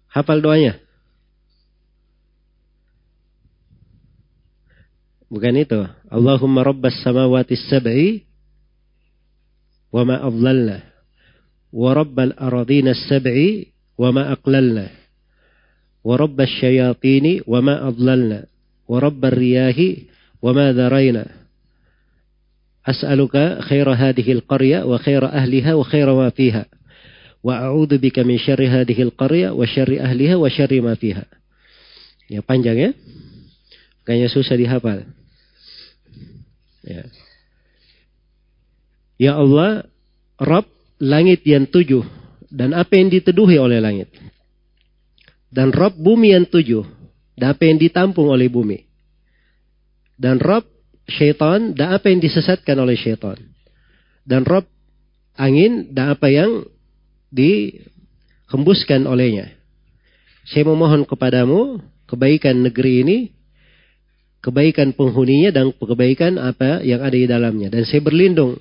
Hafal 0.08 0.39
doanya? 0.39 0.80
Bukan 5.28 5.60
itu. 5.60 5.84
Allahumma 6.08 6.64
rabbas 6.64 6.96
samawati 7.04 7.60
sab'i 7.60 8.24
wa 9.91 10.08
ma 10.08 10.24
adlalna 10.24 10.84
wa 11.76 11.91
rabbal 11.91 12.32
aradina 12.39 12.96
sab'i 12.96 13.76
wa 14.00 14.12
ma 14.16 14.32
aqlalna 14.32 14.91
wa 16.04 16.16
rabbas 16.16 16.52
syayatini 16.60 17.43
wa 17.43 17.60
ma 17.60 17.84
adlalna 17.84 18.48
wa 18.88 18.98
rabbal 19.00 19.36
riyahi 19.36 20.08
wa 20.39 20.52
ma 20.56 20.72
dharayna 20.72 21.45
as'aluka 22.86 23.66
khaira 23.66 23.98
hadhihi 23.98 24.40
al-qarya 24.40 24.86
wa 24.86 25.02
khaira 25.02 25.34
ahliha 25.34 25.74
wa 25.74 25.86
khaira 25.86 26.14
ma 26.14 26.30
fiha. 26.30 26.70
Wa 27.42 27.66
a'udzu 27.70 27.98
bika 27.98 28.22
min 28.22 28.38
syarri 28.38 28.70
hadhihi 28.70 29.10
al-qarya 29.10 29.54
wa 29.54 29.66
syarri 29.66 29.98
ahliha 29.98 30.38
wa 30.38 30.50
syarri 30.50 30.80
ma 30.82 30.94
fiha. 30.94 31.26
Ya 32.30 32.46
panjang 32.46 32.78
ya. 32.78 32.92
Kayaknya 34.06 34.30
susah 34.30 34.56
dihafal. 34.58 35.10
Ya. 36.86 37.10
Ya 39.18 39.34
Allah, 39.34 39.90
Rob 40.38 40.70
langit 41.02 41.42
yang 41.48 41.66
tujuh 41.66 42.06
dan 42.54 42.78
apa 42.78 42.94
yang 42.94 43.10
diteduhi 43.10 43.58
oleh 43.58 43.82
langit. 43.82 44.14
Dan 45.50 45.74
Rob 45.74 45.98
bumi 45.98 46.36
yang 46.38 46.46
tujuh 46.46 46.86
dan 47.34 47.56
apa 47.56 47.66
yang 47.66 47.82
ditampung 47.82 48.30
oleh 48.30 48.52
bumi. 48.52 48.84
Dan 50.20 50.38
Rob 50.38 50.75
syaitan 51.06 51.74
dan 51.78 51.93
apa 51.95 52.10
yang 52.10 52.20
disesatkan 52.22 52.78
oleh 52.82 52.97
syaitan. 52.97 53.38
Dan 54.26 54.41
Rob 54.45 54.66
angin 55.38 55.93
dan 55.93 56.16
apa 56.18 56.32
yang 56.32 56.66
dihembuskan 57.30 59.06
olehnya. 59.06 59.53
Saya 60.45 60.66
memohon 60.66 61.06
kepadamu 61.06 61.82
kebaikan 62.06 62.66
negeri 62.66 63.01
ini, 63.01 63.18
kebaikan 64.41 64.93
penghuninya 64.93 65.49
dan 65.53 65.74
kebaikan 65.74 66.38
apa 66.38 66.82
yang 66.86 67.01
ada 67.01 67.18
di 67.18 67.28
dalamnya. 67.30 67.68
Dan 67.74 67.84
saya 67.86 68.01
berlindung 68.01 68.58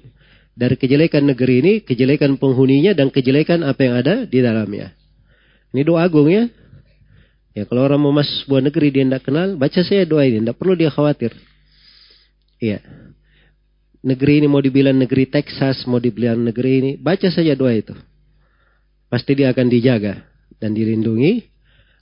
dari 0.57 0.77
kejelekan 0.81 1.25
negeri 1.29 1.55
ini, 1.61 1.73
kejelekan 1.85 2.41
penghuninya 2.41 2.97
dan 2.97 3.13
kejelekan 3.13 3.65
apa 3.65 3.81
yang 3.85 3.95
ada 4.01 4.15
di 4.25 4.39
dalamnya. 4.41 4.93
Ini 5.75 5.83
doa 5.83 6.07
agung 6.07 6.31
ya. 6.31 6.49
Ya 7.55 7.63
kalau 7.71 7.87
orang 7.87 8.03
mau 8.03 8.11
masuk 8.11 8.47
sebuah 8.47 8.67
negeri 8.67 8.91
dia 8.91 9.07
tidak 9.07 9.23
kenal, 9.31 9.55
baca 9.55 9.81
saya 9.87 10.03
doa 10.03 10.27
ini, 10.27 10.43
tidak 10.43 10.59
perlu 10.59 10.75
dia 10.75 10.91
khawatir. 10.91 11.31
Iya. 12.65 12.81
Negeri 14.05 14.41
ini 14.45 14.49
mau 14.49 14.61
dibilang 14.61 14.97
negeri 14.97 15.29
Texas, 15.29 15.85
mau 15.85 16.01
dibilang 16.01 16.41
negeri 16.41 16.73
ini, 16.81 16.91
baca 16.97 17.29
saja 17.29 17.53
doa 17.53 17.73
itu. 17.77 17.93
Pasti 19.13 19.37
dia 19.37 19.53
akan 19.53 19.69
dijaga 19.69 20.25
dan 20.61 20.73
dilindungi 20.73 21.45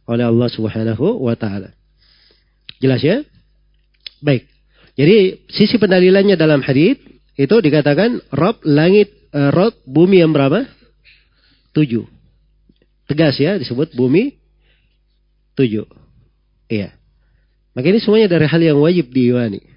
oleh 0.07 0.25
Allah 0.27 0.49
Subhanahu 0.51 1.23
wa 1.23 1.35
taala. 1.35 1.75
Jelas 2.79 3.03
ya? 3.03 3.23
Baik. 4.23 4.47
Jadi 4.99 5.47
sisi 5.51 5.79
pendalilannya 5.79 6.35
dalam 6.35 6.63
hadis 6.63 6.99
itu 7.39 7.55
dikatakan 7.59 8.23
Rob 8.35 8.63
langit 8.67 9.11
uh, 9.35 9.51
Rob 9.55 9.75
bumi 9.87 10.23
yang 10.23 10.35
berapa? 10.35 10.67
Tujuh. 11.75 12.07
Tegas 13.07 13.39
ya 13.39 13.59
disebut 13.59 13.95
bumi 13.95 14.39
tujuh. 15.55 15.87
Iya. 16.71 16.95
Maka 17.73 17.87
ini 17.89 17.99
semuanya 18.03 18.29
dari 18.31 18.47
hal 18.47 18.61
yang 18.63 18.79
wajib 18.83 19.11
diimani. 19.11 19.72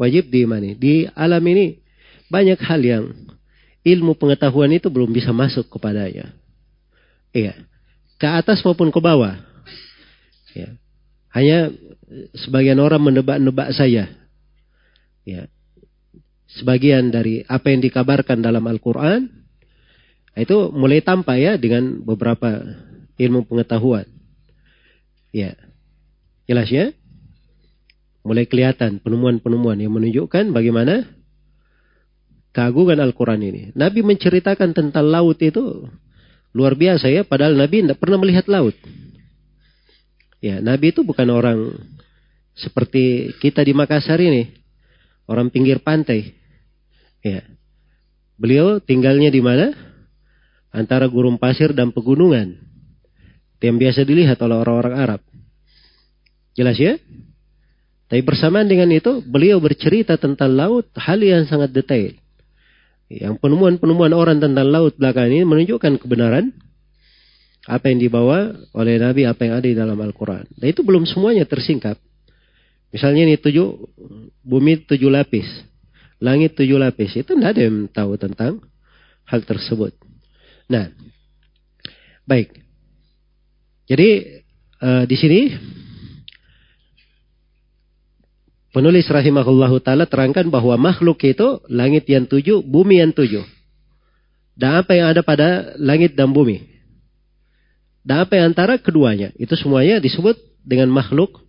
Wajib 0.00 0.32
diimani. 0.32 0.74
Di 0.74 1.06
alam 1.12 1.42
ini 1.46 1.78
banyak 2.32 2.58
hal 2.64 2.80
yang 2.80 3.04
ilmu 3.82 4.14
pengetahuan 4.16 4.72
itu 4.72 4.88
belum 4.88 5.10
bisa 5.10 5.34
masuk 5.34 5.68
kepadanya. 5.68 6.32
Iya. 7.34 7.56
Ke 8.16 8.28
atas 8.30 8.62
maupun 8.62 8.88
ke 8.94 9.00
bawah. 9.02 9.36
Ya. 10.54 10.76
Hanya 11.32 11.72
sebagian 12.36 12.78
orang 12.78 13.02
menebak-nebak 13.02 13.74
saya. 13.74 14.08
Ya. 15.26 15.48
Sebagian 16.52 17.08
dari 17.08 17.42
apa 17.48 17.72
yang 17.72 17.80
dikabarkan 17.80 18.44
dalam 18.44 18.62
Al-Quran, 18.68 19.28
itu 20.36 20.68
mulai 20.72 21.00
tampak 21.00 21.36
ya 21.40 21.52
dengan 21.56 22.04
beberapa 22.04 22.60
ilmu 23.16 23.48
pengetahuan. 23.48 24.04
Ya. 25.32 25.56
Jelas 26.44 26.68
ya? 26.68 26.92
Mulai 28.22 28.46
kelihatan 28.46 29.02
penemuan-penemuan 29.02 29.82
yang 29.82 29.92
menunjukkan 29.98 30.54
bagaimana 30.54 31.10
keagungan 32.54 33.02
Al-Quran 33.02 33.42
ini. 33.42 33.62
Nabi 33.74 34.06
menceritakan 34.06 34.76
tentang 34.76 35.10
laut 35.10 35.40
itu 35.42 35.90
luar 36.52 36.76
biasa 36.76 37.08
ya, 37.10 37.26
padahal 37.26 37.58
Nabi 37.58 37.82
tidak 37.82 37.98
pernah 37.98 38.20
melihat 38.20 38.46
laut. 38.46 38.76
Ya, 40.38 40.60
Nabi 40.60 40.92
itu 40.94 41.02
bukan 41.02 41.28
orang 41.32 41.58
seperti 42.54 43.32
kita 43.40 43.64
di 43.64 43.72
Makassar 43.72 44.20
ini, 44.20 44.52
orang 45.26 45.48
pinggir 45.48 45.80
pantai. 45.80 46.36
Ya. 47.24 47.42
Beliau 48.36 48.82
tinggalnya 48.82 49.30
di 49.30 49.38
mana? 49.38 49.72
Antara 50.74 51.06
gurun 51.06 51.38
pasir 51.38 51.72
dan 51.72 51.94
pegunungan. 51.94 52.58
Yang 53.62 53.76
biasa 53.78 54.00
dilihat 54.02 54.42
oleh 54.42 54.58
orang-orang 54.58 54.94
Arab. 54.98 55.20
Jelas 56.58 56.74
ya? 56.76 56.98
Tapi 58.12 58.20
bersamaan 58.28 58.68
dengan 58.68 58.92
itu, 58.92 59.24
beliau 59.24 59.56
bercerita 59.56 60.20
tentang 60.20 60.52
laut, 60.52 60.84
hal 61.00 61.16
yang 61.16 61.48
sangat 61.48 61.72
detail. 61.72 62.12
Yang 63.08 63.40
penemuan-penemuan 63.40 64.12
orang 64.12 64.36
tentang 64.36 64.68
laut 64.68 64.92
belakang 65.00 65.32
ini 65.32 65.48
menunjukkan 65.48 65.96
kebenaran 65.96 66.52
apa 67.64 67.88
yang 67.88 68.04
dibawa 68.04 68.52
oleh 68.76 69.00
Nabi, 69.00 69.24
apa 69.24 69.48
yang 69.48 69.54
ada 69.56 69.64
di 69.64 69.72
dalam 69.72 69.96
Al-Quran. 69.96 70.44
Dan 70.44 70.66
itu 70.76 70.84
belum 70.84 71.08
semuanya 71.08 71.48
tersingkap. 71.48 71.96
Misalnya 72.92 73.32
ini 73.32 73.40
tujuh, 73.40 73.80
bumi 74.44 74.84
tujuh 74.84 75.08
lapis, 75.08 75.48
langit 76.20 76.52
tujuh 76.52 76.76
lapis. 76.76 77.16
Itu 77.16 77.32
tidak 77.32 77.56
ada 77.56 77.62
yang 77.64 77.88
tahu 77.88 78.20
tentang 78.20 78.60
hal 79.24 79.40
tersebut. 79.40 79.96
Nah, 80.68 80.92
baik. 82.28 82.60
Jadi 83.88 84.08
uh, 84.84 85.08
di 85.08 85.16
sini 85.16 85.40
penulis 88.72 89.06
rahimahullahu 89.06 89.78
taala 89.84 90.08
terangkan 90.08 90.48
bahwa 90.48 90.74
makhluk 90.80 91.20
itu 91.22 91.60
langit 91.68 92.08
yang 92.08 92.24
tujuh, 92.26 92.64
bumi 92.64 92.98
yang 93.04 93.12
tujuh. 93.12 93.44
Dan 94.56 94.84
apa 94.84 94.92
yang 94.92 95.08
ada 95.12 95.24
pada 95.24 95.76
langit 95.80 96.12
dan 96.12 96.32
bumi. 96.32 96.60
Dan 98.04 98.26
apa 98.26 98.36
yang 98.36 98.52
antara 98.52 98.76
keduanya. 98.76 99.32
Itu 99.38 99.54
semuanya 99.56 100.02
disebut 100.02 100.36
dengan 100.66 100.90
makhluk 100.92 101.40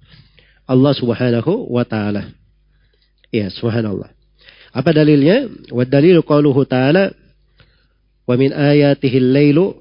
Allah 0.64 0.94
subhanahu 0.96 1.68
wa 1.68 1.84
ta'ala. 1.84 2.32
Ya, 3.34 3.52
subhanallah. 3.52 4.14
Apa 4.72 4.96
dalilnya? 4.96 5.52
Wa 5.74 5.84
dalilu 5.84 6.24
qawluhu 6.24 6.64
ta'ala 6.64 7.12
wa 8.24 8.36
min 8.40 8.56
ayatihi 8.56 9.18
al-lailu 9.20 9.76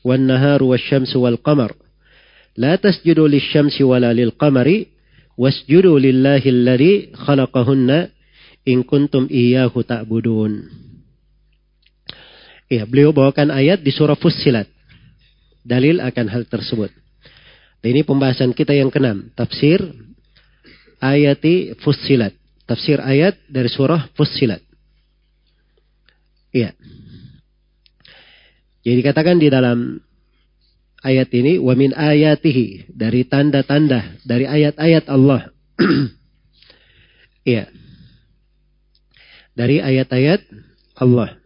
wan 0.00 0.24
naharu 0.24 0.72
wasyamsu 0.72 1.20
wal 1.20 1.36
qamar. 1.36 1.76
La 2.56 2.80
tasjudu 2.80 3.28
lisyamsi 3.28 3.84
wala 3.84 4.16
lil 4.16 4.32
qamari 4.32 4.95
wasjudu 5.36 6.00
lillahi 6.00 6.48
alladhi 6.48 6.92
khalaqahunna 7.14 8.10
in 8.66 8.82
kuntum 8.82 9.30
iyyahu 9.30 9.84
ta'budun. 9.86 10.66
Ya, 12.66 12.82
beliau 12.82 13.14
bawakan 13.14 13.54
ayat 13.54 13.84
di 13.86 13.94
surah 13.94 14.18
Fussilat 14.18 14.66
dalil 15.62 16.02
akan 16.02 16.26
hal 16.26 16.42
tersebut. 16.50 16.90
Dan 17.82 17.88
ini 17.94 18.02
pembahasan 18.02 18.50
kita 18.50 18.74
yang 18.74 18.90
keenam, 18.90 19.30
tafsir 19.38 19.78
ayati 21.02 21.76
fussilat. 21.82 22.34
Tafsir 22.66 22.98
ayat 22.98 23.38
dari 23.46 23.70
surah 23.70 24.10
Fussilat. 24.18 24.58
Iya. 26.50 26.74
Jadi 28.82 29.00
katakan 29.02 29.38
di 29.38 29.46
dalam 29.50 30.02
ayat 31.06 31.30
ini 31.30 31.62
wa 31.62 31.78
min 31.78 31.94
ayatihi 31.94 32.90
dari 32.90 33.22
tanda-tanda 33.22 34.18
dari 34.26 34.50
ayat-ayat 34.50 35.06
Allah. 35.06 35.54
Iya. 37.46 37.70
dari 39.54 39.78
ayat-ayat 39.78 40.42
Allah. 40.98 41.38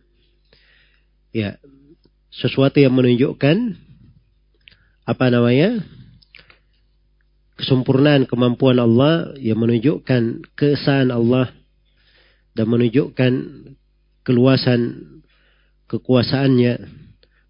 Ya, 1.29 1.61
sesuatu 2.33 2.81
yang 2.81 2.97
menunjukkan 2.97 3.77
apa 5.05 5.27
namanya 5.29 5.85
kesempurnaan 7.61 8.25
kemampuan 8.25 8.81
Allah 8.81 9.37
yang 9.37 9.61
menunjukkan 9.61 10.49
keesaan 10.57 11.13
Allah 11.13 11.53
dan 12.57 12.65
menunjukkan 12.73 13.33
keluasan 14.25 14.81
kekuasaannya 15.91 17.00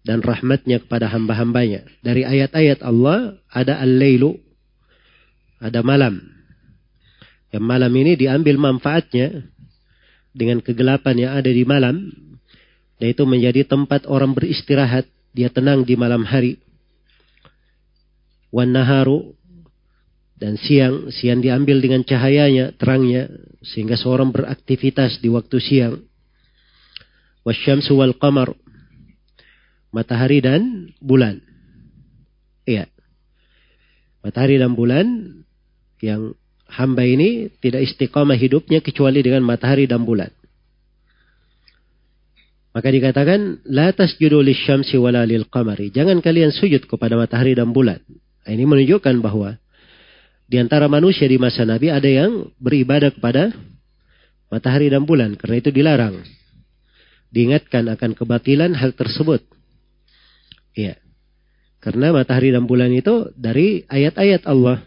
dan 0.01 0.21
rahmatnya 0.25 0.81
kepada 0.81 1.09
hamba-hambanya. 1.09 1.85
Dari 2.01 2.25
ayat-ayat 2.25 2.81
Allah 2.81 3.37
ada 3.51 3.77
al-lailu, 3.77 4.37
ada 5.61 5.85
malam. 5.85 6.21
Yang 7.53 7.65
malam 7.67 7.91
ini 7.93 8.17
diambil 8.17 8.55
manfaatnya 8.57 9.45
dengan 10.31 10.63
kegelapan 10.63 11.15
yang 11.27 11.31
ada 11.37 11.51
di 11.51 11.63
malam. 11.67 12.09
Dan 12.97 13.07
itu 13.13 13.25
menjadi 13.25 13.65
tempat 13.65 14.05
orang 14.05 14.33
beristirahat. 14.37 15.09
Dia 15.31 15.47
tenang 15.47 15.87
di 15.87 15.95
malam 15.95 16.27
hari 16.27 16.59
wan 18.51 18.75
naharu 18.75 19.33
dan 20.35 20.59
siang 20.59 21.07
siang 21.09 21.39
diambil 21.39 21.79
dengan 21.79 22.03
cahayanya 22.03 22.75
terangnya 22.75 23.31
sehingga 23.63 23.95
seorang 23.95 24.35
beraktivitas 24.35 25.23
di 25.23 25.31
waktu 25.31 25.57
siang 25.63 25.95
wasyamsu 27.47 27.95
wal 27.95 28.13
qamar 28.19 28.51
matahari 29.91 30.39
dan 30.39 30.91
bulan 31.03 31.39
iya 32.65 32.87
matahari 34.25 34.57
dan 34.57 34.73
bulan 34.73 35.05
yang 36.01 36.33
hamba 36.71 37.03
ini 37.05 37.51
tidak 37.61 37.85
istiqamah 37.85 38.39
hidupnya 38.39 38.79
kecuali 38.79 39.21
dengan 39.21 39.43
matahari 39.43 39.85
dan 39.85 40.07
bulan 40.07 40.31
maka 42.71 42.87
dikatakan 42.87 43.67
la 43.67 43.91
tasjudu 43.91 44.39
lisyamsi 44.39 44.95
wala 44.95 45.27
lil 45.27 45.45
qamari 45.51 45.91
jangan 45.91 46.23
kalian 46.23 46.55
sujud 46.55 46.87
kepada 46.87 47.19
matahari 47.19 47.51
dan 47.51 47.75
bulan 47.75 47.99
Nah, 48.41 48.51
ini 48.51 48.65
menunjukkan 48.65 49.21
bahwa 49.21 49.57
di 50.49 50.57
antara 50.57 50.89
manusia 50.89 51.29
di 51.29 51.37
masa 51.37 51.63
Nabi 51.63 51.93
ada 51.93 52.09
yang 52.09 52.49
beribadah 52.57 53.13
kepada 53.13 53.53
matahari 54.49 54.89
dan 54.89 55.05
bulan. 55.05 55.37
Karena 55.37 55.55
itu 55.61 55.69
dilarang. 55.69 56.15
Diingatkan 57.31 57.87
akan 57.87 58.11
kebatilan 58.17 58.75
hal 58.75 58.91
tersebut. 58.97 59.45
Iya. 60.75 60.95
Karena 61.81 62.13
matahari 62.13 62.53
dan 62.53 62.69
bulan 62.69 62.93
itu 62.93 63.33
dari 63.33 63.83
ayat-ayat 63.89 64.45
Allah. 64.45 64.85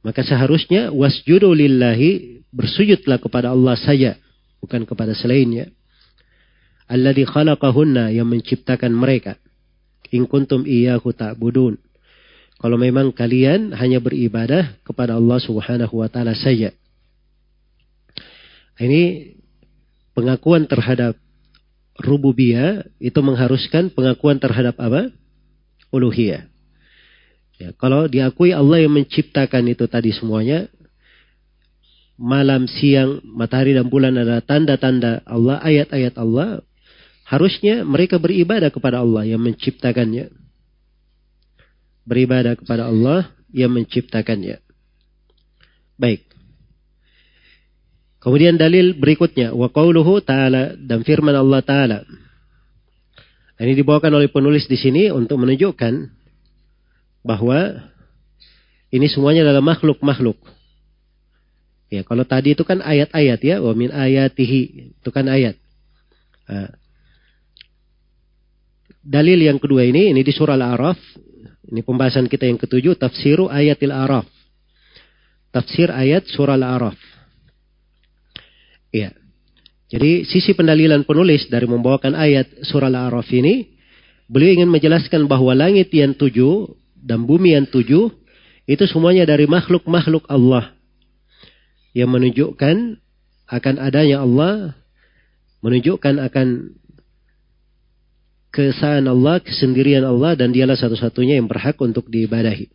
Maka 0.00 0.24
seharusnya 0.24 0.88
wasjudu 0.88 1.52
lillahi 1.52 2.40
bersujudlah 2.48 3.20
kepada 3.20 3.52
Allah 3.52 3.76
saja. 3.76 4.16
Bukan 4.64 4.88
kepada 4.88 5.12
selainnya. 5.12 5.68
Alladhi 6.88 7.28
khalaqahunna 7.28 8.08
yang 8.16 8.24
menciptakan 8.24 8.96
mereka. 8.96 9.36
In 10.08 10.24
kuntum 10.24 10.64
iyyahu 10.64 11.12
ta'budun. 11.12 11.76
Kalau 12.58 12.80
memang 12.80 13.12
kalian 13.12 13.76
hanya 13.76 14.00
beribadah 14.00 14.80
kepada 14.82 15.14
Allah 15.14 15.38
Subhanahu 15.38 16.00
wa 16.00 16.08
taala 16.08 16.32
saja. 16.32 16.72
Ini 18.80 19.34
pengakuan 20.16 20.64
terhadap 20.66 21.14
rububiyah 21.98 22.86
itu 23.02 23.18
mengharuskan 23.20 23.90
pengakuan 23.90 24.38
terhadap 24.38 24.78
apa? 24.78 25.10
Uluhiyah. 25.90 26.46
Ya, 27.58 27.74
kalau 27.74 28.06
diakui 28.06 28.54
Allah 28.54 28.86
yang 28.86 28.94
menciptakan 28.94 29.66
itu 29.66 29.90
tadi 29.90 30.14
semuanya, 30.14 30.70
malam, 32.14 32.70
siang, 32.70 33.18
matahari 33.26 33.74
dan 33.74 33.90
bulan 33.90 34.14
adalah 34.14 34.42
tanda-tanda 34.46 35.26
Allah, 35.26 35.58
ayat-ayat 35.58 36.14
Allah, 36.18 36.62
harusnya 37.26 37.82
mereka 37.82 38.22
beribadah 38.22 38.70
kepada 38.70 39.02
Allah 39.02 39.26
yang 39.26 39.42
menciptakannya. 39.42 40.30
Beribadah 42.06 42.54
kepada 42.54 42.88
Allah 42.88 43.34
yang 43.50 43.74
menciptakannya. 43.74 44.62
Baik. 45.98 46.27
Kemudian 48.18 48.58
dalil 48.58 48.98
berikutnya, 48.98 49.54
wa 49.54 49.70
qauluhu 49.70 50.18
ta'ala 50.18 50.74
dan 50.74 51.06
firman 51.06 51.38
Allah 51.38 51.62
taala. 51.62 51.98
Ini 53.58 53.74
dibawakan 53.78 54.18
oleh 54.18 54.30
penulis 54.30 54.66
di 54.70 54.78
sini 54.78 55.10
untuk 55.10 55.38
menunjukkan 55.38 55.94
bahwa 57.26 57.82
ini 58.90 59.06
semuanya 59.10 59.46
adalah 59.46 59.62
makhluk-makhluk. 59.62 60.38
Ya, 61.88 62.04
kalau 62.04 62.22
tadi 62.22 62.52
itu 62.52 62.62
kan 62.62 62.84
ayat-ayat 62.84 63.40
ya, 63.40 63.56
wa 63.64 63.72
min 63.72 63.90
ayatihi, 63.90 64.94
itu 65.00 65.10
kan 65.10 65.26
ayat. 65.26 65.56
Nah, 66.48 66.70
dalil 69.00 69.40
yang 69.40 69.56
kedua 69.56 69.88
ini, 69.88 70.12
ini 70.12 70.20
di 70.20 70.32
surah 70.34 70.54
Al-A'raf, 70.54 71.00
ini 71.68 71.80
pembahasan 71.80 72.28
kita 72.28 72.44
yang 72.44 72.60
ketujuh, 72.60 72.96
tafsiru 72.96 73.48
ayatil 73.48 73.92
A'raf. 73.92 74.28
Tafsir 75.48 75.88
ayat 75.88 76.28
surah 76.28 76.60
Al-A'raf. 76.60 77.17
Ya. 78.94 79.12
Jadi 79.88 80.28
sisi 80.28 80.52
pendalilan 80.52 81.04
penulis 81.08 81.48
dari 81.48 81.64
membawakan 81.64 82.12
ayat 82.12 82.44
surah 82.68 82.92
Al-A'raf 82.92 83.28
ini, 83.32 83.72
beliau 84.28 84.60
ingin 84.60 84.68
menjelaskan 84.68 85.24
bahwa 85.24 85.56
langit 85.56 85.88
yang 85.96 86.12
tujuh 86.12 86.76
dan 87.00 87.24
bumi 87.24 87.56
yang 87.56 87.64
tujuh 87.64 88.12
itu 88.68 88.84
semuanya 88.84 89.24
dari 89.24 89.48
makhluk-makhluk 89.48 90.28
Allah 90.28 90.76
yang 91.96 92.12
menunjukkan 92.12 93.00
akan 93.48 93.74
adanya 93.80 94.20
Allah, 94.20 94.76
menunjukkan 95.64 96.20
akan 96.20 96.76
keesaan 98.52 99.08
Allah, 99.08 99.40
kesendirian 99.40 100.04
Allah 100.04 100.36
dan 100.36 100.52
dialah 100.52 100.76
satu-satunya 100.76 101.40
yang 101.40 101.48
berhak 101.48 101.80
untuk 101.80 102.12
diibadahi. 102.12 102.68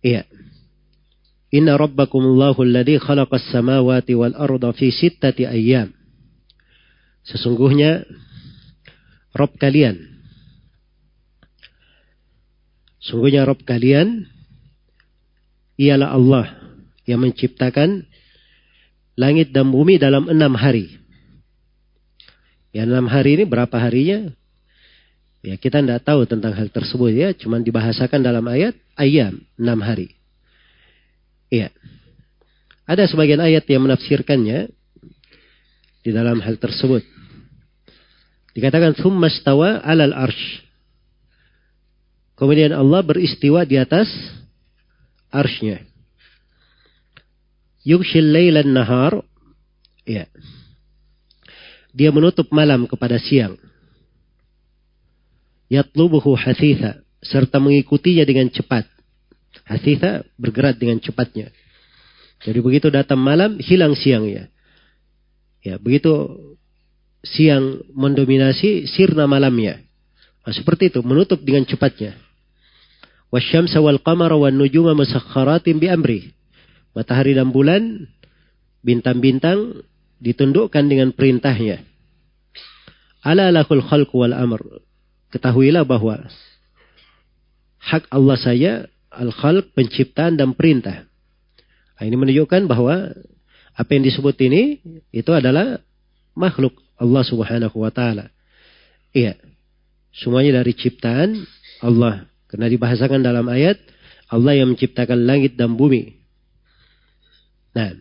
Iya. 0.00 0.24
Inna 1.48 1.80
rabbakumullahu 1.80 2.60
alladhi 2.60 3.00
khalaqas 3.00 3.48
samawati 3.48 4.12
wal 4.12 4.36
arda 4.36 4.72
fi 4.76 4.92
sittati 4.92 5.48
ayyam. 5.48 5.96
Sesungguhnya 7.24 8.04
Rob 9.32 9.52
kalian 9.56 10.18
Sungguhnya 12.98 13.48
Rob 13.48 13.64
kalian 13.64 14.28
ialah 15.80 16.12
Allah 16.12 16.46
yang 17.08 17.24
menciptakan 17.24 18.04
langit 19.16 19.54
dan 19.54 19.72
bumi 19.72 19.96
dalam 19.96 20.28
enam 20.28 20.52
hari. 20.52 20.92
Ya 22.74 22.84
enam 22.84 23.08
hari 23.08 23.40
ini 23.40 23.44
berapa 23.48 23.72
harinya? 23.80 24.28
Ya 25.40 25.56
kita 25.56 25.80
tidak 25.80 26.04
tahu 26.04 26.28
tentang 26.28 26.52
hal 26.52 26.68
tersebut 26.68 27.14
ya, 27.14 27.32
cuma 27.32 27.62
dibahasakan 27.62 28.20
dalam 28.20 28.44
ayat 28.44 28.76
ayam 28.98 29.40
enam 29.56 29.80
hari. 29.80 30.17
Iya. 31.48 31.72
Ada 32.88 33.04
sebagian 33.08 33.40
ayat 33.40 33.68
yang 33.68 33.84
menafsirkannya 33.84 34.72
di 36.04 36.10
dalam 36.12 36.40
hal 36.40 36.56
tersebut. 36.56 37.04
Dikatakan 38.56 38.96
thumma 38.96 39.28
stawa 39.28 39.84
alal 39.84 40.16
arsh. 40.16 40.64
Kemudian 42.38 42.72
Allah 42.72 43.04
beristiwa 43.04 43.66
di 43.68 43.76
atas 43.76 44.08
arsnya. 45.28 45.84
Yugshil 47.84 48.30
laylan 48.30 48.72
nahar. 48.72 49.20
Ya. 50.08 50.30
Dia 51.92 52.08
menutup 52.08 52.48
malam 52.54 52.88
kepada 52.88 53.20
siang. 53.20 53.60
Yatlubuhu 55.68 56.32
hasitha. 56.38 57.04
Serta 57.20 57.58
mengikutinya 57.58 58.24
dengan 58.24 58.48
cepat. 58.48 58.86
Hasitha 59.68 60.24
bergerak 60.40 60.80
dengan 60.80 60.96
cepatnya. 60.96 61.52
Jadi 62.40 62.58
begitu 62.64 62.88
datang 62.88 63.20
malam, 63.20 63.60
hilang 63.60 63.92
siangnya. 63.92 64.48
Ya, 65.60 65.76
begitu 65.76 66.40
siang 67.20 67.84
mendominasi, 67.92 68.88
sirna 68.88 69.28
malamnya. 69.28 69.84
Nah, 70.46 70.54
seperti 70.56 70.88
itu, 70.88 71.04
menutup 71.04 71.44
dengan 71.44 71.68
cepatnya. 71.68 72.16
Wasyamsa 73.28 73.84
wal 73.84 74.00
qamara 74.00 74.40
wan 74.40 74.56
nujuma 74.56 74.96
musakhkharatin 74.96 75.76
bi 75.76 75.92
amri. 75.92 76.20
Matahari 76.96 77.36
dan 77.36 77.52
bulan, 77.52 78.08
bintang-bintang 78.80 79.84
ditundukkan 80.24 80.84
dengan 80.88 81.12
perintahnya. 81.12 81.84
Ala 83.20 83.52
lahul 83.52 83.84
khalq 83.84 84.08
wal 84.16 84.32
amr. 84.32 84.80
Ketahuilah 85.28 85.84
bahwa 85.84 86.24
hak 87.84 88.08
Allah 88.08 88.36
saya 88.40 88.72
al-khalq 89.12 89.72
penciptaan 89.72 90.36
dan 90.36 90.52
perintah. 90.54 91.08
Nah, 91.98 92.04
ini 92.06 92.16
menunjukkan 92.16 92.70
bahwa 92.70 93.10
apa 93.78 93.90
yang 93.94 94.04
disebut 94.06 94.36
ini 94.42 94.82
itu 95.10 95.30
adalah 95.30 95.82
makhluk 96.34 96.74
Allah 96.98 97.22
Subhanahu 97.22 97.76
wa 97.78 97.90
taala. 97.94 98.30
Iya. 99.14 99.38
Semuanya 100.14 100.62
dari 100.62 100.74
ciptaan 100.74 101.46
Allah. 101.82 102.26
Karena 102.48 102.66
dibahasakan 102.66 103.22
dalam 103.22 103.46
ayat 103.46 103.76
Allah 104.28 104.56
yang 104.56 104.72
menciptakan 104.72 105.24
langit 105.28 105.54
dan 105.54 105.78
bumi. 105.78 106.16
Nah, 107.76 107.94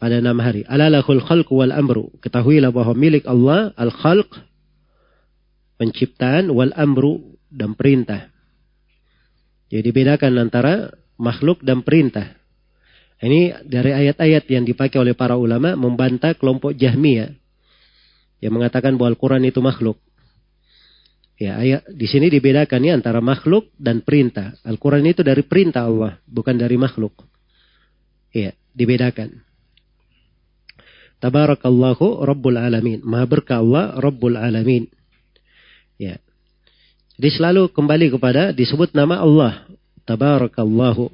pada 0.00 0.16
enam 0.16 0.40
hari. 0.40 0.64
Alalahul 0.64 1.20
khalq 1.20 1.52
wal 1.52 1.70
amru. 1.76 2.08
Ketahuilah 2.24 2.72
bahwa 2.72 2.96
milik 2.96 3.28
Allah 3.28 3.76
al-khalq, 3.76 4.32
penciptaan, 5.76 6.48
wal 6.48 6.72
amru, 6.72 7.36
dan 7.52 7.76
perintah. 7.76 8.32
Jadi 9.70 9.88
bedakan 9.94 10.34
antara 10.42 10.90
makhluk 11.14 11.62
dan 11.62 11.86
perintah. 11.86 12.34
Ini 13.20 13.62
dari 13.68 13.92
ayat-ayat 13.94 14.48
yang 14.50 14.64
dipakai 14.66 14.98
oleh 14.98 15.14
para 15.14 15.38
ulama 15.38 15.78
membantah 15.78 16.34
kelompok 16.34 16.74
Jahmiyah 16.74 17.30
yang 18.40 18.52
mengatakan 18.56 18.96
bahwa 18.96 19.14
Al-Quran 19.14 19.44
itu 19.46 19.60
makhluk. 19.62 20.00
Ya, 21.40 21.56
ayat 21.56 21.88
di 21.88 22.04
sini 22.04 22.28
dibedakan 22.28 22.84
ya 22.84 22.92
antara 22.96 23.24
makhluk 23.24 23.72
dan 23.80 24.04
perintah. 24.04 24.56
Al-Quran 24.64 25.08
itu 25.08 25.24
dari 25.24 25.40
perintah 25.40 25.88
Allah, 25.88 26.20
bukan 26.28 26.56
dari 26.56 26.76
makhluk. 26.76 27.16
Ya, 28.32 28.52
dibedakan. 28.76 29.40
Tabarakallahu 31.20 32.24
Rabbul 32.24 32.56
Alamin. 32.56 33.04
Maha 33.04 33.28
berkah 33.28 33.60
Allah 33.60 33.96
Rabbul 34.00 34.40
Alamin. 34.40 34.88
Ya. 36.00 36.16
Jadi 37.20 37.36
selalu 37.36 37.68
kembali 37.68 38.16
kepada 38.16 38.48
disebut 38.48 38.96
nama 38.96 39.20
Allah. 39.20 39.68
Tabarakallahu. 40.08 41.12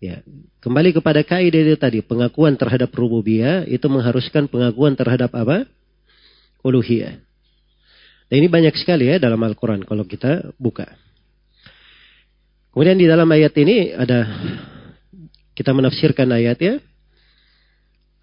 Ya. 0.00 0.24
Kembali 0.64 0.96
kepada 0.96 1.20
kaidah 1.20 1.60
itu 1.60 1.76
tadi. 1.76 2.00
Pengakuan 2.00 2.56
terhadap 2.56 2.88
rububiyah 2.96 3.68
itu 3.68 3.84
mengharuskan 3.84 4.48
pengakuan 4.48 4.96
terhadap 4.96 5.36
apa? 5.36 5.68
Uluhiyah. 6.64 7.20
Dan 8.32 8.34
ini 8.40 8.48
banyak 8.48 8.72
sekali 8.80 9.12
ya 9.12 9.20
dalam 9.20 9.36
Al-Quran 9.44 9.84
kalau 9.84 10.08
kita 10.08 10.56
buka. 10.56 10.88
Kemudian 12.72 12.96
di 12.96 13.04
dalam 13.04 13.28
ayat 13.28 13.52
ini 13.60 13.92
ada 13.92 14.24
kita 15.52 15.76
menafsirkan 15.76 16.32
ayat 16.32 16.56
ya. 16.64 16.80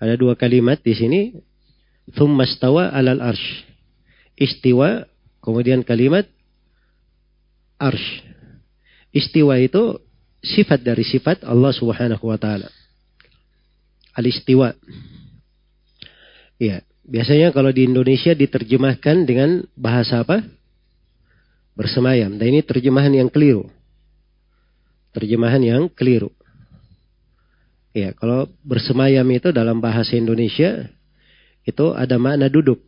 Ada 0.02 0.18
dua 0.18 0.34
kalimat 0.34 0.82
di 0.82 0.98
sini. 0.98 1.22
Thummastawa 2.18 2.90
alal 2.90 3.22
arsh. 3.22 3.70
Istiwa, 4.34 5.06
kemudian 5.46 5.86
kalimat 5.86 6.26
arsh. 7.80 8.24
Istiwa 9.16 9.56
itu 9.60 10.00
sifat 10.44 10.84
dari 10.84 11.02
sifat 11.02 11.42
Allah 11.48 11.72
Subhanahu 11.72 12.28
wa 12.28 12.38
taala. 12.38 12.70
Al-istiwa. 14.16 14.76
Iya. 16.60 16.84
Biasanya 17.06 17.54
kalau 17.54 17.70
di 17.70 17.86
Indonesia 17.86 18.34
diterjemahkan 18.34 19.30
dengan 19.30 19.62
bahasa 19.78 20.26
apa? 20.26 20.42
Bersemayam. 21.78 22.34
Dan 22.42 22.58
ini 22.58 22.62
terjemahan 22.66 23.14
yang 23.14 23.30
keliru. 23.30 23.70
Terjemahan 25.14 25.62
yang 25.62 25.86
keliru. 25.92 26.34
Ya, 27.96 28.12
kalau 28.12 28.52
bersemayam 28.66 29.24
itu 29.32 29.56
dalam 29.56 29.80
bahasa 29.80 30.20
Indonesia 30.20 30.92
itu 31.64 31.96
ada 31.96 32.20
makna 32.20 32.52
duduk. 32.52 32.84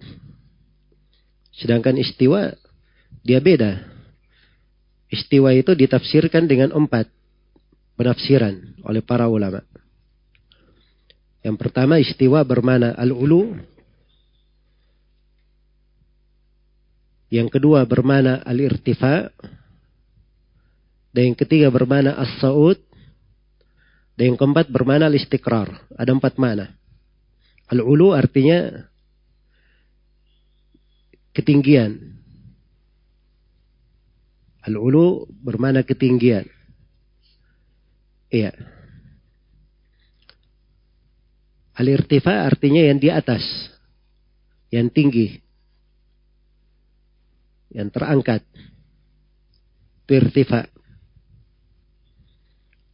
Sedangkan 1.55 1.95
istiwa 1.95 2.51
dia 3.23 3.39
beda. 3.39 3.96
Istiwa 5.07 5.55
itu 5.55 5.71
ditafsirkan 5.71 6.47
dengan 6.51 6.75
empat 6.75 7.07
penafsiran 7.95 8.83
oleh 8.83 8.99
para 8.99 9.31
ulama. 9.31 9.63
Yang 11.47 11.57
pertama 11.63 11.95
istiwa 11.95 12.43
bermana 12.43 12.91
al-ulu. 12.99 13.55
Yang 17.31 17.59
kedua 17.59 17.87
bermana 17.87 18.43
al-irtifa. 18.43 19.31
Dan 21.15 21.33
yang 21.33 21.37
ketiga 21.39 21.71
bermana 21.71 22.19
as-sa'ud. 22.19 22.75
Dan 24.19 24.33
yang 24.33 24.37
keempat 24.37 24.67
bermana 24.67 25.07
al-istiqrar. 25.07 25.71
Ada 25.95 26.11
empat 26.11 26.35
mana. 26.35 26.75
Al-ulu 27.71 28.11
artinya 28.11 28.87
ketinggian. 31.31 32.16
Al-ulu 34.67 35.23
bermana 35.31 35.87
ketinggian. 35.87 36.43
Iya. 38.27 38.51
Al-irtifa 41.79 42.43
artinya 42.43 42.83
yang 42.83 42.99
di 42.99 43.07
atas. 43.07 43.43
Yang 44.67 44.87
tinggi. 44.91 45.27
Yang 47.71 47.89
terangkat. 47.95 48.43
Itu 50.03 50.11
irtifa. 50.19 50.67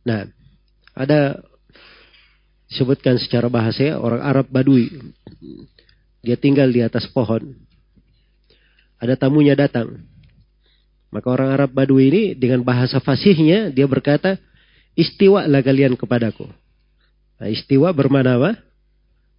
Nah, 0.06 0.30
ada 0.94 1.42
disebutkan 2.70 3.18
secara 3.18 3.50
bahasa 3.50 3.98
orang 3.98 4.22
Arab 4.22 4.46
Badui. 4.54 4.94
Dia 6.22 6.38
tinggal 6.38 6.70
di 6.70 6.86
atas 6.86 7.10
pohon. 7.10 7.58
Ada 9.02 9.18
tamunya 9.18 9.58
datang. 9.58 10.13
Maka 11.14 11.30
orang 11.30 11.54
Arab 11.54 11.70
Badui 11.78 12.10
ini 12.10 12.24
dengan 12.34 12.66
bahasa 12.66 12.98
fasihnya 12.98 13.70
dia 13.70 13.86
berkata, 13.86 14.42
istiwa 14.98 15.46
lah 15.46 15.62
kalian 15.62 15.94
kepadaku. 15.94 16.50
Nah, 17.38 17.48
istiwa 17.54 17.94
bermana 17.94 18.42
apa? 18.42 18.52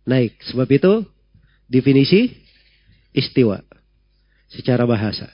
Naik. 0.06 0.38
Sebab 0.46 0.70
itu 0.70 1.02
definisi 1.66 2.30
istiwa 3.10 3.59
secara 4.46 4.86
bahasa. 4.86 5.26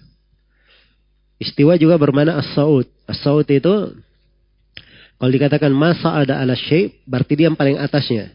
Istiwa 1.37 1.77
juga 1.77 2.01
bermana 2.01 2.41
as-saud. 2.41 2.89
As-saud 3.05 3.45
itu 3.53 4.01
kalau 5.21 5.33
dikatakan 5.37 5.69
masa 5.77 6.17
ada 6.17 6.41
ala 6.41 6.57
syai, 6.57 6.97
berarti 7.05 7.37
dia 7.37 7.53
yang 7.53 7.57
paling 7.57 7.77
atasnya. 7.77 8.33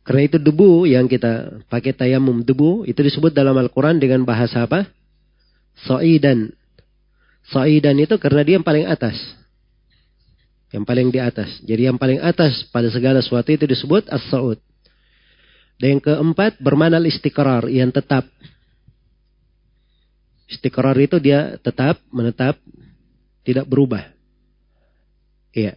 Karena 0.00 0.24
itu 0.24 0.40
debu 0.40 0.88
yang 0.88 1.04
kita 1.04 1.60
pakai 1.68 1.92
tayamum 1.92 2.40
debu 2.40 2.88
itu 2.88 2.96
disebut 3.04 3.36
dalam 3.36 3.52
Al-Quran 3.60 4.00
dengan 4.00 4.24
bahasa 4.24 4.64
apa? 4.64 4.88
Sa'idan. 5.84 6.56
Sa'idan 7.48 7.96
itu 7.96 8.20
karena 8.20 8.44
dia 8.44 8.54
yang 8.60 8.66
paling 8.66 8.84
atas. 8.84 9.16
Yang 10.70 10.84
paling 10.86 11.08
di 11.10 11.18
atas. 11.18 11.50
Jadi 11.64 11.88
yang 11.88 11.98
paling 11.98 12.20
atas 12.22 12.68
pada 12.68 12.92
segala 12.92 13.18
sesuatu 13.24 13.50
itu 13.50 13.64
disebut 13.66 14.06
as-sa'ud. 14.06 14.60
Dan 15.80 15.96
yang 15.96 16.02
keempat 16.04 16.60
bermana 16.60 17.00
istiqrar 17.00 17.66
yang 17.72 17.88
tetap. 17.88 18.28
Istiqrar 20.46 20.94
itu 21.00 21.16
dia 21.16 21.56
tetap, 21.58 21.98
menetap, 22.12 22.60
tidak 23.42 23.64
berubah. 23.64 24.04
Iya. 25.56 25.74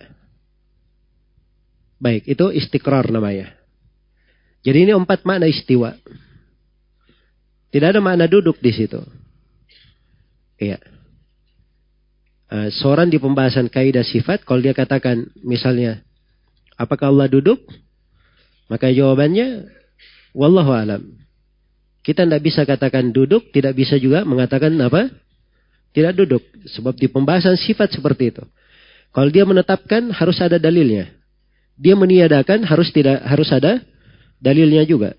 Baik, 1.97 2.27
itu 2.27 2.45
istiqrar 2.51 3.07
namanya. 3.07 3.55
Jadi 4.61 4.77
ini 4.87 4.91
empat 4.91 5.23
makna 5.23 5.47
istiwa. 5.47 5.95
Tidak 7.73 7.87
ada 7.89 8.03
makna 8.03 8.29
duduk 8.29 8.59
di 8.61 8.71
situ. 8.75 9.01
Iya. 10.61 10.92
Uh, 12.51 12.69
seorang 12.69 13.09
di 13.09 13.17
pembahasan 13.17 13.71
kaidah 13.71 14.05
sifat, 14.05 14.43
kalau 14.43 14.59
dia 14.59 14.75
katakan 14.75 15.27
misalnya, 15.41 16.03
apakah 16.75 17.09
Allah 17.09 17.31
duduk? 17.31 17.59
Maka 18.67 18.91
jawabannya, 18.91 19.69
wallahu 20.35 20.71
alam. 20.73 21.01
Kita 22.03 22.27
tidak 22.27 22.43
bisa 22.43 22.67
katakan 22.67 23.15
duduk, 23.15 23.47
tidak 23.55 23.79
bisa 23.79 23.95
juga 23.95 24.27
mengatakan 24.27 24.75
apa? 24.83 25.07
Tidak 25.95 26.11
duduk. 26.11 26.43
Sebab 26.67 26.99
di 26.99 27.07
pembahasan 27.07 27.55
sifat 27.55 27.95
seperti 27.95 28.35
itu. 28.35 28.43
Kalau 29.13 29.29
dia 29.29 29.45
menetapkan 29.45 30.11
harus 30.11 30.41
ada 30.41 30.59
dalilnya. 30.59 31.13
Dia 31.79 31.93
meniadakan 31.93 32.65
harus 32.65 32.89
tidak 32.91 33.23
harus 33.23 33.49
ada 33.53 33.79
dalilnya 34.41 34.83
juga. 34.83 35.15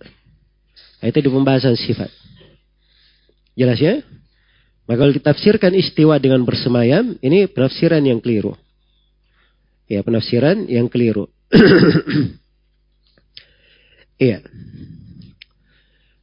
Itu 1.01 1.24
di 1.24 1.30
pembahasan 1.30 1.78
sifat. 1.78 2.10
Jelas 3.55 3.78
ya? 3.78 4.02
Maka 4.85 5.01
kalau 5.01 5.12
ditafsirkan 5.16 5.73
istiwa 5.73 6.20
dengan 6.20 6.44
bersemayam, 6.44 7.16
ini 7.24 7.48
penafsiran 7.48 8.05
yang 8.05 8.20
keliru. 8.20 8.52
Ya, 9.89 10.05
penafsiran 10.05 10.69
yang 10.69 10.89
keliru. 10.89 11.28
Iya. 14.15 14.47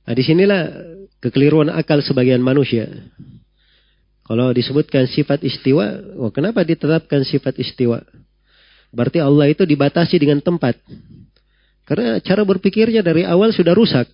nah, 0.08 0.16
di 0.16 0.24
sinilah 0.24 0.62
kekeliruan 1.20 1.68
akal 1.68 2.00
sebagian 2.00 2.40
manusia. 2.40 2.88
Kalau 4.24 4.56
disebutkan 4.56 5.12
sifat 5.12 5.44
istiwa, 5.44 6.00
oh 6.16 6.32
kenapa 6.32 6.64
ditetapkan 6.64 7.28
sifat 7.28 7.60
istiwa? 7.60 8.00
Berarti 8.96 9.20
Allah 9.20 9.52
itu 9.52 9.68
dibatasi 9.68 10.24
dengan 10.24 10.40
tempat. 10.40 10.80
Karena 11.84 12.16
cara 12.24 12.48
berpikirnya 12.48 13.04
dari 13.04 13.28
awal 13.28 13.52
sudah 13.52 13.76
rusak. 13.76 14.08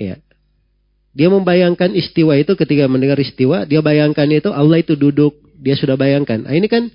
Ya. 0.00 0.16
Dia 1.12 1.28
membayangkan 1.28 1.92
istiwa 1.92 2.32
itu 2.40 2.56
ketika 2.56 2.88
mendengar 2.88 3.20
istiwa, 3.20 3.68
dia 3.68 3.84
bayangkan 3.84 4.24
itu 4.32 4.48
Allah 4.48 4.80
itu 4.80 4.96
duduk, 4.96 5.36
dia 5.60 5.76
sudah 5.76 6.00
bayangkan. 6.00 6.48
Nah, 6.48 6.56
ini 6.56 6.66
kan 6.72 6.88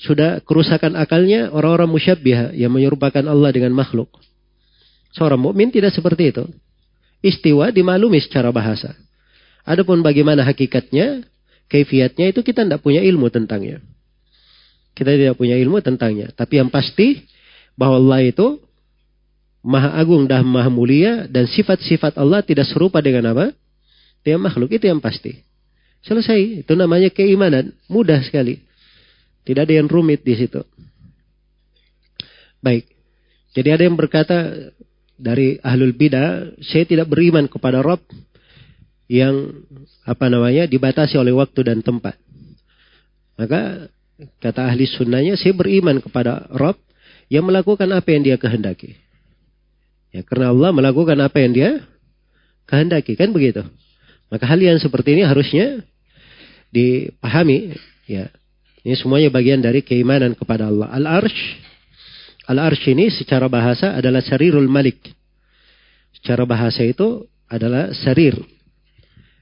sudah 0.00 0.42
kerusakan 0.42 0.98
akalnya 0.98 1.52
orang-orang 1.54 1.92
musyabbih 1.92 2.58
yang 2.58 2.74
menyerupakan 2.74 3.22
Allah 3.22 3.54
dengan 3.54 3.70
makhluk. 3.76 4.10
Seorang 5.14 5.38
mukmin 5.38 5.70
tidak 5.70 5.94
seperti 5.94 6.34
itu. 6.34 6.44
Istiwa 7.20 7.70
dimaklumi 7.70 8.18
secara 8.18 8.48
bahasa. 8.50 8.96
Adapun 9.62 10.00
bagaimana 10.00 10.40
hakikatnya, 10.42 11.22
kaifiatnya 11.68 12.32
itu 12.32 12.40
kita 12.40 12.64
tidak 12.64 12.80
punya 12.80 13.04
ilmu 13.04 13.28
tentangnya. 13.28 13.78
Kita 14.96 15.12
tidak 15.14 15.36
punya 15.36 15.54
ilmu 15.60 15.84
tentangnya. 15.84 16.32
Tapi 16.32 16.58
yang 16.58 16.72
pasti 16.72 17.28
bahwa 17.76 18.00
Allah 18.00 18.32
itu 18.32 18.58
maha 19.60 19.96
agung 20.00 20.24
dan 20.24 20.44
maha 20.48 20.72
mulia 20.72 21.28
dan 21.28 21.44
sifat-sifat 21.44 22.16
Allah 22.16 22.40
tidak 22.40 22.68
serupa 22.68 23.04
dengan 23.04 23.32
apa? 23.36 23.52
Dengan 24.24 24.48
makhluk 24.48 24.72
itu 24.72 24.88
yang 24.88 25.00
pasti. 25.00 25.40
Selesai. 26.04 26.64
Itu 26.64 26.72
namanya 26.76 27.12
keimanan. 27.12 27.72
Mudah 27.88 28.20
sekali. 28.24 28.60
Tidak 29.44 29.64
ada 29.64 29.74
yang 29.76 29.88
rumit 29.88 30.24
di 30.24 30.36
situ. 30.36 30.60
Baik. 32.60 32.88
Jadi 33.56 33.68
ada 33.72 33.82
yang 33.84 33.96
berkata 33.96 34.36
dari 35.20 35.60
ahlul 35.60 35.92
bidah, 35.92 36.56
saya 36.64 36.84
tidak 36.88 37.08
beriman 37.08 37.48
kepada 37.48 37.84
Rob 37.84 38.00
yang 39.10 39.66
apa 40.06 40.30
namanya 40.30 40.64
dibatasi 40.70 41.18
oleh 41.18 41.34
waktu 41.34 41.60
dan 41.66 41.82
tempat. 41.82 42.16
Maka 43.36 43.90
kata 44.40 44.70
ahli 44.70 44.84
sunnahnya 44.86 45.34
saya 45.34 45.56
beriman 45.56 45.98
kepada 45.98 46.46
Rob 46.52 46.76
yang 47.32 47.48
melakukan 47.48 47.88
apa 47.90 48.08
yang 48.12 48.22
dia 48.22 48.36
kehendaki. 48.36 49.09
Ya 50.10 50.26
karena 50.26 50.50
Allah 50.50 50.70
melakukan 50.74 51.18
apa 51.22 51.38
yang 51.38 51.52
dia 51.54 51.70
kehendaki 52.66 53.14
kan 53.14 53.30
begitu. 53.30 53.62
Maka 54.30 54.46
hal 54.46 54.58
yang 54.62 54.78
seperti 54.78 55.18
ini 55.18 55.22
harusnya 55.26 55.82
dipahami 56.70 57.74
ya. 58.06 58.30
Ini 58.80 58.96
semuanya 58.96 59.28
bagian 59.28 59.60
dari 59.60 59.84
keimanan 59.84 60.32
kepada 60.32 60.70
Allah. 60.72 60.88
Al-Arsh 60.88 61.68
Al-Arsh 62.50 62.90
ini 62.90 63.12
secara 63.12 63.46
bahasa 63.46 63.94
adalah 63.94 64.24
sarirul 64.24 64.66
malik. 64.66 64.98
Secara 66.18 66.42
bahasa 66.42 66.82
itu 66.82 67.30
adalah 67.46 67.90
sarir, 67.94 68.38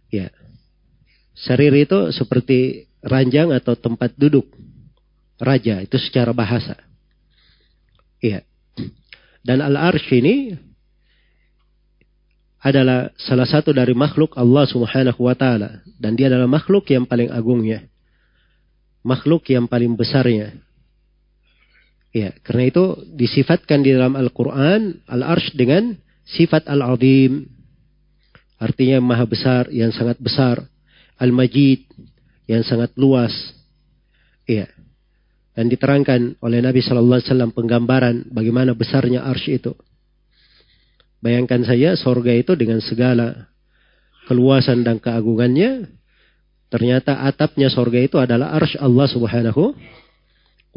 Ya. 0.09 0.33
Sarir 1.37 1.73
itu 1.77 2.09
seperti 2.17 2.89
ranjang 3.05 3.53
atau 3.53 3.77
tempat 3.77 4.17
duduk 4.17 4.49
raja 5.37 5.85
itu 5.85 5.97
secara 6.01 6.33
bahasa. 6.33 6.75
Iya. 8.25 8.48
Dan 9.43 9.65
al-arsh 9.65 10.11
ini 10.15 10.55
adalah 12.59 13.15
salah 13.15 13.47
satu 13.47 13.71
dari 13.71 13.95
makhluk 13.95 14.35
Allah 14.35 14.67
Subhanahu 14.67 15.23
wa 15.23 15.35
taala 15.39 15.87
dan 15.95 16.19
dia 16.19 16.27
adalah 16.27 16.51
makhluk 16.51 16.91
yang 16.91 17.07
paling 17.07 17.31
agungnya. 17.31 17.87
Makhluk 19.07 19.47
yang 19.49 19.71
paling 19.71 19.95
besarnya. 19.95 20.59
Ya, 22.11 22.35
karena 22.43 22.67
itu 22.67 22.85
disifatkan 23.15 23.87
di 23.87 23.95
dalam 23.95 24.19
Al-Qur'an 24.19 25.07
al-arsh 25.07 25.55
dengan 25.55 25.95
sifat 26.27 26.67
al-azim 26.67 27.47
Artinya 28.59 28.99
maha 28.99 29.23
besar, 29.23 29.71
yang 29.71 29.95
sangat 29.95 30.19
besar. 30.19 30.67
Al-Majid, 31.15 31.87
yang 32.51 32.67
sangat 32.67 32.91
luas. 32.99 33.31
Iya. 34.51 34.67
Dan 35.59 35.67
diterangkan 35.67 36.39
oleh 36.39 36.63
Nabi 36.63 36.79
Shallallahu 36.79 37.19
Alaihi 37.19 37.31
Wasallam 37.35 37.51
penggambaran 37.51 38.31
bagaimana 38.31 38.79
besarnya 38.79 39.27
arsh 39.27 39.51
itu. 39.51 39.75
Bayangkan 41.19 41.67
saja 41.67 41.99
sorga 41.99 42.31
itu 42.31 42.55
dengan 42.55 42.79
segala 42.79 43.51
keluasan 44.31 44.87
dan 44.87 45.03
keagungannya. 45.03 45.91
Ternyata 46.71 47.27
atapnya 47.27 47.75
sorga 47.75 47.99
itu 47.99 48.23
adalah 48.23 48.55
arsh 48.55 48.79
Allah 48.79 49.11
Subhanahu 49.11 49.75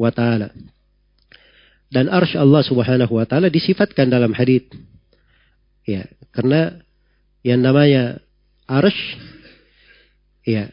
wa 0.02 0.10
Ta'ala. 0.10 0.50
Dan 1.92 2.08
arsh 2.08 2.40
Allah 2.40 2.64
subhanahu 2.64 3.20
wa 3.20 3.28
ta'ala 3.28 3.52
disifatkan 3.52 4.08
dalam 4.08 4.32
hadith. 4.32 4.72
Ya, 5.84 6.08
karena 6.32 6.80
yang 7.44 7.60
namanya 7.60 8.24
arsh, 8.64 9.20
ya, 10.48 10.72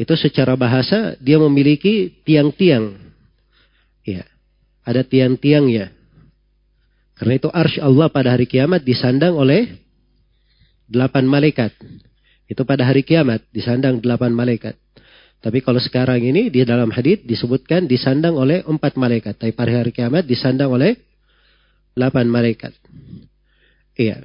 itu 0.00 0.16
secara 0.16 0.56
bahasa 0.56 1.12
dia 1.20 1.36
memiliki 1.36 2.08
tiang-tiang. 2.24 3.05
Ada 4.86 5.02
tiang-tiangnya. 5.02 5.90
Karena 7.18 7.34
itu 7.34 7.48
arsh 7.50 7.82
Allah 7.82 8.06
pada 8.06 8.30
hari 8.30 8.46
kiamat 8.46 8.86
disandang 8.86 9.34
oleh 9.34 9.82
delapan 10.86 11.26
malaikat. 11.26 11.74
Itu 12.46 12.62
pada 12.62 12.86
hari 12.86 13.02
kiamat 13.02 13.42
disandang 13.50 13.98
delapan 13.98 14.30
malaikat. 14.30 14.78
Tapi 15.42 15.58
kalau 15.62 15.82
sekarang 15.82 16.22
ini 16.22 16.48
di 16.48 16.62
dalam 16.62 16.88
hadis 16.94 17.20
disebutkan 17.26 17.90
disandang 17.90 18.38
oleh 18.38 18.62
empat 18.62 18.94
malaikat. 18.94 19.34
Tapi 19.36 19.52
pada 19.52 19.82
hari 19.82 19.90
kiamat 19.90 20.22
disandang 20.22 20.70
oleh 20.70 20.94
delapan 21.98 22.30
malaikat. 22.30 22.72
Iya. 23.96 24.22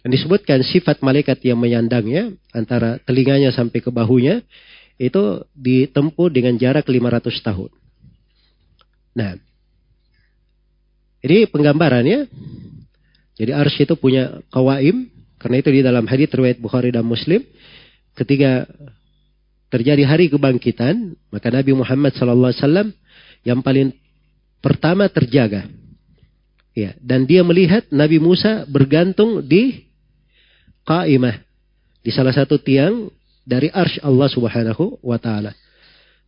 Dan 0.00 0.08
disebutkan 0.08 0.64
sifat 0.64 1.04
malaikat 1.04 1.44
yang 1.44 1.60
menyandangnya 1.60 2.32
antara 2.56 2.96
telinganya 3.04 3.52
sampai 3.52 3.84
ke 3.84 3.92
bahunya 3.92 4.40
itu 4.96 5.44
ditempuh 5.52 6.32
dengan 6.32 6.56
jarak 6.56 6.88
500 6.88 7.44
tahun. 7.44 7.70
Nah, 9.16 9.36
ini 11.20 11.48
penggambarannya. 11.48 12.28
Jadi 13.36 13.50
ars 13.52 13.76
itu 13.76 13.94
punya 13.96 14.40
kawaim. 14.52 15.08
Karena 15.40 15.56
itu 15.60 15.70
di 15.72 15.80
dalam 15.80 16.04
hadis 16.04 16.28
riwayat 16.28 16.60
Bukhari 16.60 16.92
dan 16.92 17.04
Muslim. 17.04 17.40
Ketika 18.12 18.68
terjadi 19.72 20.04
hari 20.04 20.28
kebangkitan, 20.28 21.16
maka 21.32 21.48
Nabi 21.48 21.72
Muhammad 21.72 22.12
SAW 22.12 22.92
yang 23.46 23.64
paling 23.64 23.96
pertama 24.60 25.08
terjaga. 25.08 25.64
Ya, 26.76 26.94
dan 27.00 27.24
dia 27.24 27.40
melihat 27.40 27.88
Nabi 27.88 28.20
Musa 28.20 28.68
bergantung 28.68 29.42
di 29.42 29.88
qaimah 30.86 31.42
di 32.00 32.10
salah 32.12 32.32
satu 32.32 32.60
tiang 32.60 33.10
dari 33.44 33.68
arsh 33.72 34.00
Allah 34.04 34.28
Subhanahu 34.30 35.00
wa 35.02 35.18
taala. 35.18 35.56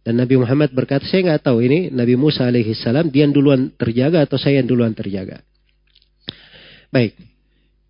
Dan 0.02 0.18
Nabi 0.18 0.34
Muhammad 0.34 0.74
berkata, 0.74 1.06
saya 1.06 1.30
nggak 1.30 1.46
tahu 1.46 1.62
ini 1.62 1.90
Nabi 1.94 2.18
Musa 2.18 2.46
alaihi 2.46 2.74
salam 2.74 3.06
dia 3.06 3.22
yang 3.22 3.30
duluan 3.30 3.70
terjaga 3.78 4.26
atau 4.26 4.34
saya 4.34 4.58
yang 4.58 4.66
duluan 4.66 4.90
terjaga. 4.94 5.42
Baik. 6.90 7.14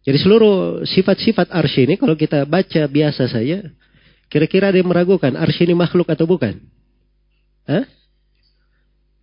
Jadi 0.03 0.19
seluruh 0.21 0.85
sifat-sifat 0.85 1.49
arsy 1.49 1.89
ini 1.89 1.97
kalau 1.97 2.13
kita 2.13 2.45
baca 2.45 2.83
biasa 2.91 3.33
saja, 3.33 3.65
Kira-kira 4.33 4.73
ada 4.73 4.81
meragukan 4.81 5.37
arsy 5.37 5.69
ini 5.69 5.77
makhluk 5.77 6.09
atau 6.09 6.25
bukan? 6.25 6.57
Hah? 7.69 7.85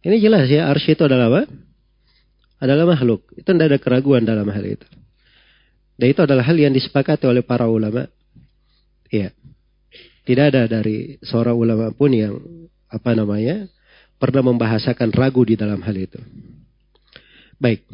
Ini 0.06 0.22
jelas 0.22 0.46
ya, 0.46 0.70
arsy 0.70 0.94
itu 0.94 1.02
adalah 1.02 1.34
apa? 1.34 1.42
Adalah 2.62 2.94
makhluk. 2.94 3.26
Itu 3.34 3.50
tidak 3.50 3.74
ada 3.74 3.80
keraguan 3.82 4.22
dalam 4.22 4.46
hal 4.46 4.62
itu. 4.62 4.86
Dan 5.98 6.14
itu 6.14 6.22
adalah 6.22 6.46
hal 6.46 6.54
yang 6.54 6.70
disepakati 6.70 7.26
oleh 7.26 7.42
para 7.42 7.66
ulama. 7.66 8.06
Iya. 9.10 9.34
Tidak 10.30 10.46
ada 10.54 10.70
dari 10.70 11.18
seorang 11.26 11.58
ulama 11.58 11.90
pun 11.90 12.14
yang 12.14 12.38
apa 12.90 13.14
namanya 13.14 13.70
pernah 14.20 14.44
membahasakan 14.44 15.14
ragu 15.16 15.46
di 15.46 15.56
dalam 15.56 15.80
hal 15.80 15.96
itu. 15.96 16.20
Baik. 17.62 17.86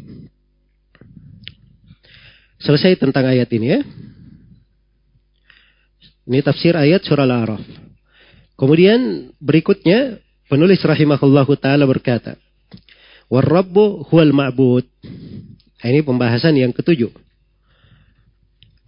Selesai 2.58 2.98
tentang 2.98 3.30
ayat 3.30 3.52
ini 3.54 3.68
ya. 3.70 3.80
Ini 6.26 6.42
tafsir 6.42 6.74
ayat 6.74 7.06
surah 7.06 7.28
Al-A'raf. 7.30 7.62
Kemudian 8.58 9.30
berikutnya 9.38 10.18
penulis 10.50 10.82
rahimahullahu 10.82 11.54
taala 11.62 11.86
berkata, 11.86 12.40
"War-rabbu 13.30 14.10
huwal 14.10 14.34
ma'bud." 14.34 14.86
Nah, 15.86 15.88
ini 15.94 16.02
pembahasan 16.02 16.58
yang 16.58 16.74
ketujuh. 16.74 17.14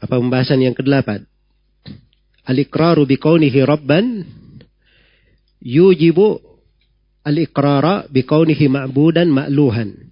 Apa 0.01 0.17
pembahasan 0.17 0.65
yang 0.65 0.73
kedelapan? 0.73 1.29
Al-iqraru 2.47 3.05
biqaunihi 3.05 3.61
rabban 3.61 4.25
yujibu 5.61 6.41
al-iqrara 7.27 8.07
biqaunihi 8.07 8.71
ma'budan 8.71 9.27
ma'luhan. 9.27 10.07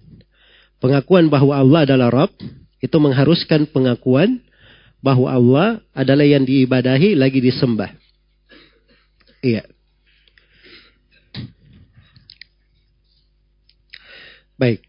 Pengakuan 0.76 1.32
bahwa 1.32 1.56
Allah 1.56 1.88
adalah 1.88 2.08
Rabb 2.12 2.36
itu 2.84 2.96
mengharuskan 3.00 3.64
pengakuan 3.72 4.44
bahwa 5.00 5.32
Allah 5.32 5.68
adalah 5.96 6.28
yang 6.28 6.44
diibadahi 6.44 7.16
lagi 7.16 7.40
disembah. 7.40 7.88
Iya. 9.40 9.64
Baik. 14.56 14.80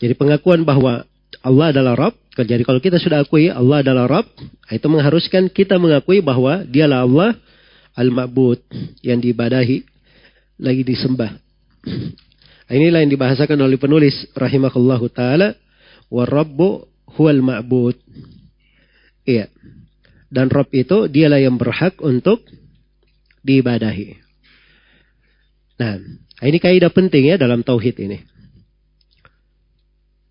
Jadi 0.00 0.16
pengakuan 0.16 0.64
bahwa 0.64 1.04
Allah 1.44 1.66
adalah 1.72 1.94
Rabb. 1.96 2.16
Jadi 2.40 2.64
kalau 2.64 2.80
kita 2.80 2.96
sudah 2.96 3.20
akui 3.20 3.52
Allah 3.52 3.84
adalah 3.84 4.08
Rabb, 4.08 4.32
itu 4.72 4.86
mengharuskan 4.88 5.52
kita 5.52 5.76
mengakui 5.76 6.24
bahwa 6.24 6.64
dialah 6.64 7.04
Allah 7.04 7.30
al-ma'bud 7.96 8.60
yang 9.02 9.18
diibadahi 9.18 9.82
lagi 10.60 10.82
disembah. 10.84 11.32
Inilah 12.70 13.02
yang 13.02 13.10
dibahasakan 13.10 13.58
oleh 13.66 13.80
penulis 13.80 14.14
rahimahullahu 14.38 15.10
taala 15.10 15.58
wa 16.06 16.22
rabbu 16.22 16.86
huwal 17.18 17.42
ma'bud. 17.42 17.98
Iya. 19.26 19.50
Dan 20.30 20.46
Rob 20.46 20.70
itu 20.70 21.10
dialah 21.10 21.42
yang 21.42 21.58
berhak 21.58 21.98
untuk 21.98 22.46
diibadahi. 23.42 24.14
Nah, 25.82 25.98
ini 26.46 26.58
kaidah 26.62 26.92
penting 26.94 27.34
ya 27.34 27.36
dalam 27.40 27.66
tauhid 27.66 27.98
ini. 27.98 28.22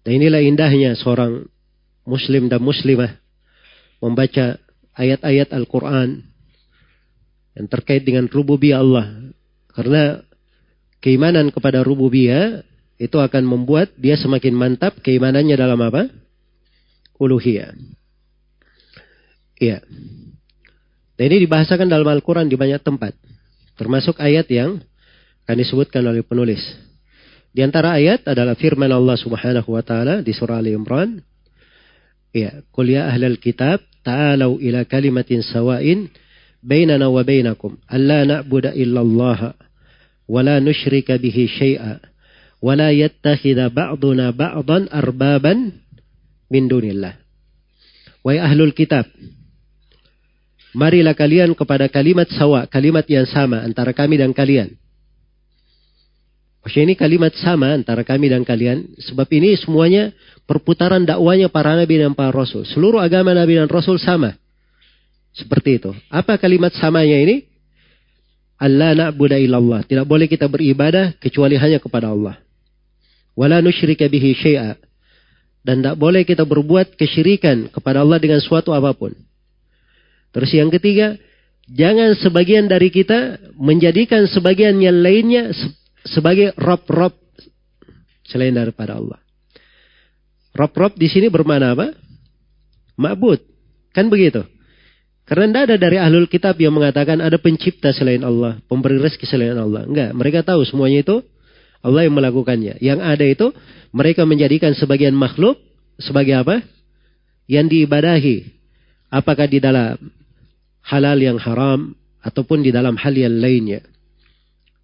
Dan 0.07 0.23
inilah 0.23 0.39
indahnya 0.39 0.95
seorang 0.95 1.43
muslim 2.07 2.47
dan 2.47 2.63
muslimah 2.63 3.19
membaca 3.99 4.55
ayat-ayat 4.95 5.51
Al-Quran 5.51 6.28
yang 7.59 7.67
terkait 7.67 8.07
dengan 8.07 8.31
rububiyah 8.31 8.79
Allah. 8.79 9.35
Karena 9.75 10.23
keimanan 11.03 11.51
kepada 11.51 11.83
rububiyah 11.83 12.63
itu 12.95 13.19
akan 13.19 13.43
membuat 13.43 13.91
dia 13.99 14.15
semakin 14.15 14.55
mantap 14.55 14.95
keimanannya 15.03 15.59
dalam 15.59 15.79
apa? 15.83 16.07
Uluhiyah. 17.19 17.75
Iya. 19.59 19.83
Dan 21.19 21.23
ini 21.35 21.43
dibahasakan 21.43 21.91
dalam 21.91 22.07
Al-Quran 22.07 22.47
di 22.47 22.55
banyak 22.55 22.79
tempat. 22.79 23.11
Termasuk 23.75 24.15
ayat 24.23 24.47
yang 24.47 24.79
akan 25.43 25.55
disebutkan 25.59 25.99
oleh 26.07 26.23
penulis. 26.23 26.63
Di 27.51 27.59
antara 27.59 27.99
ayat 27.99 28.23
adalah 28.23 28.55
firman 28.55 28.87
Allah 28.87 29.19
Subhanahu 29.19 29.75
wa 29.75 29.83
taala 29.83 30.23
di 30.23 30.31
surah 30.31 30.63
Ali 30.63 30.71
Imran. 30.71 31.19
Ya, 32.31 32.63
"Qul 32.71 32.95
ya 32.95 33.11
ahlal 33.11 33.35
kitab, 33.35 33.83
ta'alu 34.05 34.63
ila 34.63 34.87
kalimatin 34.87 35.43
sawa'in 35.43 36.07
bainakum 36.61 37.79
alla 37.87 38.27
na'budu 38.27 38.75
illa 38.75 38.99
Allah 38.99 39.39
wa 40.29 40.39
la 40.43 40.59
nusyrika 40.59 41.15
bihi 41.15 41.47
syai'a 41.47 42.03
wa 42.59 42.73
la 42.75 42.91
yattakhidha 42.91 43.71
ba'duna 43.71 44.35
ba'dan 44.35 44.91
arbaban 44.91 45.79
min 46.51 46.67
dunillah." 46.67 47.15
Wahai 48.19 48.43
ahlul 48.43 48.75
kitab, 48.75 49.07
Marilah 50.69 51.17
kalian 51.17 51.57
kepada 51.57 51.89
kalimat 51.89 52.29
sawa, 52.29 52.69
kalimat 52.69 53.01
yang 53.09 53.25
sama 53.25 53.65
antara 53.65 53.89
kami 53.89 54.21
dan 54.21 54.29
kalian. 54.37 54.77
Maksudnya 56.61 56.93
ini 56.93 56.95
kalimat 56.99 57.33
sama 57.39 57.73
antara 57.73 58.05
kami 58.05 58.29
dan 58.29 58.45
kalian. 58.45 58.93
Sebab 59.01 59.25
ini 59.33 59.57
semuanya 59.57 60.13
perputaran 60.45 61.07
dakwanya 61.07 61.49
para 61.49 61.73
nabi 61.73 61.97
dan 61.97 62.13
para 62.13 62.29
rasul. 62.29 62.67
Seluruh 62.69 63.01
agama 63.01 63.33
nabi 63.33 63.57
dan 63.57 63.65
rasul 63.65 63.97
sama. 63.97 64.37
Seperti 65.33 65.79
itu. 65.79 65.91
Apa 66.09 66.35
kalimat 66.41 66.73
samanya 66.75 67.17
ini? 67.19 67.45
Allah 68.59 68.91
na'budu 68.91 69.39
illallah. 69.39 69.87
Tidak 69.87 70.03
boleh 70.03 70.27
kita 70.27 70.51
beribadah 70.51 71.15
kecuali 71.15 71.55
hanya 71.55 71.79
kepada 71.79 72.11
Allah. 72.11 72.35
Wala 73.39 73.63
nusyrika 73.63 74.03
bihi 74.11 74.35
syai'a. 74.35 74.75
Dan 75.63 75.79
tidak 75.79 75.95
boleh 75.95 76.27
kita 76.27 76.43
berbuat 76.43 76.99
kesyirikan 76.99 77.71
kepada 77.71 78.03
Allah 78.03 78.19
dengan 78.19 78.43
suatu 78.43 78.75
apa 78.75 78.91
pun. 78.91 79.15
Terus 80.35 80.51
yang 80.51 80.67
ketiga, 80.71 81.15
jangan 81.71 82.19
sebagian 82.19 82.67
dari 82.67 82.91
kita 82.91 83.39
menjadikan 83.55 84.27
sebagian 84.27 84.75
yang 84.83 84.99
lainnya 84.99 85.55
sebagai 86.03 86.51
rob-rob 86.59 87.15
selain 88.27 88.55
daripada 88.55 88.99
Allah. 88.99 89.19
Rob-rob 90.51 90.99
di 90.99 91.07
sini 91.07 91.31
bermana 91.31 91.75
apa? 91.75 91.95
Ma'bud. 92.99 93.39
Kan 93.95 94.11
begitu? 94.11 94.43
Karena 95.29 95.45
tidak 95.45 95.63
ada 95.69 95.75
dari 95.77 95.97
ahlul 96.01 96.25
kitab 96.25 96.57
yang 96.57 96.73
mengatakan 96.73 97.21
ada 97.21 97.37
pencipta 97.37 97.93
selain 97.93 98.25
Allah, 98.25 98.57
pemberi 98.65 98.97
rezeki 98.97 99.29
selain 99.29 99.53
Allah. 99.53 99.85
Enggak, 99.85 100.09
mereka 100.17 100.39
tahu 100.41 100.65
semuanya 100.65 101.05
itu 101.05 101.21
Allah 101.85 102.09
yang 102.09 102.17
melakukannya. 102.17 102.81
Yang 102.81 102.99
ada 103.05 103.25
itu 103.29 103.47
mereka 103.93 104.25
menjadikan 104.25 104.73
sebagian 104.73 105.13
makhluk 105.13 105.61
sebagai 106.01 106.33
apa? 106.33 106.65
Yang 107.45 107.77
diibadahi. 107.77 108.37
Apakah 109.13 109.45
di 109.45 109.61
dalam 109.61 110.01
halal 110.89 111.21
yang 111.21 111.37
haram 111.37 111.93
ataupun 112.25 112.65
di 112.65 112.73
dalam 112.73 112.97
hal 112.97 113.13
yang 113.13 113.37
lainnya. 113.37 113.85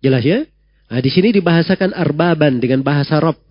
Jelas 0.05 0.21
ya? 0.21 0.45
Nah, 0.93 1.01
di 1.01 1.09
sini 1.09 1.33
dibahasakan 1.33 1.97
arbaban 1.97 2.61
dengan 2.61 2.85
bahasa 2.85 3.17
Rob. 3.17 3.41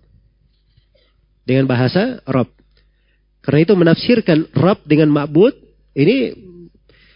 dengan 1.45 1.69
bahasa 1.69 2.23
Rob. 2.25 2.49
Karena 3.45 3.59
itu 3.61 3.77
menafsirkan 3.77 4.49
Rob 4.57 4.81
dengan 4.89 5.13
ma'bud 5.13 5.53
ini 5.93 6.33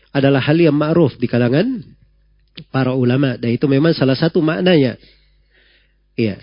adalah 0.10 0.42
hal 0.42 0.58
yang 0.58 0.76
ma'ruf 0.76 1.16
di 1.18 1.30
kalangan 1.30 1.86
para 2.74 2.94
ulama. 2.94 3.38
Dan 3.38 3.56
itu 3.56 3.70
memang 3.70 3.94
salah 3.94 4.18
satu 4.18 4.42
maknanya. 4.42 4.98
Iya. 6.18 6.42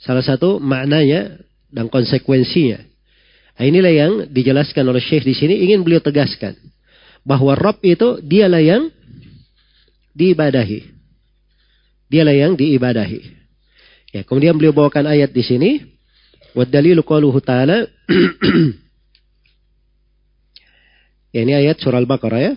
Salah 0.00 0.24
satu 0.24 0.58
maknanya 0.58 1.40
dan 1.72 1.92
konsekuensinya. 1.92 2.80
Nah, 3.56 3.64
inilah 3.64 3.92
yang 3.92 4.12
dijelaskan 4.28 4.84
oleh 4.84 5.00
Syekh 5.00 5.24
di 5.24 5.32
sini 5.32 5.64
ingin 5.64 5.80
beliau 5.80 6.04
tegaskan 6.04 6.52
bahwa 7.24 7.56
Rob 7.56 7.80
itu 7.80 8.20
dialah 8.20 8.60
yang 8.60 8.92
diibadahi. 10.12 10.92
Dialah 12.12 12.36
yang 12.36 12.52
diibadahi. 12.54 13.20
Ya, 14.14 14.22
kemudian 14.22 14.54
beliau 14.54 14.76
bawakan 14.76 15.10
ayat 15.10 15.32
di 15.32 15.42
sini. 15.42 15.70
Wadalilu 16.56 17.04
qaluhu 17.04 17.36
ta'ala. 17.42 17.84
ya, 21.34 21.40
ini 21.44 21.52
ayat 21.52 21.76
surah 21.80 22.00
Al-Baqarah 22.00 22.40
ya. 22.40 22.52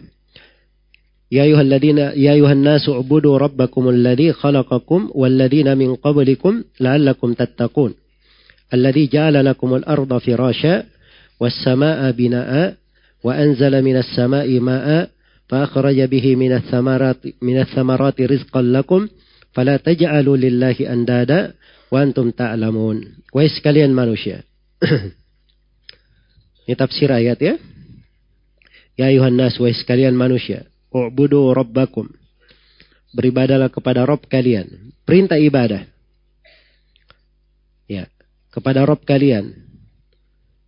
Ya 1.30 1.46
ayyuhalladzina 1.46 2.18
ya 2.18 2.34
ayuhan 2.34 2.66
nasu 2.66 2.98
ubudu 2.98 3.38
rabbakum 3.38 3.94
alladhi 3.94 4.34
khalaqakum 4.34 5.14
walladhina 5.14 5.78
min 5.78 5.94
qablikum 5.94 6.66
la'allakum 6.82 7.38
tattaqun. 7.38 7.94
Alladhi 8.74 9.14
ja'ala 9.14 9.46
lakum 9.46 9.78
al-arda 9.78 10.18
firasha 10.18 10.90
was-samaa'a 11.38 12.10
binaa'a 12.18 12.74
wa 13.22 13.32
anzala 13.38 13.86
minas 13.86 14.10
samaa'i 14.18 14.58
maa'a 14.58 15.14
fa 15.46 15.70
akhraja 15.70 16.10
bihi 16.10 16.34
minas 16.34 16.66
thamarati 16.66 17.38
minas 17.46 17.70
thamarati 17.78 18.26
rizqan 18.26 18.74
lakum 18.74 19.06
fala 19.54 19.78
taj'alu 19.78 20.34
lillahi 20.34 20.90
andada 20.90 21.54
wa 21.94 22.02
antum 22.02 22.34
ta'lamun. 22.34 23.06
Wahai 23.30 23.54
sekalian 23.54 23.94
manusia. 23.94 24.42
Ini 26.66 26.74
tafsir 26.74 27.14
ayat 27.14 27.38
ya. 27.38 27.54
Ya 28.98 29.14
ayuhan 29.14 29.38
nas, 29.38 29.62
wahai 29.62 29.78
sekalian 29.78 30.18
manusia. 30.18 30.66
U'budu 30.90 31.54
rabbakum. 31.54 32.10
Beribadalah 33.14 33.70
kepada 33.70 34.06
Rob 34.06 34.26
kalian. 34.26 34.94
Perintah 35.06 35.38
ibadah. 35.38 35.86
Ya. 37.90 38.10
Kepada 38.54 38.86
Rob 38.86 39.02
kalian. 39.06 39.54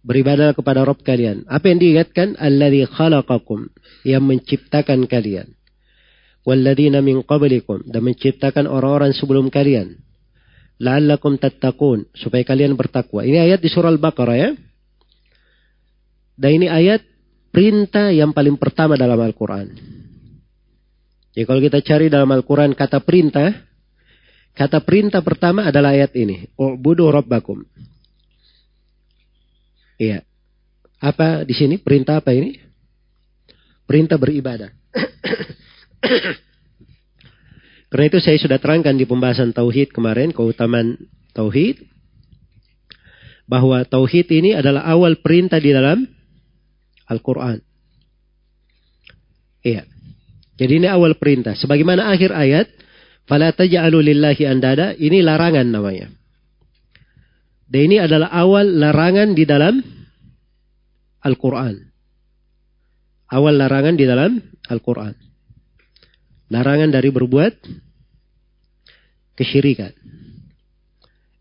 Beribadalah 0.01 0.57
kepada 0.57 0.81
Rob 0.81 1.01
kalian. 1.05 1.45
Apa 1.45 1.69
yang 1.69 1.77
diingatkan? 1.81 2.33
Alladhi 2.37 2.85
khalaqakum. 2.89 3.69
Yang 4.01 4.23
menciptakan 4.25 5.05
kalian. 5.05 5.53
Walladhina 6.41 7.05
min 7.05 7.21
qablikum. 7.21 7.85
Dan 7.85 8.01
menciptakan 8.05 8.65
orang-orang 8.65 9.13
sebelum 9.13 9.53
kalian. 9.53 10.01
La'allakum 10.81 11.37
tattaqun. 11.37 12.09
Supaya 12.17 12.41
kalian 12.41 12.73
bertakwa. 12.73 13.21
Ini 13.21 13.45
ayat 13.45 13.61
di 13.61 13.69
surah 13.69 13.93
Al-Baqarah 13.93 14.37
ya. 14.37 14.49
Dan 16.33 16.57
ini 16.57 16.65
ayat 16.65 17.05
perintah 17.53 18.09
yang 18.09 18.33
paling 18.33 18.57
pertama 18.57 18.97
dalam 18.97 19.21
Al-Quran. 19.21 20.00
Jadi 21.31 21.47
kalau 21.47 21.61
kita 21.63 21.79
cari 21.79 22.11
dalam 22.11 22.27
Al-Quran 22.27 22.75
kata 22.75 22.99
perintah, 22.99 23.55
kata 24.51 24.83
perintah 24.83 25.23
pertama 25.23 25.63
adalah 25.63 25.95
ayat 25.95 26.11
ini. 26.19 26.51
U'budu 26.59 27.07
rabbakum. 27.07 27.63
Iya. 29.95 30.27
Apa 30.99 31.47
di 31.47 31.55
sini? 31.55 31.79
Perintah 31.79 32.19
apa 32.19 32.35
ini? 32.35 32.59
Perintah 33.87 34.19
beribadah. 34.19 34.75
Karena 37.91 38.05
itu 38.07 38.19
saya 38.23 38.39
sudah 38.39 38.59
terangkan 38.59 38.95
di 38.95 39.03
pembahasan 39.03 39.51
Tauhid 39.51 39.91
kemarin, 39.95 40.35
keutamaan 40.35 40.99
Tauhid. 41.31 41.87
Bahwa 43.47 43.83
Tauhid 43.83 44.31
ini 44.31 44.55
adalah 44.55 44.87
awal 44.87 45.19
perintah 45.19 45.59
di 45.59 45.75
dalam 45.75 46.07
Al-Quran. 47.07 47.59
Iya. 49.61 49.85
Jadi 50.61 50.77
ini 50.77 50.85
awal 50.85 51.17
perintah. 51.17 51.57
Sebagaimana 51.57 52.13
akhir 52.13 52.29
ayat, 52.29 52.69
fala 53.25 53.49
taj'alu 53.49 53.97
andada, 54.45 54.93
ini 54.93 55.25
larangan 55.25 55.65
namanya. 55.65 56.13
Dan 57.65 57.89
ini 57.89 57.97
adalah 57.97 58.29
awal 58.29 58.69
larangan 58.69 59.33
di 59.33 59.41
dalam 59.49 59.81
Al-Quran. 61.25 61.81
Awal 63.33 63.57
larangan 63.57 63.97
di 63.97 64.05
dalam 64.05 64.37
Al-Quran. 64.69 65.17
Larangan 66.53 66.93
dari 66.93 67.09
berbuat 67.09 67.53
kesyirikan. 69.33 69.97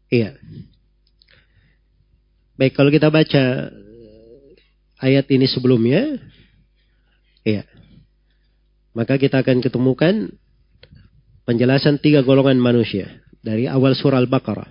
Iya. 0.09 0.33
Baik, 2.57 2.73
kalau 2.73 2.89
kita 2.89 3.13
baca 3.13 3.69
ayat 5.03 5.27
ini 5.29 5.45
sebelumnya, 5.45 6.17
iya. 7.45 7.70
Maka 8.91 9.17
kita 9.17 9.43
akan 9.47 9.62
ketemukan 9.62 10.35
penjelasan 11.47 12.03
tiga 12.03 12.27
golongan 12.27 12.59
manusia 12.59 13.23
dari 13.43 13.71
awal 13.71 13.95
surah 13.95 14.19
Al-Baqarah. 14.19 14.71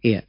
Iya. 0.00 0.22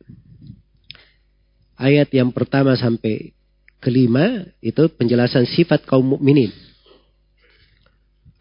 Ayat 1.78 2.10
yang 2.10 2.34
pertama 2.34 2.74
sampai 2.74 3.38
kelima 3.78 4.50
itu 4.66 4.90
penjelasan 4.90 5.46
sifat 5.46 5.86
kaum 5.86 6.18
mukminin. 6.18 6.50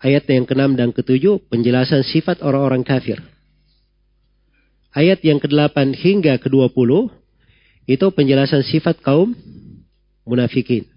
Ayat 0.01 0.25
yang 0.29 0.49
keenam 0.49 0.73
dan 0.77 0.93
ketujuh 0.97 1.45
penjelasan 1.53 2.01
sifat 2.05 2.41
orang-orang 2.41 2.81
kafir. 2.81 3.21
Ayat 4.97 5.21
yang 5.21 5.37
kedelapan 5.37 5.93
hingga 5.93 6.41
kedua 6.41 6.73
puluh 6.73 7.13
itu 7.85 8.09
penjelasan 8.09 8.65
sifat 8.65 9.05
kaum 9.05 9.37
munafikin. 10.25 10.96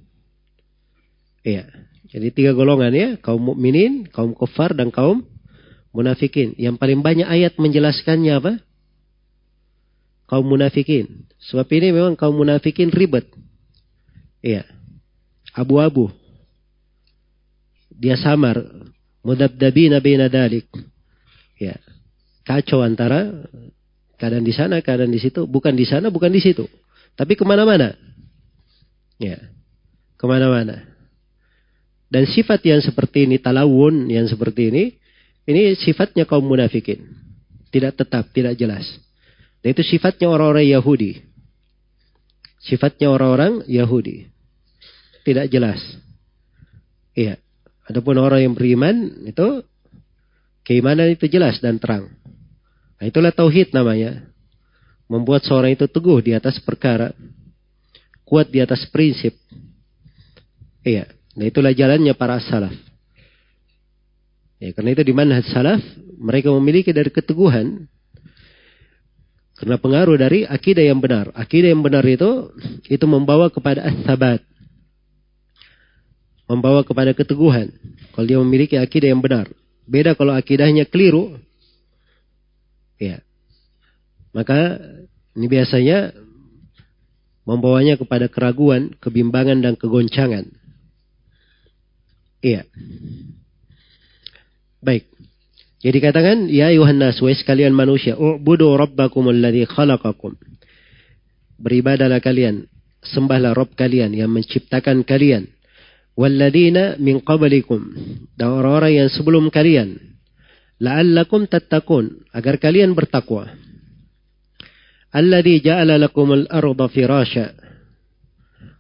Iya. 1.50 1.66
Jadi 2.10 2.28
tiga 2.34 2.52
golongan 2.54 2.94
ya, 2.94 3.10
kaum 3.22 3.42
mukminin, 3.54 4.06
kaum 4.10 4.34
kafir 4.38 4.74
dan 4.78 4.94
kaum 4.94 5.26
munafikin. 5.94 6.54
Yang 6.58 6.78
paling 6.82 7.02
banyak 7.02 7.26
ayat 7.26 7.58
menjelaskannya 7.58 8.34
apa? 8.38 8.54
Kaum 10.30 10.46
munafikin. 10.46 11.26
Sebab 11.50 11.66
ini 11.74 11.94
memang 11.94 12.14
kaum 12.14 12.38
munafikin 12.38 12.94
ribet. 12.94 13.30
Iya. 14.42 14.66
Abu-abu. 15.54 16.14
Dia 17.94 18.18
samar. 18.18 18.62
Mudabdabina 19.26 20.02
bina 20.02 20.30
dalik. 20.30 20.70
Ya. 21.62 21.78
Kacau 22.46 22.82
antara 22.82 23.46
keadaan 24.18 24.46
di 24.46 24.54
sana, 24.54 24.82
keadaan 24.82 25.14
di 25.14 25.22
situ. 25.22 25.46
Bukan 25.46 25.78
di 25.78 25.86
sana, 25.86 26.10
bukan 26.10 26.34
di 26.34 26.42
situ. 26.42 26.66
Tapi 27.14 27.38
ke 27.38 27.46
mana-mana. 27.46 27.94
Ya. 29.22 29.38
Ke 30.18 30.26
mana-mana. 30.26 30.99
Dan 32.10 32.26
sifat 32.26 32.66
yang 32.66 32.82
seperti 32.82 33.30
ini, 33.30 33.38
talawun 33.38 34.10
yang 34.10 34.26
seperti 34.26 34.74
ini, 34.74 34.84
ini 35.46 35.78
sifatnya 35.78 36.26
kaum 36.26 36.42
munafikin. 36.42 37.06
Tidak 37.70 37.94
tetap, 37.94 38.34
tidak 38.34 38.58
jelas. 38.58 38.86
Dan 39.62 39.78
itu 39.78 39.86
sifatnya 39.86 40.26
orang-orang 40.26 40.66
Yahudi. 40.66 41.22
Sifatnya 42.66 43.14
orang-orang 43.14 43.62
Yahudi. 43.70 44.26
Tidak 45.22 45.46
jelas. 45.54 45.78
Iya. 47.14 47.38
Adapun 47.86 48.18
orang 48.18 48.42
yang 48.42 48.54
beriman, 48.58 49.26
itu 49.30 49.62
keimanan 50.66 51.14
itu 51.14 51.30
jelas 51.30 51.62
dan 51.62 51.78
terang. 51.78 52.10
Nah, 52.98 53.06
itulah 53.06 53.30
tauhid 53.30 53.70
namanya. 53.70 54.26
Membuat 55.10 55.46
seorang 55.46 55.74
itu 55.74 55.86
teguh 55.86 56.26
di 56.26 56.34
atas 56.34 56.58
perkara. 56.62 57.14
Kuat 58.26 58.50
di 58.50 58.62
atas 58.62 58.86
prinsip. 58.90 59.38
Iya. 60.82 61.19
Nah 61.40 61.48
itulah 61.48 61.72
jalannya 61.72 62.12
para 62.20 62.36
salaf. 62.44 62.76
Ya, 64.60 64.76
karena 64.76 64.92
itu 64.92 65.08
di 65.08 65.16
manhaj 65.16 65.48
salaf 65.56 65.80
mereka 66.20 66.52
memiliki 66.52 66.92
dari 66.92 67.08
keteguhan 67.08 67.88
karena 69.56 69.80
pengaruh 69.80 70.20
dari 70.20 70.44
akidah 70.44 70.84
yang 70.84 71.00
benar. 71.00 71.32
Akidah 71.32 71.72
yang 71.72 71.80
benar 71.80 72.04
itu 72.04 72.52
itu 72.92 73.06
membawa 73.08 73.48
kepada 73.48 73.88
as-sabat. 73.88 74.44
Membawa 76.52 76.84
kepada 76.84 77.16
keteguhan. 77.16 77.72
Kalau 78.12 78.26
dia 78.28 78.40
memiliki 78.44 78.76
akidah 78.76 79.16
yang 79.16 79.24
benar. 79.24 79.48
Beda 79.88 80.20
kalau 80.20 80.36
akidahnya 80.36 80.92
keliru. 80.92 81.40
Ya. 83.00 83.24
Maka 84.36 84.76
ini 85.40 85.48
biasanya 85.48 86.12
membawanya 87.48 87.96
kepada 87.96 88.28
keraguan, 88.28 88.92
kebimbangan 89.00 89.64
dan 89.64 89.80
kegoncangan. 89.80 90.59
Iya. 92.40 92.64
Baik. 94.80 95.12
Jadi 95.80 95.98
katakan, 96.04 96.38
ya 96.52 96.72
Yohanes, 96.76 97.24
wa 97.24 97.32
sekalian 97.32 97.72
manusia, 97.72 98.20
u'budu 98.20 98.76
rabbakum 98.76 99.32
alladhi 99.32 99.64
khalaqakum. 99.64 100.36
Beribadalah 101.60 102.20
kalian, 102.20 102.68
sembahlah 103.04 103.56
Rabb 103.56 103.76
kalian 103.76 104.12
yang 104.16 104.32
menciptakan 104.32 105.08
kalian. 105.08 105.48
Walladina 106.20 107.00
min 107.00 107.24
qablikum. 107.24 107.96
Dan 108.36 108.48
orang-orang 108.60 109.04
yang 109.04 109.10
sebelum 109.12 109.48
kalian. 109.48 110.00
La'allakum 110.84 111.48
tattaqun. 111.48 112.28
Agar 112.36 112.60
kalian 112.60 112.92
bertakwa. 112.92 113.48
Alladhi 115.16 115.64
ja'ala 115.64 115.96
lakumul 115.96 116.44
arda 116.52 116.86
firasya. 116.92 117.46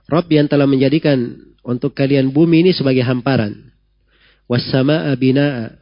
Rabb 0.09 0.27
yang 0.33 0.49
telah 0.49 0.65
menjadikan 0.65 1.37
untuk 1.61 1.93
kalian 1.93 2.33
bumi 2.33 2.65
ini 2.65 2.71
sebagai 2.73 3.05
hamparan. 3.05 3.69
Wassama'a 4.49 5.13
bina'a. 5.13 5.77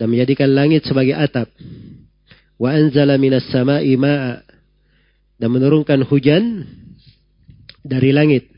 Dan 0.00 0.08
menjadikan 0.08 0.48
langit 0.48 0.88
sebagai 0.88 1.12
atap. 1.12 1.52
Wa 2.56 2.72
anzala 2.72 3.20
minas 3.20 3.44
sama'i 3.52 4.00
ma'a. 4.00 4.40
Dan 5.36 5.52
menurunkan 5.52 6.00
hujan 6.08 6.64
dari 7.84 8.16
langit. 8.16 8.48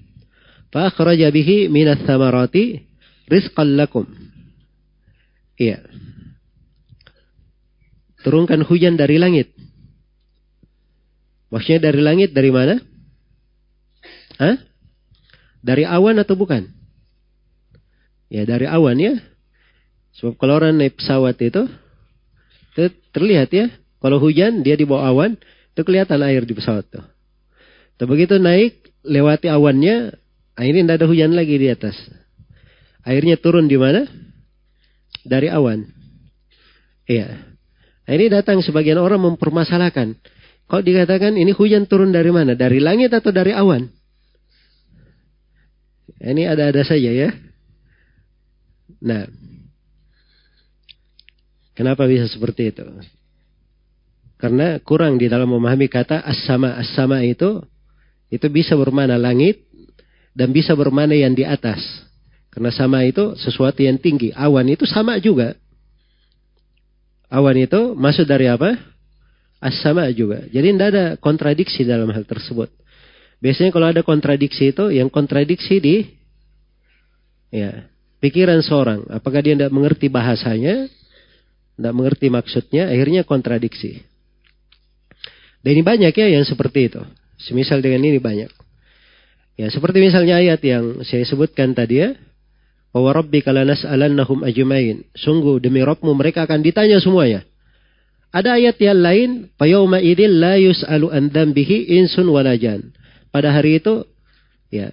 Fa 0.70 0.94
akhraja 0.94 1.26
bihi 1.34 1.66
minas 1.66 2.06
samarati 2.06 2.86
rizqan 3.26 3.74
lakum. 3.74 4.06
Iya. 5.58 5.82
Turunkan 8.22 8.62
hujan 8.62 8.94
dari 8.94 9.18
langit. 9.18 9.50
Maksudnya 11.50 11.90
dari 11.90 12.00
langit 12.02 12.30
dari 12.30 12.50
mana? 12.54 12.78
Hah? 14.36 14.56
Dari 15.64 15.82
awan 15.82 16.20
atau 16.20 16.38
bukan? 16.38 16.68
Ya 18.30 18.42
dari 18.44 18.66
awan 18.66 18.98
ya. 18.98 19.14
Sebab 20.16 20.40
kalau 20.40 20.60
orang 20.62 20.76
naik 20.80 20.96
pesawat 20.96 21.36
itu, 21.40 21.68
itu 22.72 22.84
terlihat 23.12 23.50
ya. 23.52 23.66
Kalau 24.00 24.20
hujan 24.20 24.64
dia 24.64 24.76
di 24.76 24.84
bawah 24.88 25.12
awan, 25.12 25.36
itu 25.72 25.80
kelihatan 25.84 26.20
air 26.24 26.44
di 26.44 26.56
pesawat 26.56 26.88
tuh. 26.88 27.04
Tapi 27.96 28.08
begitu 28.08 28.36
naik 28.36 28.80
lewati 29.04 29.48
awannya, 29.48 30.16
ini 30.60 30.84
tidak 30.84 31.04
ada 31.04 31.06
hujan 31.08 31.32
lagi 31.32 31.56
di 31.56 31.68
atas. 31.68 31.96
Airnya 33.04 33.40
turun 33.40 33.68
di 33.68 33.76
mana? 33.80 34.04
Dari 35.24 35.48
awan. 35.52 35.84
Iya. 37.06 37.56
Nah, 38.06 38.12
ini 38.14 38.26
datang 38.30 38.62
sebagian 38.62 38.98
orang 38.98 39.18
mempermasalahkan. 39.22 40.14
Kalau 40.66 40.82
dikatakan 40.82 41.38
ini 41.38 41.54
hujan 41.54 41.86
turun 41.86 42.10
dari 42.10 42.30
mana? 42.34 42.58
Dari 42.58 42.82
langit 42.82 43.14
atau 43.14 43.30
dari 43.30 43.54
awan? 43.54 43.95
Ini 46.16 46.48
ada-ada 46.48 46.80
saja 46.80 47.10
ya. 47.12 47.30
Nah, 49.04 49.28
kenapa 51.76 52.08
bisa 52.08 52.24
seperti 52.30 52.72
itu? 52.72 52.86
Karena 54.36 54.80
kurang 54.80 55.16
di 55.16 55.28
dalam 55.28 55.48
memahami 55.48 55.88
kata 55.88 56.24
as-sama. 56.24 56.76
As-sama 56.76 57.24
itu 57.24 57.64
itu 58.28 58.46
bisa 58.52 58.76
bermana 58.76 59.16
langit 59.16 59.64
dan 60.36 60.52
bisa 60.52 60.76
bermana 60.76 61.16
yang 61.16 61.32
di 61.32 61.44
atas. 61.44 61.80
Karena 62.52 62.72
sama 62.72 63.04
itu 63.04 63.36
sesuatu 63.36 63.84
yang 63.84 64.00
tinggi. 64.00 64.32
Awan 64.32 64.68
itu 64.72 64.88
sama 64.88 65.20
juga. 65.20 65.56
Awan 67.28 67.60
itu 67.60 67.92
masuk 67.92 68.24
dari 68.24 68.48
apa? 68.48 68.76
As-sama 69.60 70.08
juga. 70.12 70.44
Jadi 70.48 70.72
tidak 70.72 70.88
ada 70.92 71.04
kontradiksi 71.20 71.84
dalam 71.84 72.08
hal 72.12 72.24
tersebut. 72.24 72.72
Biasanya 73.40 73.70
kalau 73.72 73.86
ada 73.92 74.00
kontradiksi 74.00 74.72
itu, 74.72 74.88
yang 74.92 75.12
kontradiksi 75.12 75.76
di 75.78 75.96
ya 77.52 77.88
pikiran 78.20 78.64
seorang. 78.64 79.06
Apakah 79.12 79.44
dia 79.44 79.54
tidak 79.54 79.72
mengerti 79.72 80.08
bahasanya, 80.08 80.88
tidak 81.76 81.94
mengerti 81.94 82.26
maksudnya, 82.32 82.88
akhirnya 82.88 83.22
kontradiksi. 83.28 84.00
Dan 85.60 85.76
ini 85.76 85.82
banyak 85.82 86.14
ya 86.14 86.26
yang 86.30 86.46
seperti 86.46 86.88
itu. 86.88 87.02
Semisal 87.36 87.82
dengan 87.84 88.06
ini 88.06 88.16
banyak. 88.22 88.48
Ya 89.56 89.66
seperti 89.72 90.04
misalnya 90.04 90.40
ayat 90.40 90.60
yang 90.64 91.00
saya 91.04 91.24
sebutkan 91.24 91.72
tadi 91.72 92.04
ya. 92.04 92.14
Wa 92.96 93.12
rabbika 93.12 93.52
lanas'alannahum 93.52 94.44
ajmain. 94.46 95.04
Sungguh 95.12 95.60
demi 95.60 95.84
Rabbmu 95.84 96.16
mereka 96.16 96.48
akan 96.48 96.64
ditanya 96.64 96.96
semuanya. 96.96 97.44
Ada 98.32 98.56
ayat 98.56 98.76
yang 98.80 99.00
lain, 99.00 99.30
"Fayauma 99.60 100.00
idzil 100.00 100.40
la 100.40 100.56
yus'alu 100.56 101.12
an 101.12 101.28
dzambihi 101.28 101.92
insun 102.00 102.28
walajan." 102.28 102.92
Pada 103.30 103.52
hari 103.52 103.78
itu 103.82 104.06
ya 104.70 104.92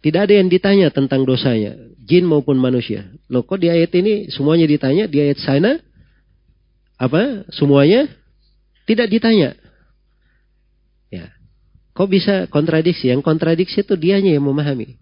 tidak 0.00 0.28
ada 0.28 0.34
yang 0.40 0.48
ditanya 0.48 0.88
tentang 0.88 1.28
dosanya, 1.28 1.76
jin 2.00 2.24
maupun 2.24 2.56
manusia. 2.56 3.12
Loh 3.28 3.44
kok 3.44 3.60
di 3.60 3.68
ayat 3.68 3.92
ini 3.92 4.32
semuanya 4.32 4.64
ditanya, 4.64 5.04
di 5.04 5.20
ayat 5.20 5.38
sana 5.44 5.76
apa 6.96 7.44
semuanya 7.52 8.08
tidak 8.88 9.12
ditanya. 9.12 9.52
Ya. 11.12 11.28
Kok 11.92 12.08
bisa 12.08 12.48
kontradiksi? 12.48 13.12
Yang 13.12 13.20
kontradiksi 13.28 13.84
itu 13.84 13.92
dianya 14.00 14.32
yang 14.32 14.48
memahami. 14.48 14.96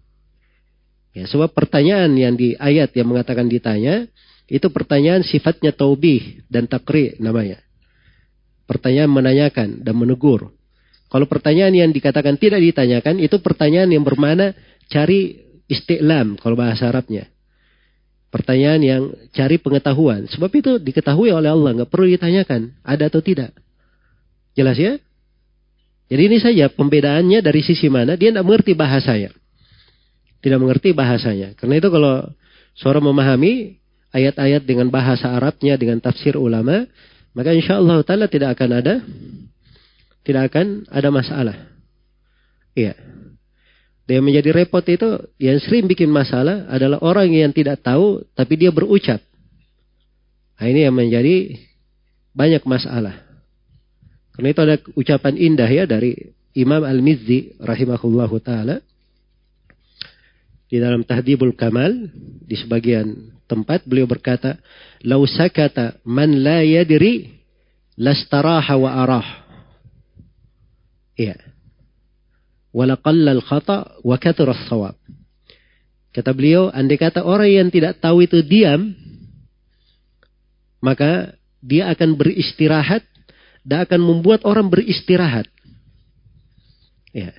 Ya, 1.15 1.25
sebab 1.25 1.55
pertanyaan 1.55 2.13
yang 2.19 2.35
di 2.35 2.59
ayat 2.59 2.93
yang 2.93 3.09
mengatakan 3.09 3.47
ditanya, 3.47 4.05
itu 4.51 4.67
pertanyaan 4.67 5.23
sifatnya 5.23 5.71
taubih 5.71 6.43
dan 6.51 6.67
takri 6.67 7.15
namanya. 7.23 7.61
Pertanyaan 8.67 9.09
menanyakan 9.09 9.81
dan 9.81 9.95
menegur. 9.97 10.53
Kalau 11.09 11.25
pertanyaan 11.25 11.73
yang 11.73 11.89
dikatakan 11.89 12.37
tidak 12.37 12.61
ditanyakan, 12.61 13.17
itu 13.17 13.41
pertanyaan 13.41 13.89
yang 13.89 14.05
bermana 14.05 14.53
cari 14.93 15.41
istiqlam 15.65 16.37
kalau 16.37 16.53
bahasa 16.53 16.85
Arabnya. 16.85 17.25
Pertanyaan 18.29 18.81
yang 18.85 19.03
cari 19.33 19.57
pengetahuan. 19.57 20.29
Sebab 20.29 20.51
itu 20.53 20.77
diketahui 20.77 21.33
oleh 21.33 21.49
Allah, 21.49 21.81
nggak 21.81 21.89
perlu 21.89 22.05
ditanyakan, 22.13 22.77
ada 22.85 23.09
atau 23.09 23.25
tidak. 23.25 23.49
Jelas 24.53 24.77
ya? 24.77 25.01
Jadi 26.13 26.21
ini 26.29 26.37
saja 26.37 26.69
pembedaannya 26.69 27.41
dari 27.41 27.61
sisi 27.65 27.89
mana, 27.89 28.13
dia 28.13 28.29
tidak 28.29 28.45
mengerti 28.45 28.77
bahasanya. 28.77 29.33
Tidak 30.45 30.59
mengerti 30.61 30.93
bahasanya. 30.93 31.57
Karena 31.57 31.81
itu 31.81 31.89
kalau 31.89 32.29
seorang 32.77 33.01
memahami 33.01 33.81
ayat-ayat 34.13 34.61
dengan 34.61 34.93
bahasa 34.93 35.33
Arabnya, 35.33 35.73
dengan 35.73 35.97
tafsir 35.97 36.37
ulama, 36.37 36.85
maka 37.33 37.49
insya 37.53 37.81
Allah 37.81 38.01
Ta'ala 38.05 38.25
tidak 38.29 38.57
akan 38.57 38.69
ada 38.77 38.93
tidak 40.23 40.53
akan 40.53 40.87
ada 40.91 41.09
masalah. 41.09 41.57
Iya. 42.75 42.95
Yang 44.09 44.25
menjadi 44.25 44.49
repot 44.57 44.81
itu, 44.89 45.09
yang 45.37 45.61
sering 45.61 45.85
bikin 45.85 46.09
masalah 46.09 46.65
adalah 46.65 46.97
orang 47.05 47.29
yang 47.29 47.53
tidak 47.53 47.85
tahu, 47.85 48.25
tapi 48.33 48.57
dia 48.57 48.73
berucap. 48.73 49.21
Nah, 50.57 50.65
ini 50.65 50.81
yang 50.83 50.95
menjadi 50.97 51.61
banyak 52.33 52.63
masalah. 52.65 53.21
Karena 54.33 54.47
itu 54.49 54.61
ada 54.65 54.75
ucapan 54.97 55.35
indah 55.37 55.69
ya 55.69 55.83
dari 55.85 56.15
Imam 56.57 56.81
Al-Mizzi 56.81 57.59
rahimahullahu 57.59 58.39
taala 58.41 58.81
di 60.69 60.77
dalam 60.77 61.03
Tahdibul 61.03 61.53
Kamal 61.53 62.09
di 62.45 62.55
sebagian 62.55 63.35
tempat 63.49 63.83
beliau 63.85 64.05
berkata, 64.05 64.57
"Lau 65.03 65.25
sakata 65.25 66.01
man 66.05 66.39
la 66.39 66.61
yadri 66.65 67.43
lastaraha 67.97 68.73
wa 68.79 68.89
arah." 69.05 69.48
Iya. 71.19 71.35
Walaqallal 72.71 73.43
khata 73.43 73.99
wa 74.07 74.15
sawab. 74.71 74.95
Kata 76.15 76.31
beliau, 76.31 76.71
andai 76.71 76.95
kata 76.95 77.27
orang 77.27 77.51
yang 77.51 77.67
tidak 77.67 77.99
tahu 77.99 78.23
itu 78.23 78.39
diam, 78.39 78.95
maka 80.79 81.35
dia 81.59 81.91
akan 81.91 82.15
beristirahat 82.15 83.03
dan 83.67 83.83
akan 83.83 83.99
membuat 83.99 84.47
orang 84.47 84.71
beristirahat. 84.71 85.45
Ya. 87.11 87.35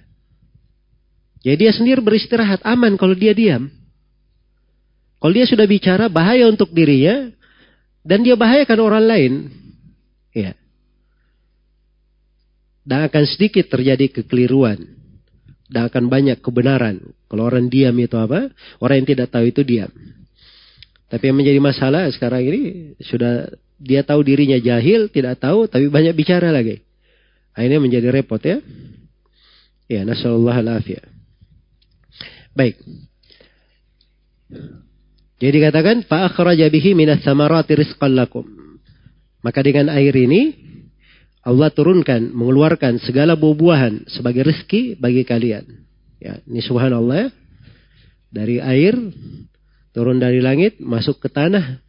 Jadi 1.40 1.56
dia 1.56 1.72
sendiri 1.72 2.04
beristirahat 2.04 2.60
aman 2.68 3.00
kalau 3.00 3.16
dia 3.16 3.32
diam. 3.32 3.72
Kalau 5.20 5.32
dia 5.32 5.48
sudah 5.48 5.64
bicara 5.64 6.12
bahaya 6.12 6.44
untuk 6.52 6.68
dirinya 6.68 7.32
dan 8.04 8.20
dia 8.20 8.36
bahayakan 8.36 8.78
orang 8.80 9.04
lain. 9.08 9.32
Ya. 10.36 10.52
Dan 12.84 13.06
akan 13.06 13.24
sedikit 13.28 13.68
terjadi 13.68 14.20
kekeliruan. 14.20 14.80
Dan 15.70 15.86
akan 15.86 16.10
banyak 16.10 16.42
kebenaran. 16.42 17.14
Kalau 17.30 17.46
orang 17.46 17.70
diam 17.70 17.94
itu 17.98 18.18
apa? 18.18 18.50
Orang 18.82 19.04
yang 19.04 19.08
tidak 19.14 19.30
tahu 19.30 19.46
itu 19.46 19.62
diam. 19.62 19.92
Tapi 21.10 21.30
yang 21.30 21.38
menjadi 21.38 21.60
masalah 21.62 22.06
sekarang 22.10 22.42
ini 22.46 22.60
sudah 23.02 23.50
dia 23.80 24.06
tahu 24.06 24.22
dirinya 24.22 24.58
jahil, 24.60 25.10
tidak 25.10 25.42
tahu, 25.42 25.66
tapi 25.66 25.90
banyak 25.90 26.14
bicara 26.14 26.54
lagi. 26.54 26.82
Akhirnya 27.54 27.82
menjadi 27.82 28.08
repot 28.14 28.38
ya. 28.42 28.62
Ya, 29.90 30.06
nasallallahu 30.06 30.54
alaihi 30.54 31.02
Baik. 32.54 32.78
Jadi 35.40 35.56
katakan 35.56 36.04
fa 36.04 36.28
akhraja 36.28 36.68
bihi 36.68 36.92
minas 36.94 37.24
samarati 37.26 37.74
rizqan 37.74 38.14
lakum. 38.14 38.44
Maka 39.40 39.64
dengan 39.64 39.88
air 39.88 40.12
ini 40.12 40.69
Allah 41.40 41.72
turunkan, 41.72 42.36
mengeluarkan 42.36 43.00
segala 43.00 43.32
buah-buahan 43.32 44.12
sebagai 44.12 44.44
rezeki 44.44 45.00
bagi 45.00 45.24
kalian. 45.24 45.64
Ya, 46.20 46.36
ini 46.44 46.60
subhanallah 46.60 47.16
ya. 47.16 47.28
Dari 48.30 48.56
air 48.60 48.94
turun 49.96 50.20
dari 50.20 50.44
langit 50.44 50.78
masuk 50.78 51.18
ke 51.18 51.32
tanah. 51.32 51.80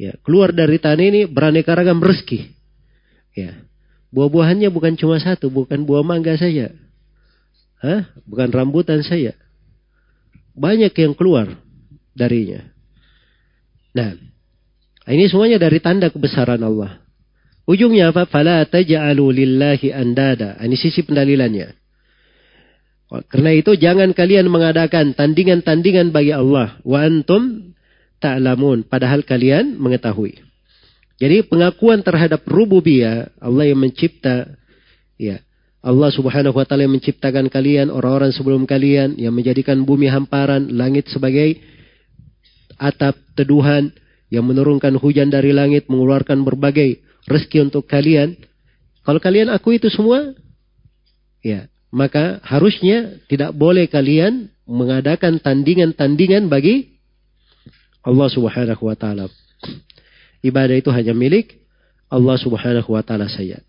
Ya, 0.00 0.16
keluar 0.24 0.56
dari 0.56 0.80
tanah 0.80 1.04
ini 1.04 1.20
beraneka 1.28 1.76
ragam 1.76 2.00
rezeki. 2.00 2.48
Ya. 3.36 3.60
Buah-buahannya 4.08 4.72
bukan 4.72 4.96
cuma 4.96 5.20
satu, 5.20 5.52
bukan 5.52 5.84
buah 5.84 6.00
mangga 6.00 6.40
saja. 6.40 6.72
Hah? 7.84 8.08
Bukan 8.24 8.48
rambutan 8.48 9.04
saja. 9.04 9.36
Banyak 10.56 10.96
yang 10.96 11.12
keluar 11.12 11.52
darinya. 12.16 12.64
Nah, 13.92 14.16
ini 15.12 15.28
semuanya 15.28 15.60
dari 15.60 15.76
tanda 15.84 16.08
kebesaran 16.08 16.60
Allah. 16.64 17.05
Ujungnya 17.66 18.14
apa? 18.14 18.30
Fala 18.30 18.62
taj'alu 18.62 19.34
lillahi 19.34 19.90
andada. 19.90 20.54
Ini 20.62 20.76
sisi 20.78 21.02
pendalilannya. 21.02 21.74
Karena 23.26 23.50
itu 23.54 23.74
jangan 23.74 24.14
kalian 24.14 24.46
mengadakan 24.46 25.14
tandingan-tandingan 25.14 26.14
bagi 26.14 26.30
Allah. 26.30 26.78
Wa 26.86 27.06
antum 27.06 27.74
ta'lamun. 28.22 28.86
Padahal 28.86 29.26
kalian 29.26 29.78
mengetahui. 29.82 30.38
Jadi 31.16 31.42
pengakuan 31.48 32.04
terhadap 32.04 32.44
rububiyah 32.46 33.32
Allah 33.40 33.72
yang 33.72 33.80
mencipta 33.80 34.52
ya 35.16 35.40
Allah 35.86 36.10
Subhanahu 36.12 36.58
wa 36.58 36.66
taala 36.66 36.84
yang 36.84 36.98
menciptakan 36.98 37.46
kalian 37.48 37.88
orang-orang 37.94 38.34
sebelum 38.34 38.66
kalian 38.68 39.16
yang 39.16 39.32
menjadikan 39.32 39.86
bumi 39.86 40.10
hamparan, 40.10 40.66
langit 40.74 41.08
sebagai 41.08 41.56
atap 42.76 43.16
teduhan 43.38 43.94
yang 44.28 44.42
menurunkan 44.44 44.98
hujan 44.98 45.30
dari 45.30 45.54
langit, 45.54 45.86
mengeluarkan 45.86 46.42
berbagai 46.42 47.05
rezeki 47.26 47.70
untuk 47.70 47.84
kalian. 47.86 48.38
Kalau 49.02 49.22
kalian 49.22 49.50
aku 49.50 49.78
itu 49.78 49.86
semua, 49.90 50.34
ya, 51.42 51.70
maka 51.94 52.42
harusnya 52.42 53.22
tidak 53.30 53.54
boleh 53.54 53.86
kalian 53.86 54.50
mengadakan 54.66 55.38
tandingan-tandingan 55.38 56.50
bagi 56.50 56.98
Allah 58.02 58.28
Subhanahu 58.30 58.82
wa 58.86 58.96
taala. 58.98 59.30
Ibadah 60.42 60.78
itu 60.78 60.90
hanya 60.94 61.14
milik 61.14 61.58
Allah 62.10 62.38
Subhanahu 62.38 62.90
wa 62.94 63.02
taala 63.02 63.26
saja. 63.30 63.62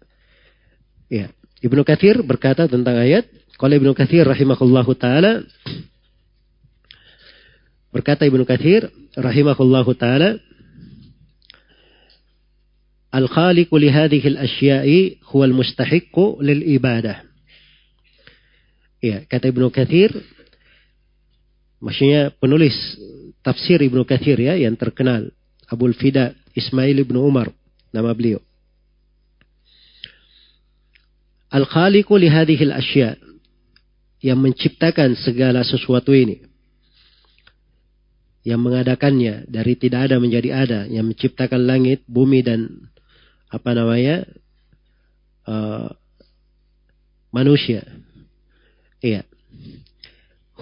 Ya. 1.09 1.33
Ibnu 1.57 1.81
Katsir 1.81 2.21
berkata 2.21 2.69
tentang 2.69 3.01
ayat, 3.01 3.25
kalau 3.57 3.73
Ibnu 3.73 3.97
Katsir 3.97 4.21
rahimahullahu 4.25 4.93
taala 4.93 5.41
berkata 7.89 8.29
Ibnu 8.29 8.45
Katsir 8.45 8.93
rahimahullahu 9.17 9.97
taala 9.97 10.37
Hadhihi 13.11 14.27
al-asya'i 14.35 15.23
huwa 15.31 15.45
al-mustahiqqu 15.47 16.43
lil 16.43 16.61
ibadah. 16.75 17.23
Ya, 18.99 19.23
kata 19.29 19.53
Ibnu 19.53 19.69
Katsir 19.69 20.11
maksudnya 21.77 22.33
penulis 22.41 22.73
tafsir 23.45 23.77
Ibnu 23.79 24.03
Katsir 24.03 24.35
ya 24.41 24.57
yang 24.57 24.73
terkenal 24.75 25.29
Abul 25.69 25.93
Fida 25.93 26.33
Ismail 26.57 27.05
Ibnu 27.05 27.21
Umar 27.21 27.53
nama 27.93 28.11
beliau. 28.11 28.41
Al-khaliqu 31.47 32.11
li 32.19 32.27
hadhihi 32.27 32.63
al-asya' 32.67 33.15
yang 34.19 34.41
menciptakan 34.41 35.15
segala 35.15 35.63
sesuatu 35.63 36.11
ini 36.11 36.43
yang 38.47 38.63
mengadakannya 38.63 39.43
dari 39.51 39.75
tidak 39.75 40.07
ada 40.07 40.23
menjadi 40.23 40.49
ada 40.55 40.79
yang 40.87 41.11
menciptakan 41.11 41.67
langit, 41.67 42.07
bumi 42.07 42.39
dan 42.39 42.87
apa 43.47 43.69
namanya 43.71 44.27
uh, 45.47 45.91
manusia. 47.31 47.85
Iya. 48.99 49.23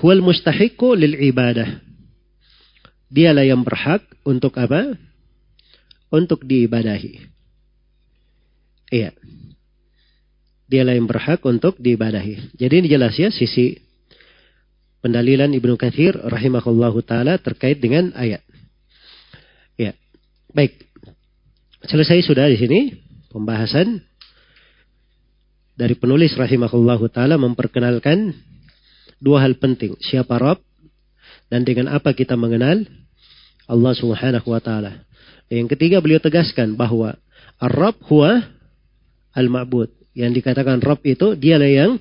Huwal 0.01 0.21
mustahiqu 0.21 0.93
lil 0.93 1.15
ibadah. 1.31 1.81
Dialah 3.09 3.45
yang 3.47 3.63
berhak 3.63 4.03
untuk 4.27 4.57
apa? 4.59 4.97
Untuk 6.11 6.43
diibadahi. 6.43 7.31
Iya. 8.91 9.15
Dialah 10.65 10.93
yang 10.97 11.07
berhak 11.07 11.41
untuk 11.45 11.77
diibadahi. 11.79 12.57
Jadi 12.57 12.73
ini 12.83 12.87
jelas 12.91 13.15
ya 13.15 13.29
sisi 13.31 13.77
pendalilan 15.05 15.53
Ibnu 15.53 15.77
Katsir 15.77 16.17
rahimahullahu 16.17 17.05
taala 17.05 17.37
terkait 17.37 17.77
dengan 17.77 18.11
ayat. 18.17 18.41
Ya. 19.77 19.93
Baik. 20.51 20.84
Selesai 21.85 22.25
sudah 22.25 22.49
di 22.49 22.57
sini 22.57 22.79
pembahasan 23.29 24.01
dari 25.77 25.93
penulis 25.93 26.33
rahimahullahu 26.33 27.05
taala 27.13 27.37
memperkenalkan 27.37 28.33
dua 29.21 29.45
hal 29.45 29.53
penting, 29.61 29.93
siapa 30.01 30.41
Rob 30.41 30.57
dan 31.53 31.61
dengan 31.61 31.93
apa 31.93 32.17
kita 32.17 32.33
mengenal 32.33 32.89
Allah 33.69 33.93
Subhanahu 33.93 34.49
wa 34.49 34.57
taala. 34.57 35.05
Yang 35.45 35.77
ketiga 35.77 36.01
beliau 36.01 36.17
tegaskan 36.17 36.73
bahwa 36.73 37.13
Ar-Rabb 37.61 38.01
huwa 38.09 38.41
al-ma'bud. 39.37 39.93
Yang 40.17 40.41
dikatakan 40.41 40.81
Rabb 40.81 41.05
itu 41.05 41.37
dialah 41.37 41.69
yang 41.69 41.91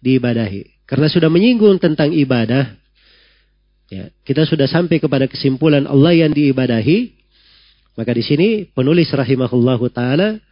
diibadahi. 0.00 0.88
Karena 0.88 1.12
sudah 1.12 1.28
menyinggung 1.28 1.76
tentang 1.76 2.08
ibadah, 2.12 2.72
ya, 3.92 4.08
kita 4.24 4.48
sudah 4.48 4.64
sampai 4.64 4.96
kepada 4.96 5.28
kesimpulan 5.28 5.84
Allah 5.84 6.12
yang 6.24 6.32
diibadahi 6.32 7.23
maka 7.94 8.10
di 8.10 8.22
sini 8.26 8.48
penulis 8.70 9.10
rahimahullahu 9.14 9.86
taala 9.94 10.42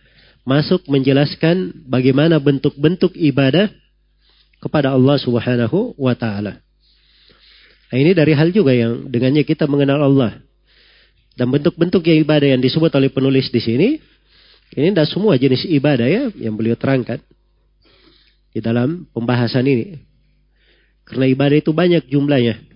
masuk 0.43 0.87
menjelaskan 0.91 1.87
bagaimana 1.87 2.39
bentuk-bentuk 2.43 3.15
ibadah 3.19 3.71
kepada 4.63 4.95
Allah 4.95 5.19
Subhanahu 5.19 5.99
wa 5.99 6.15
taala. 6.15 6.63
Nah, 7.91 7.97
ini 7.99 8.15
dari 8.15 8.33
hal 8.33 8.55
juga 8.55 8.73
yang 8.73 9.11
dengannya 9.11 9.43
kita 9.45 9.69
mengenal 9.69 10.01
Allah. 10.07 10.41
Dan 11.37 11.49
bentuk-bentuk 11.53 12.05
yang 12.09 12.25
ibadah 12.25 12.49
yang 12.57 12.63
disebut 12.63 12.93
oleh 12.93 13.13
penulis 13.13 13.49
di 13.53 13.61
sini, 13.61 13.89
ini 14.73 14.87
tidak 14.93 15.09
semua 15.13 15.37
jenis 15.37 15.69
ibadah 15.69 16.09
ya 16.09 16.33
yang 16.41 16.57
beliau 16.57 16.77
terangkan 16.77 17.21
di 18.53 18.61
dalam 18.65 19.05
pembahasan 19.13 19.65
ini. 19.69 20.01
Karena 21.05 21.29
ibadah 21.29 21.57
itu 21.61 21.73
banyak 21.75 22.09
jumlahnya. 22.09 22.72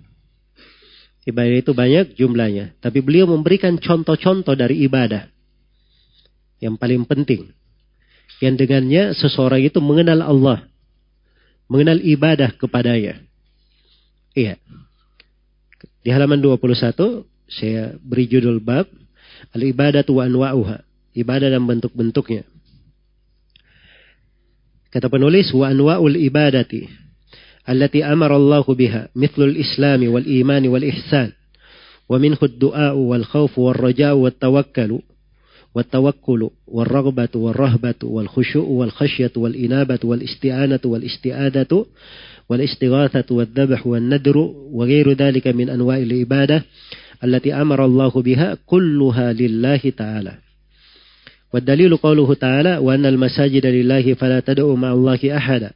Ibadah 1.27 1.59
itu 1.59 1.73
banyak 1.74 2.15
jumlahnya. 2.15 2.78
Tapi 2.78 3.03
beliau 3.03 3.27
memberikan 3.27 3.74
contoh-contoh 3.82 4.55
dari 4.55 4.86
ibadah. 4.86 5.27
Yang 6.62 6.78
paling 6.78 7.03
penting. 7.03 7.51
Yang 8.39 8.55
dengannya 8.62 9.03
seseorang 9.19 9.66
itu 9.66 9.82
mengenal 9.82 10.23
Allah. 10.23 10.70
Mengenal 11.66 11.98
ibadah 11.98 12.55
kepadanya. 12.55 13.19
Iya. 14.39 14.55
Di 16.07 16.15
halaman 16.15 16.39
21 16.39 17.27
saya 17.51 17.98
beri 17.98 18.31
judul 18.31 18.62
bab 18.62 18.86
Al-ibadatu 19.53 20.16
wa 20.16 20.24
anwa'uha. 20.24 20.78
Ibadah 21.16 21.48
dan 21.48 21.65
bentuk-bentuknya. 21.65 22.44
Kata 24.94 25.11
penulis 25.11 25.51
wa 25.53 25.69
anwa'ul 25.69 26.16
ibadati 26.16 27.06
التي 27.68 28.05
أمر 28.05 28.36
الله 28.36 28.62
بها 28.62 29.09
مثل 29.16 29.43
الإسلام 29.43 30.09
والإيمان 30.09 30.68
والإحسان. 30.68 31.32
ومنه 32.09 32.38
الدعاء 32.43 32.94
والخوف 32.97 33.59
والرجاء 33.59 34.14
والتوكل 34.14 34.98
والتوكل 35.74 36.51
والرغبة 36.66 37.28
والرهبة 37.34 37.94
والخشوع 38.02 38.64
والخشية 38.64 39.30
والإنابة 39.36 39.98
والاستعانة 40.05 40.80
والاستعادة 40.84 41.86
والاستغاثة 42.48 43.34
والذبح 43.34 43.86
والندر 43.86 44.38
وغير 44.72 45.12
ذلك 45.12 45.48
من 45.48 45.70
أنواع 45.70 45.97
العبادة 45.98 46.64
التي 47.24 47.55
أمر 47.55 47.84
الله 47.84 48.10
بها 48.10 48.56
كلها 48.66 49.32
لله 49.32 49.93
تعالى. 49.97 50.34
والدليل 51.55 51.97
قوله 51.97 52.34
تعالى 52.34 52.76
وأن 52.76 53.06
المساجد 53.06 53.66
لله 53.66 54.14
فلا 54.14 54.40
تدعوا 54.40 54.76
مع 54.76 54.93
الله 54.93 55.36
أحدا 55.36 55.70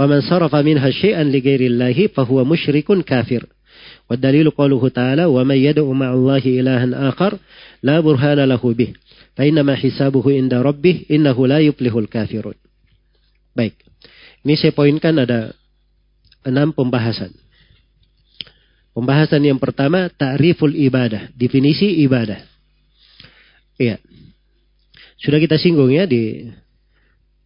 فمن 0.00 0.20
صرف 0.20 0.54
منها 0.54 0.90
شيئا 0.90 1.24
لغير 1.24 1.60
الله 1.60 2.06
فهو 2.06 2.44
مشرك 2.44 3.04
كافر 3.04 3.46
والدليل 4.10 4.50
قوله 4.50 4.88
تعالى 4.88 5.24
ومن 5.24 5.56
يدعو 5.56 5.92
مع 5.92 6.12
الله 6.12 6.44
إلها 6.46 7.08
آخر 7.08 7.38
لا 7.82 8.00
برهان 8.00 8.44
له 8.44 8.62
به 8.62 8.92
فإنما 9.36 9.74
حسابه 9.74 10.24
عند 10.36 10.54
ربه 10.54 11.04
إنه 11.10 11.46
لا 11.46 11.58
يفلح 11.58 11.94
الكافرون 11.94 12.54
Baik, 13.56 13.72
ini 14.44 14.52
saya 14.52 14.76
poinkan 14.76 15.16
ada 15.16 15.56
enam 16.44 16.76
pembahasan. 16.76 17.32
Pembahasan 18.92 19.40
yang 19.48 19.56
pertama, 19.56 20.12
ta'riful 20.12 20.76
ibadah, 20.76 21.32
definisi 21.32 22.04
ibadah. 22.04 22.44
Iya. 23.80 23.96
Sudah 25.16 25.40
kita 25.40 25.56
singgung 25.56 25.88
ya 25.88 26.04
di 26.04 26.52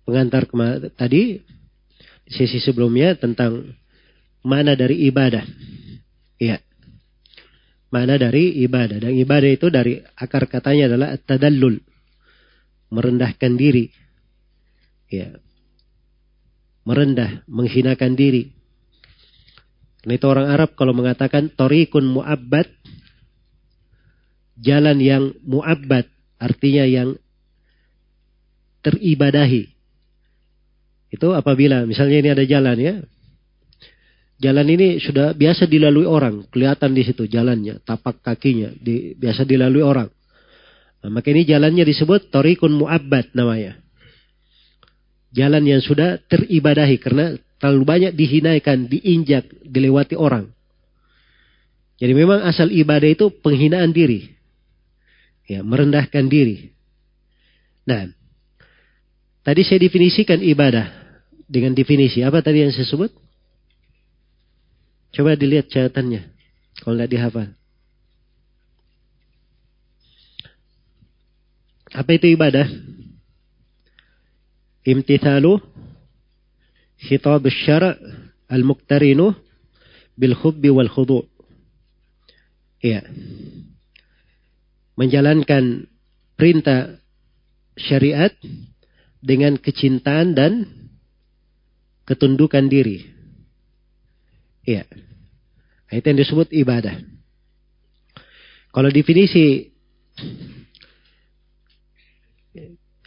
pengantar 0.02 0.51
tadi 0.98 1.38
sesi 2.26 2.57
sebelumnya 2.57 3.14
tentang 3.18 3.77
mana 4.45 4.73
dari 4.77 5.06
ibadah. 5.10 5.45
Iya. 6.38 6.61
Mana 7.89 8.18
dari 8.18 8.61
ibadah. 8.65 9.02
Dan 9.02 9.18
ibadah 9.18 9.49
itu 9.49 9.68
dari 9.73 10.02
akar 10.18 10.45
katanya 10.49 10.93
adalah 10.93 11.10
tadallul. 11.18 11.81
Merendahkan 12.93 13.53
diri. 13.57 13.89
Ya. 15.10 15.38
Merendah, 16.85 17.41
menghinakan 17.49 18.14
diri. 18.14 18.53
Karena 20.06 20.22
itu 20.22 20.27
orang 20.30 20.47
Arab 20.53 20.77
kalau 20.77 20.93
mengatakan 20.93 21.49
torikun 21.49 22.06
mu'abbad. 22.06 22.69
Jalan 24.61 25.02
yang 25.02 25.34
mu'abbad. 25.41 26.06
Artinya 26.38 26.85
yang 26.85 27.18
teribadahi. 28.85 29.74
Itu 31.15 31.31
apabila 31.31 31.87
misalnya 31.87 32.17
ini 32.19 32.29
ada 32.35 32.43
jalan 32.43 32.75
ya. 32.75 32.95
Jalan 34.35 34.67
ini 34.67 34.99
sudah 34.99 35.31
biasa 35.31 35.63
dilalui 35.63 36.03
orang, 36.03 36.43
kelihatan 36.51 36.91
di 36.91 37.07
situ 37.07 37.23
jalannya, 37.23 37.79
tapak 37.87 38.19
kakinya, 38.19 38.67
di, 38.75 39.15
biasa 39.15 39.47
dilalui 39.47 39.79
orang. 39.79 40.11
Nah, 40.99 41.07
maka 41.07 41.31
ini 41.31 41.47
jalannya 41.47 41.87
disebut 41.87 42.35
Torikun 42.35 42.75
Mu'abbad 42.75 43.31
namanya. 43.31 43.79
Jalan 45.31 45.63
yang 45.63 45.79
sudah 45.79 46.19
teribadahi 46.27 46.99
karena 46.99 47.39
terlalu 47.63 47.83
banyak 47.87 48.11
dihinaikan, 48.11 48.91
diinjak, 48.91 49.47
dilewati 49.63 50.19
orang. 50.19 50.51
Jadi 51.95 52.11
memang 52.11 52.43
asal 52.43 52.67
ibadah 52.75 53.07
itu 53.07 53.31
penghinaan 53.39 53.95
diri. 53.95 54.35
Ya, 55.47 55.63
merendahkan 55.63 56.27
diri. 56.27 56.75
Nah, 57.87 58.11
tadi 59.47 59.63
saya 59.63 59.79
definisikan 59.79 60.43
ibadah 60.43 61.05
dengan 61.45 61.77
definisi. 61.77 62.26
Apa 62.26 62.41
tadi 62.41 62.65
yang 62.65 62.73
saya 62.73 62.85
sebut? 62.89 63.13
Coba 65.15 65.38
dilihat 65.38 65.72
catatannya. 65.72 66.27
Kalau 66.84 66.95
tidak 66.99 67.11
dihafal. 67.13 67.47
Apa 71.95 72.09
itu 72.19 72.35
ibadah? 72.35 72.67
Imtithalu 74.84 75.63
khitab 76.99 77.47
syara' 77.47 77.95
al-muqtarinu 78.51 79.31
bil 80.19 80.35
khubbi 80.35 80.67
wal 80.67 80.91
khudu'. 80.91 81.23
Iya. 82.84 83.07
Menjalankan 84.99 85.88
perintah 86.35 86.99
syariat 87.80 88.31
dengan 89.23 89.55
kecintaan 89.55 90.35
dan 90.35 90.67
ketundukan 92.06 92.69
diri. 92.69 93.06
Iya. 94.65 94.86
Itu 95.94 96.06
yang 96.06 96.19
disebut 96.22 96.49
ibadah. 96.53 96.98
Kalau 98.73 98.90
definisi 98.90 99.72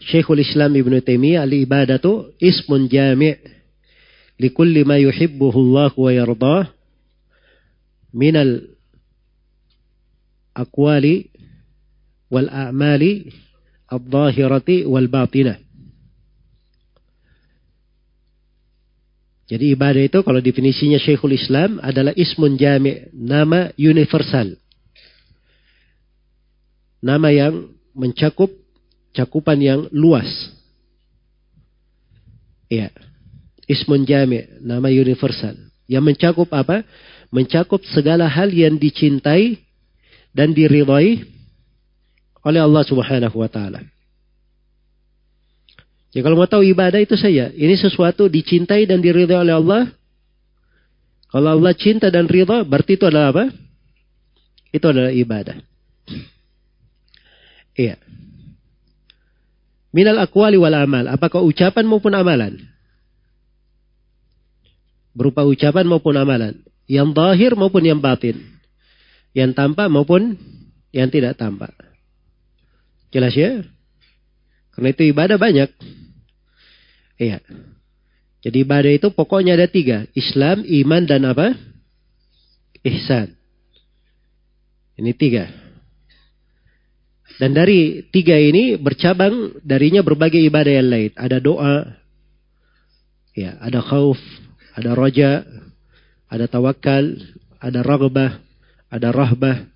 Syekhul 0.09 0.41
Islam 0.41 0.73
Ibn 0.73 1.05
Taimiyah 1.05 1.45
al-ibadatu 1.45 2.33
ismun 2.41 2.89
jami' 2.89 3.37
likulli 4.41 4.87
ma 4.89 4.97
yuhibbuhu 4.97 5.59
Allah 5.69 5.93
wa 5.93 6.11
yardah 6.15 6.63
minal 8.17 8.73
aqwali 10.57 11.29
wal 12.33 12.49
a'mali 12.49 13.29
al-zahirati 13.93 14.89
wal 14.89 15.13
batinah. 15.13 15.61
Jadi 19.49 19.73
ibadah 19.73 20.05
itu 20.05 20.21
kalau 20.21 20.45
definisinya 20.45 21.01
Syekhul 21.01 21.33
Islam 21.33 21.81
adalah 21.81 22.13
ismun 22.13 22.61
jami' 22.61 23.09
nama 23.17 23.73
universal. 23.81 24.53
Nama 27.01 27.29
yang 27.33 27.73
mencakup 27.97 28.53
cakupan 29.17 29.57
yang 29.57 29.81
luas. 29.89 30.29
Ya. 32.69 32.93
Ismun 33.65 34.05
jami' 34.05 34.61
nama 34.61 34.93
universal. 34.93 35.57
Yang 35.89 36.05
mencakup 36.13 36.53
apa? 36.53 36.85
Mencakup 37.33 37.81
segala 37.89 38.29
hal 38.29 38.53
yang 38.53 38.77
dicintai 38.77 39.65
dan 40.37 40.53
diridhai 40.53 41.25
oleh 42.45 42.61
Allah 42.61 42.85
Subhanahu 42.85 43.41
wa 43.41 43.49
taala. 43.49 43.81
Ya 46.19 46.27
kalau 46.27 46.35
mau 46.35 46.51
tahu 46.51 46.67
ibadah 46.67 46.99
itu 46.99 47.15
saya, 47.15 47.55
ini 47.55 47.79
sesuatu 47.79 48.27
dicintai 48.27 48.91
dan 48.91 48.99
diridhai 48.99 49.39
oleh 49.39 49.55
Allah. 49.55 49.83
Kalau 51.31 51.55
Allah 51.55 51.71
cinta 51.79 52.11
dan 52.11 52.27
ridha, 52.27 52.67
berarti 52.67 52.99
itu 52.99 53.07
adalah 53.07 53.31
apa? 53.31 53.55
Itu 54.75 54.91
adalah 54.91 55.15
ibadah. 55.15 55.63
Iya. 57.79 58.03
Minal 59.95 60.19
akwali 60.19 60.59
wal 60.59 60.75
amal. 60.75 61.07
Apakah 61.07 61.39
ucapan 61.47 61.87
maupun 61.87 62.11
amalan? 62.11 62.67
Berupa 65.15 65.47
ucapan 65.47 65.87
maupun 65.87 66.19
amalan. 66.19 66.59
Yang 66.91 67.15
zahir 67.15 67.53
maupun 67.55 67.87
yang 67.87 68.03
batin. 68.03 68.43
Yang 69.39 69.55
tampak 69.55 69.87
maupun 69.87 70.35
yang 70.91 71.15
tidak 71.15 71.39
tampak. 71.39 71.71
Jelas 73.15 73.39
ya? 73.39 73.63
Karena 74.75 74.91
itu 74.91 75.15
ibadah 75.15 75.39
banyak. 75.39 75.71
Iya. 77.19 77.43
Jadi 78.39 78.63
ibadah 78.63 78.93
itu 78.95 79.11
pokoknya 79.11 79.59
ada 79.59 79.67
tiga. 79.67 80.07
Islam, 80.15 80.63
iman, 80.63 81.03
dan 81.03 81.27
apa? 81.27 81.59
Ihsan. 82.87 83.35
Ini 84.95 85.13
tiga. 85.19 85.51
Dan 87.39 87.55
dari 87.55 88.03
tiga 88.11 88.35
ini 88.35 88.75
bercabang 88.79 89.59
darinya 89.63 90.03
berbagai 90.03 90.43
ibadah 90.43 90.75
yang 90.75 90.91
lain. 90.91 91.11
Ada 91.15 91.39
doa, 91.39 91.87
ya, 93.35 93.55
ada 93.63 93.79
khauf, 93.79 94.19
ada 94.75 94.91
roja, 94.95 95.47
ada 96.27 96.51
tawakal, 96.51 97.15
ada 97.63 97.81
ragbah, 97.87 98.43
ada 98.91 99.09
rahbah, 99.15 99.71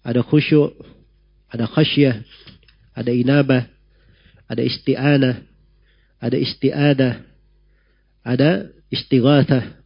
ada 0.00 0.24
khusyuk, 0.24 0.72
ada 1.52 1.68
khasyah, 1.68 2.24
ada 2.96 3.12
inabah, 3.12 3.68
ada 4.48 4.62
isti'anah, 4.64 5.51
ada 6.22 6.38
isti'adah, 6.38 7.14
ada 8.22 8.70
istighathah, 8.94 9.82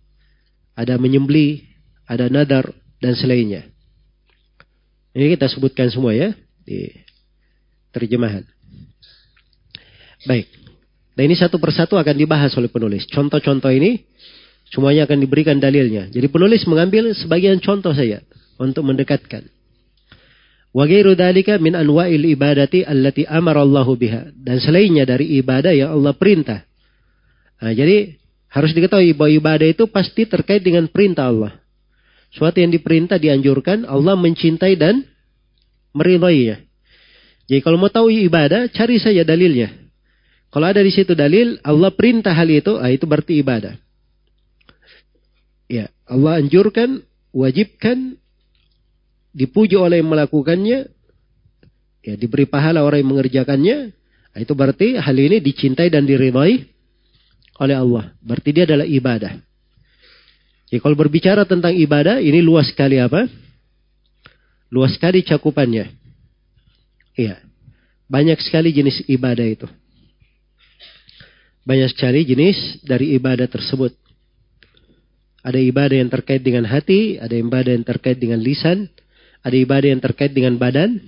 ada 0.76 0.94
menyembeli, 1.00 1.64
ada 2.04 2.28
nadar, 2.28 2.68
dan 3.00 3.16
selainnya. 3.16 3.64
Ini 5.16 5.32
kita 5.32 5.48
sebutkan 5.48 5.88
semua 5.88 6.12
ya. 6.12 6.36
Di 6.60 6.92
terjemahan. 7.96 8.44
Baik. 10.28 10.44
Dan 11.16 11.32
ini 11.32 11.36
satu 11.38 11.56
persatu 11.56 11.96
akan 11.96 12.12
dibahas 12.12 12.52
oleh 12.60 12.68
penulis. 12.68 13.08
Contoh-contoh 13.08 13.72
ini 13.72 14.04
semuanya 14.68 15.08
akan 15.08 15.24
diberikan 15.24 15.56
dalilnya. 15.56 16.12
Jadi 16.12 16.28
penulis 16.28 16.68
mengambil 16.68 17.16
sebagian 17.16 17.56
contoh 17.64 17.96
saya 17.96 18.20
untuk 18.60 18.84
mendekatkan. 18.84 19.48
Wa 20.76 20.84
ghairu 20.84 21.16
dalika 21.16 21.56
min 21.56 21.72
anwa'il 21.72 22.36
ibadati 22.36 22.84
allati 22.84 23.24
amara 23.24 23.64
Allahu 23.64 23.96
biha. 23.96 24.28
Dan 24.36 24.60
selainnya 24.60 25.08
dari 25.08 25.40
ibadah 25.40 25.72
yang 25.72 25.96
Allah 25.96 26.12
perintah. 26.12 26.68
Nah, 27.64 27.72
jadi 27.72 28.12
harus 28.52 28.76
diketahui 28.76 29.16
bahwa 29.16 29.32
ibadah 29.32 29.72
itu 29.72 29.88
pasti 29.88 30.28
terkait 30.28 30.60
dengan 30.60 30.84
perintah 30.92 31.32
Allah. 31.32 31.56
Suatu 32.28 32.60
yang 32.60 32.68
diperintah 32.68 33.16
dianjurkan, 33.16 33.88
Allah 33.88 34.20
mencintai 34.20 34.76
dan 34.76 35.00
meridhoinya. 35.96 36.60
Jadi 37.48 37.60
kalau 37.64 37.80
mau 37.80 37.88
tahu 37.88 38.12
ibadah, 38.12 38.68
cari 38.68 39.00
saja 39.00 39.24
dalilnya. 39.24 39.72
Kalau 40.52 40.66
ada 40.68 40.84
di 40.84 40.92
situ 40.92 41.16
dalil, 41.16 41.56
Allah 41.64 41.88
perintah 41.96 42.36
hal 42.36 42.52
itu, 42.52 42.76
ah, 42.76 42.92
itu 42.92 43.08
berarti 43.08 43.40
ibadah. 43.40 43.80
Ya, 45.72 45.88
Allah 46.04 46.44
anjurkan, 46.44 47.00
wajibkan, 47.32 48.20
dipuji 49.36 49.76
oleh 49.76 50.00
yang 50.00 50.08
melakukannya, 50.08 50.88
ya 52.00 52.14
diberi 52.16 52.48
pahala 52.48 52.80
orang 52.80 53.04
yang 53.04 53.10
mengerjakannya, 53.12 53.76
ah, 54.32 54.40
itu 54.40 54.56
berarti 54.56 54.96
hal 54.96 55.12
ini 55.12 55.44
dicintai 55.44 55.92
dan 55.92 56.08
diridhai 56.08 56.64
oleh 57.60 57.76
Allah. 57.76 58.16
Berarti 58.24 58.48
dia 58.56 58.64
adalah 58.64 58.88
ibadah. 58.88 59.36
Jadi 60.72 60.80
kalau 60.80 60.96
berbicara 60.96 61.44
tentang 61.44 61.76
ibadah, 61.76 62.18
ini 62.18 62.40
luas 62.40 62.72
sekali 62.72 62.96
apa? 62.96 63.28
Luas 64.72 64.96
sekali 64.96 65.22
cakupannya. 65.22 65.92
Iya. 67.14 67.38
Banyak 68.08 68.40
sekali 68.42 68.74
jenis 68.74 69.04
ibadah 69.06 69.46
itu. 69.46 69.68
Banyak 71.66 71.90
sekali 71.94 72.22
jenis 72.26 72.82
dari 72.82 73.14
ibadah 73.14 73.46
tersebut. 73.46 73.94
Ada 75.46 75.62
ibadah 75.62 75.96
yang 76.02 76.10
terkait 76.10 76.42
dengan 76.42 76.66
hati, 76.66 77.18
ada 77.22 77.34
ibadah 77.34 77.70
yang 77.70 77.86
terkait 77.86 78.18
dengan 78.18 78.42
lisan, 78.42 78.90
ada 79.46 79.54
ibadah 79.54 79.94
yang 79.94 80.02
terkait 80.02 80.34
dengan 80.34 80.58
badan, 80.58 80.98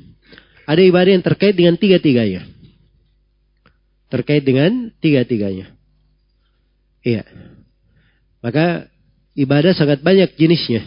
ada 0.62 0.78
ibadah 0.78 1.10
yang 1.10 1.26
terkait 1.26 1.58
dengan 1.58 1.74
tiga-tiganya. 1.74 2.46
Terkait 4.06 4.46
dengan 4.46 4.94
tiga-tiganya. 5.02 5.74
Iya. 7.02 7.26
Maka 8.38 8.86
ibadah 9.34 9.74
sangat 9.74 10.06
banyak 10.06 10.38
jenisnya. 10.38 10.86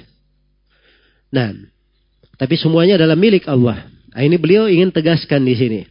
Nah, 1.35 1.51
tapi 2.39 2.55
semuanya 2.55 2.95
adalah 2.95 3.19
milik 3.19 3.43
Allah. 3.51 3.83
Nah, 4.15 4.23
ini 4.23 4.39
beliau 4.39 4.71
ingin 4.71 4.95
tegaskan 4.95 5.43
di 5.43 5.55
sini. 5.59 5.81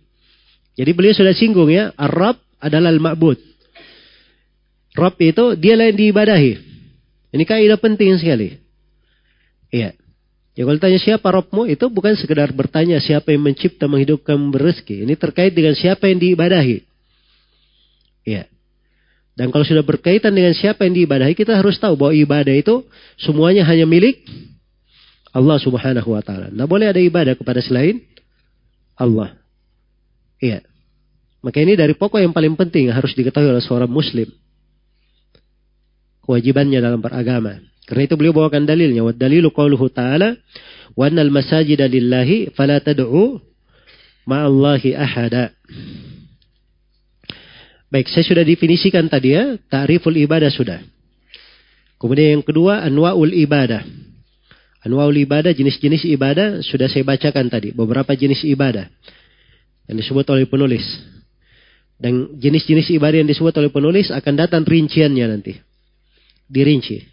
Jadi 0.81 0.91
beliau 0.97 1.13
sudah 1.13 1.37
singgung 1.37 1.69
ya, 1.69 1.93
Arab 2.01 2.41
adalah 2.57 2.89
al-ma'bud. 2.89 3.37
Rob 4.97 5.15
itu 5.21 5.61
dia 5.61 5.77
yang 5.77 5.93
diibadahi. 5.93 6.53
Ini 7.37 7.45
kaidah 7.45 7.79
penting 7.79 8.17
sekali. 8.17 8.57
Iya. 9.71 9.95
Ya 10.59 10.67
kalau 10.67 10.83
tanya 10.83 10.99
siapa 10.99 11.31
Robmu 11.31 11.65
itu 11.71 11.87
bukan 11.87 12.19
sekedar 12.19 12.51
bertanya 12.51 12.99
siapa 12.99 13.31
yang 13.31 13.47
mencipta, 13.47 13.87
menghidupkan, 13.87 14.37
berrezeki. 14.51 15.07
Ini 15.07 15.15
terkait 15.15 15.55
dengan 15.55 15.79
siapa 15.79 16.11
yang 16.11 16.19
diibadahi. 16.19 16.83
Iya. 18.27 18.51
Dan 19.39 19.55
kalau 19.55 19.63
sudah 19.65 19.87
berkaitan 19.87 20.35
dengan 20.35 20.53
siapa 20.53 20.85
yang 20.85 20.93
diibadahi, 20.99 21.39
kita 21.39 21.55
harus 21.55 21.79
tahu 21.79 21.95
bahwa 21.97 22.13
ibadah 22.13 22.53
itu 22.53 22.83
semuanya 23.17 23.63
hanya 23.65 23.87
milik 23.87 24.27
Allah 25.31 25.57
subhanahu 25.63 26.19
wa 26.19 26.21
ta'ala. 26.21 26.51
Tidak 26.51 26.69
boleh 26.69 26.91
ada 26.91 26.99
ibadah 26.99 27.39
kepada 27.39 27.63
selain 27.63 28.03
Allah. 28.99 29.39
Iya. 30.43 30.67
Maka 31.41 31.63
ini 31.63 31.79
dari 31.79 31.95
pokok 31.97 32.21
yang 32.21 32.35
paling 32.35 32.53
penting 32.59 32.93
harus 32.93 33.15
diketahui 33.17 33.49
oleh 33.49 33.65
seorang 33.65 33.89
muslim. 33.89 34.29
Kewajibannya 36.27 36.83
dalam 36.83 37.01
beragama. 37.01 37.70
Karena 37.91 38.07
itu 38.07 38.15
beliau 38.15 38.31
bawakan 38.31 38.71
dalilnya. 38.71 39.03
Wa 39.03 39.11
dalilu 39.11 39.51
qawluhu 39.51 39.91
ta'ala. 39.91 40.39
Wa 40.95 41.11
annal 41.11 41.35
masajida 41.35 41.91
lillahi 41.91 42.55
fala 42.55 42.79
tad'u 42.79 43.43
ma'allahi 44.31 44.95
ahada. 44.95 45.51
Baik, 47.91 48.07
saya 48.07 48.23
sudah 48.23 48.47
definisikan 48.47 49.11
tadi 49.11 49.35
ya. 49.35 49.59
Ta'riful 49.59 50.15
ibadah 50.15 50.55
sudah. 50.55 50.79
Kemudian 51.99 52.39
yang 52.39 52.47
kedua, 52.47 52.87
anwa'ul 52.87 53.35
ibadah. 53.35 53.83
Anwa'ul 54.87 55.27
ibadah, 55.27 55.51
jenis-jenis 55.51 56.07
ibadah 56.15 56.63
sudah 56.63 56.87
saya 56.87 57.03
bacakan 57.03 57.51
tadi. 57.51 57.75
Beberapa 57.75 58.15
jenis 58.15 58.47
ibadah 58.47 58.87
yang 59.91 59.99
disebut 59.99 60.23
oleh 60.31 60.47
penulis. 60.47 60.87
Dan 61.99 62.39
jenis-jenis 62.39 62.95
ibadah 62.95 63.19
yang 63.19 63.29
disebut 63.29 63.51
oleh 63.59 63.75
penulis 63.75 64.15
akan 64.15 64.35
datang 64.39 64.63
rinciannya 64.63 65.27
nanti. 65.27 65.59
Dirinci. 66.47 67.10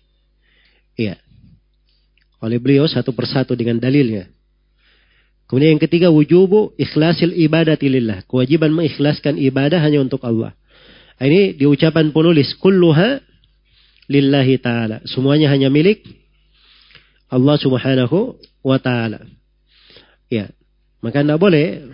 Iya. 0.98 1.22
Oleh 2.42 2.58
beliau 2.58 2.90
satu 2.90 3.14
persatu 3.14 3.54
dengan 3.54 3.78
dalilnya. 3.78 4.28
Kemudian 5.48 5.80
yang 5.80 5.84
ketiga 5.84 6.12
wujubu 6.12 6.76
ikhlasil 6.76 7.32
ibadati 7.32 7.88
lillah. 7.88 8.28
Kewajiban 8.28 8.76
mengikhlaskan 8.76 9.40
ibadah 9.40 9.80
hanya 9.80 10.04
untuk 10.04 10.20
Allah. 10.28 10.52
Ini 11.18 11.56
diucapan 11.56 12.12
penulis 12.12 12.52
kulluha 12.60 13.24
lillahi 14.12 14.60
taala. 14.60 15.00
Semuanya 15.08 15.48
hanya 15.54 15.72
milik 15.72 16.04
Allah 17.32 17.56
Subhanahu 17.56 18.36
wa 18.60 18.78
taala. 18.78 19.24
Ya. 20.28 20.52
Maka 21.00 21.24
tidak 21.24 21.40
boleh 21.40 21.88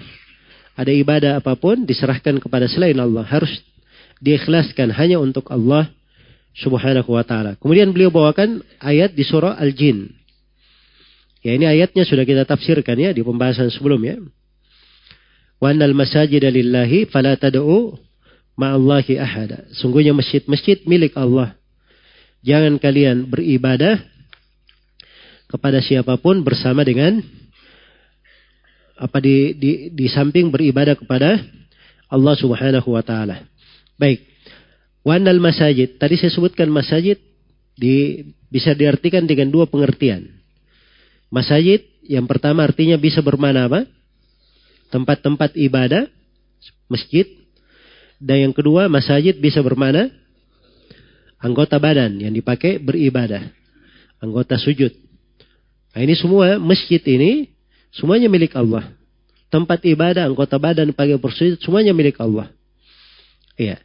ada 0.74 0.90
ibadah 0.90 1.32
apa 1.38 1.54
pun 1.54 1.86
diserahkan 1.86 2.42
kepada 2.42 2.66
selain 2.66 2.98
Allah. 2.98 3.22
Harus 3.22 3.54
diikhlaskan 4.18 4.90
hanya 4.98 5.22
untuk 5.22 5.46
Allah 5.54 5.94
subhanahu 6.54 7.10
wa 7.10 7.26
ta'ala. 7.26 7.58
Kemudian 7.58 7.90
beliau 7.90 8.14
bawakan 8.14 8.62
ayat 8.78 9.18
di 9.18 9.26
surah 9.26 9.58
Al-Jin. 9.58 10.14
Ya 11.44 11.58
ini 11.60 11.68
ayatnya 11.68 12.08
sudah 12.08 12.24
kita 12.24 12.48
tafsirkan 12.48 12.96
ya 12.96 13.12
di 13.12 13.20
pembahasan 13.26 13.68
sebelumnya. 13.74 14.22
Wa 15.60 15.74
annal 15.76 15.92
masajida 15.98 16.48
lillahi 16.48 17.10
fala 17.12 17.36
tad'u 17.36 18.00
ma'allahi 18.56 19.20
ahada. 19.20 19.68
Sungguhnya 19.76 20.16
masjid-masjid 20.16 20.80
milik 20.88 21.18
Allah. 21.20 21.58
Jangan 22.44 22.80
kalian 22.80 23.28
beribadah 23.28 24.04
kepada 25.48 25.80
siapa 25.80 26.18
pun 26.18 26.42
bersama 26.44 26.84
dengan 26.84 27.24
apa 28.98 29.18
di, 29.20 29.58
di, 29.58 29.72
di 29.92 30.06
samping 30.08 30.54
beribadah 30.54 30.96
kepada 30.96 31.40
Allah 32.08 32.36
Subhanahu 32.38 32.94
wa 32.94 33.04
taala. 33.04 33.42
Baik. 33.98 34.33
Wanal 35.04 35.40
masajid. 35.44 36.00
Tadi 36.00 36.16
saya 36.16 36.32
sebutkan 36.32 36.72
masajid 36.72 37.20
di 37.76 38.24
bisa 38.48 38.72
diartikan 38.72 39.28
dengan 39.28 39.52
dua 39.52 39.68
pengertian. 39.68 40.32
Masajid 41.28 41.84
yang 42.08 42.24
pertama 42.24 42.64
artinya 42.64 42.96
bisa 42.96 43.20
bermana 43.20 43.68
apa? 43.68 43.84
Tempat-tempat 44.90 45.58
ibadah, 45.60 46.08
masjid. 46.88 47.28
Dan 48.24 48.50
yang 48.50 48.54
kedua 48.56 48.88
masajid 48.88 49.36
bisa 49.44 49.60
bermana 49.60 50.08
anggota 51.44 51.76
badan 51.76 52.16
yang 52.24 52.32
dipakai 52.32 52.80
beribadah. 52.80 53.52
Anggota 54.24 54.56
sujud. 54.56 54.96
Nah 55.92 56.00
ini 56.00 56.16
semua 56.16 56.56
masjid 56.56 57.04
ini 57.04 57.54
Semuanya 57.94 58.26
milik 58.26 58.58
Allah. 58.58 58.90
Tempat 59.54 59.86
ibadah, 59.86 60.26
anggota 60.26 60.58
badan, 60.58 60.90
pagi 60.98 61.14
bersujud, 61.14 61.62
semuanya 61.62 61.94
milik 61.94 62.18
Allah. 62.18 62.50
Iya. 63.54 63.78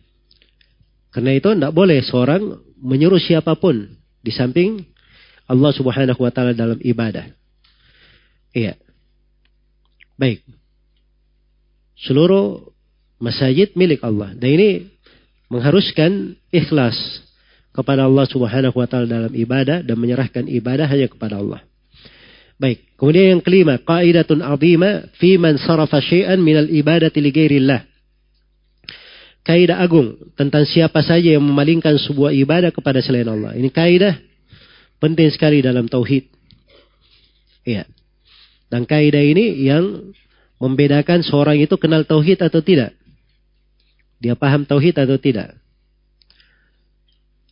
Karena 1.19 1.35
itu 1.35 1.51
tidak 1.51 1.74
boleh 1.74 1.99
seorang 1.99 2.62
menyuruh 2.78 3.19
siapa 3.19 3.59
pun 3.59 3.90
di 4.23 4.31
samping 4.31 4.86
Allah 5.51 5.74
subhanahu 5.74 6.23
wa 6.23 6.31
ta'ala 6.31 6.55
dalam 6.55 6.78
ibadah. 6.78 7.27
Iya. 8.55 8.78
Baik. 10.15 10.47
Seluruh 11.99 12.70
masjid 13.19 13.66
milik 13.74 13.99
Allah. 14.07 14.31
Dan 14.39 14.62
ini 14.62 14.70
mengharuskan 15.51 16.39
ikhlas 16.55 16.95
kepada 17.74 18.07
Allah 18.07 18.23
subhanahu 18.31 18.78
wa 18.78 18.86
ta'ala 18.86 19.11
dalam 19.11 19.35
ibadah 19.35 19.82
dan 19.82 19.99
menyerahkan 19.99 20.47
ibadah 20.47 20.86
hanya 20.86 21.11
kepada 21.11 21.43
Allah. 21.43 21.66
Baik. 22.62 22.95
Kemudian 22.95 23.35
yang 23.35 23.43
kelima, 23.43 23.82
qaidatun 23.82 24.39
azima 24.39 25.11
fi 25.19 25.35
man 25.35 25.59
sarafa 25.59 25.99
syai'an 25.99 26.39
minal 26.39 26.70
ibadati 26.70 27.19
li 27.19 27.35
ghairillah. 27.35 27.98
Kaidah 29.47 29.81
agung 29.81 30.19
tentang 30.36 30.69
siapa 30.69 31.01
saja 31.01 31.36
yang 31.36 31.44
memalingkan 31.44 31.97
sebuah 31.97 32.36
ibadah 32.36 32.69
kepada 32.69 33.01
selain 33.01 33.27
Allah. 33.27 33.56
Ini 33.56 33.73
kaidah 33.73 34.20
penting 35.01 35.31
sekali 35.32 35.65
dalam 35.65 35.89
tauhid. 35.89 36.28
Iya. 37.65 37.89
Dan 38.69 38.85
kaidah 38.85 39.24
ini 39.24 39.65
yang 39.65 40.12
membedakan 40.60 41.24
seorang 41.24 41.56
itu 41.56 41.74
kenal 41.81 42.05
tauhid 42.05 42.44
atau 42.44 42.60
tidak. 42.60 42.93
Dia 44.20 44.35
paham 44.35 44.66
tauhid 44.66 44.98
atau 44.98 45.16
tidak. 45.16 45.56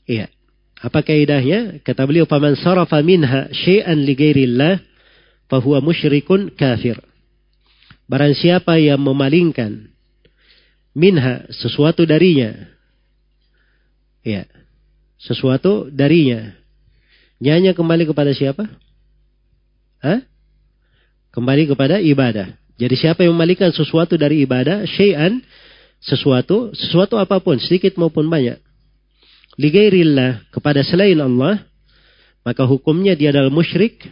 Iya. 0.04 0.28
Apa 0.76 1.00
kaidahnya? 1.00 1.80
Kata 1.80 2.04
beliau, 2.04 2.28
"Faman 2.28 2.54
sarafa 2.54 3.00
minha 3.00 3.48
syai'an 3.50 3.96
li 3.96 4.12
ghairillah 4.12 4.84
fahuwa 5.48 5.82
musyrikun 5.82 6.52
kafir. 6.52 7.00
Barang 8.06 8.36
siapa 8.38 8.78
yang 8.78 9.02
memalingkan 9.02 9.90
minha 10.96 11.44
sesuatu 11.52 12.08
darinya. 12.08 12.56
Ya. 14.24 14.48
Sesuatu 15.20 15.92
darinya. 15.92 16.56
Nyanya 17.36 17.76
kembali 17.76 18.08
kepada 18.08 18.32
siapa? 18.32 18.64
Hah? 20.00 20.24
Kembali 21.36 21.68
kepada 21.68 22.00
ibadah. 22.00 22.56
Jadi 22.80 22.96
siapa 22.96 23.28
yang 23.28 23.36
memalingkan 23.36 23.76
sesuatu 23.76 24.16
dari 24.16 24.44
ibadah, 24.44 24.88
syai'an, 24.88 25.44
sesuatu, 26.00 26.72
sesuatu 26.72 27.20
apa 27.20 27.40
pun, 27.40 27.60
sedikit 27.60 27.96
maupun 28.00 28.28
banyak. 28.28 28.60
Ligairillah, 29.56 30.48
kepada 30.52 30.84
selain 30.84 31.16
Allah, 31.16 31.64
maka 32.44 32.68
hukumnya 32.68 33.16
dia 33.16 33.32
adalah 33.32 33.48
musyrik, 33.48 34.04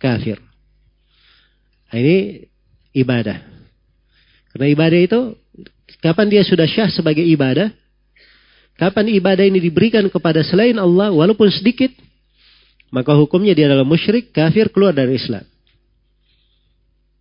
kafir. 0.00 0.40
Nah, 1.92 1.96
ini 2.00 2.48
ibadah. 2.96 3.44
Karena 4.56 4.66
ibadah 4.72 5.00
itu, 5.00 5.20
kapan 6.06 6.30
dia 6.30 6.42
sudah 6.46 6.70
syah 6.70 6.86
sebagai 6.94 7.26
ibadah, 7.26 7.74
kapan 8.78 9.10
ibadah 9.18 9.42
ini 9.42 9.58
diberikan 9.58 10.06
kepada 10.06 10.46
selain 10.46 10.78
Allah, 10.78 11.10
walaupun 11.10 11.50
sedikit, 11.50 11.90
maka 12.94 13.10
hukumnya 13.18 13.58
dia 13.58 13.66
adalah 13.66 13.82
musyrik, 13.82 14.30
kafir, 14.30 14.70
keluar 14.70 14.94
dari 14.94 15.18
Islam. 15.18 15.42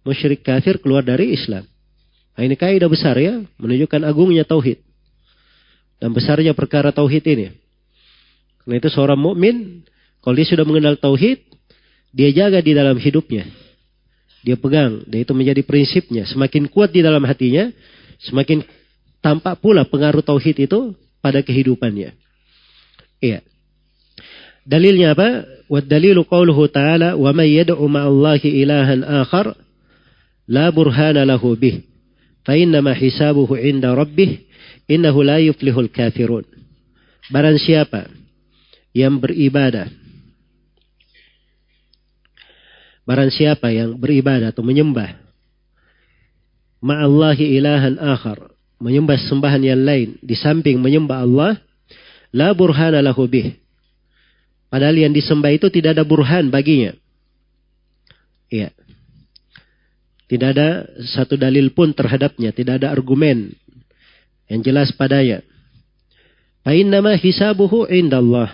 Musyrik 0.06 0.46
kafir 0.46 0.78
keluar 0.78 1.02
dari 1.02 1.34
Islam. 1.34 1.66
Nah, 2.38 2.42
ini 2.46 2.54
kaidah 2.54 2.86
besar 2.86 3.18
ya, 3.18 3.42
menunjukkan 3.58 4.06
agungnya 4.06 4.46
tauhid 4.46 4.78
dan 5.98 6.14
besarnya 6.14 6.54
perkara 6.54 6.94
tauhid 6.94 7.26
ini. 7.26 7.58
Karena 8.62 8.78
itu 8.78 8.90
seorang 8.94 9.18
mukmin 9.18 9.82
kalau 10.22 10.38
dia 10.38 10.46
sudah 10.46 10.62
mengenal 10.62 10.94
tauhid, 11.02 11.42
dia 12.14 12.30
jaga 12.30 12.62
di 12.62 12.78
dalam 12.78 13.02
hidupnya 13.02 13.50
dia 14.46 14.54
pegang 14.62 15.02
dan 15.10 15.26
itu 15.26 15.34
menjadi 15.34 15.66
prinsipnya. 15.66 16.30
Semakin 16.30 16.70
kuat 16.70 16.94
di 16.94 17.02
dalam 17.02 17.26
hatinya, 17.26 17.74
semakin 18.22 18.62
tampak 19.26 19.58
pula 19.58 19.90
pengaruh 19.90 20.22
tauhid 20.22 20.70
itu 20.70 20.94
pada 21.18 21.42
kehidupannya. 21.42 22.14
Iya. 23.18 23.42
Dalilnya 24.62 25.18
apa? 25.18 25.30
Wa 25.66 25.82
dalilu 25.82 26.22
qawluhu 26.30 26.70
ta'ala 26.70 27.18
wa 27.18 27.34
may 27.34 27.58
yad'u 27.58 27.82
ma'allahi 27.90 28.46
ilahan 28.62 29.02
akhar 29.02 29.58
la 30.46 30.70
burhana 30.70 31.26
lahu 31.26 31.58
bih 31.58 31.82
fa 32.46 32.54
innama 32.54 32.94
hisabuhu 32.94 33.58
'inda 33.58 33.98
rabbih 33.98 34.46
innahu 34.86 35.26
la 35.26 35.42
yuflihul 35.42 35.90
kafirun. 35.90 36.46
Barang 37.34 37.58
siapa 37.58 38.06
yang 38.94 39.18
beribadah 39.18 39.90
Barang 43.06 43.30
siapa 43.30 43.70
yang 43.70 44.02
beribadah 44.02 44.50
atau 44.50 44.66
menyembah 44.66 45.14
ma'allahi 46.82 47.54
ilahan 47.54 48.02
akhar, 48.02 48.55
menyembah 48.80 49.16
sembahan 49.18 49.62
yang 49.64 49.82
lain 49.82 50.20
di 50.20 50.36
samping 50.36 50.78
menyembah 50.80 51.24
Allah, 51.24 51.52
la 52.36 52.52
burhana 52.52 53.00
lahu 53.00 53.26
bih. 53.26 53.56
Padahal 54.68 55.00
yang 55.00 55.16
disembah 55.16 55.56
itu 55.56 55.72
tidak 55.72 55.96
ada 55.96 56.04
burhan 56.04 56.52
baginya. 56.52 56.92
Iya. 58.52 58.76
Tidak 60.26 60.50
ada 60.52 60.84
satu 61.16 61.38
dalil 61.40 61.72
pun 61.72 61.94
terhadapnya, 61.94 62.52
tidak 62.52 62.84
ada 62.84 62.92
argumen 62.92 63.54
yang 64.52 64.60
jelas 64.66 64.92
padanya. 64.92 65.46
Fa'innama 66.66 67.14
hisabuhu 67.16 67.88
indallah. 67.88 68.52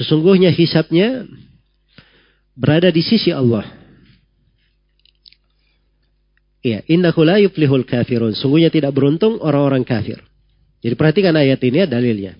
Sesungguhnya 0.00 0.54
hisabnya 0.54 1.26
berada 2.56 2.88
di 2.88 3.02
sisi 3.04 3.34
Allah. 3.34 3.66
Iya, 6.66 6.82
innahu 6.90 7.22
la 7.22 7.38
yuflihul 7.38 7.86
kafirun. 7.86 8.34
Sungguhnya 8.34 8.74
tidak 8.74 8.90
beruntung 8.90 9.38
orang-orang 9.38 9.86
kafir. 9.86 10.18
Jadi 10.82 10.98
perhatikan 10.98 11.38
ayat 11.38 11.62
ini 11.62 11.78
ya 11.78 11.86
dalilnya. 11.86 12.32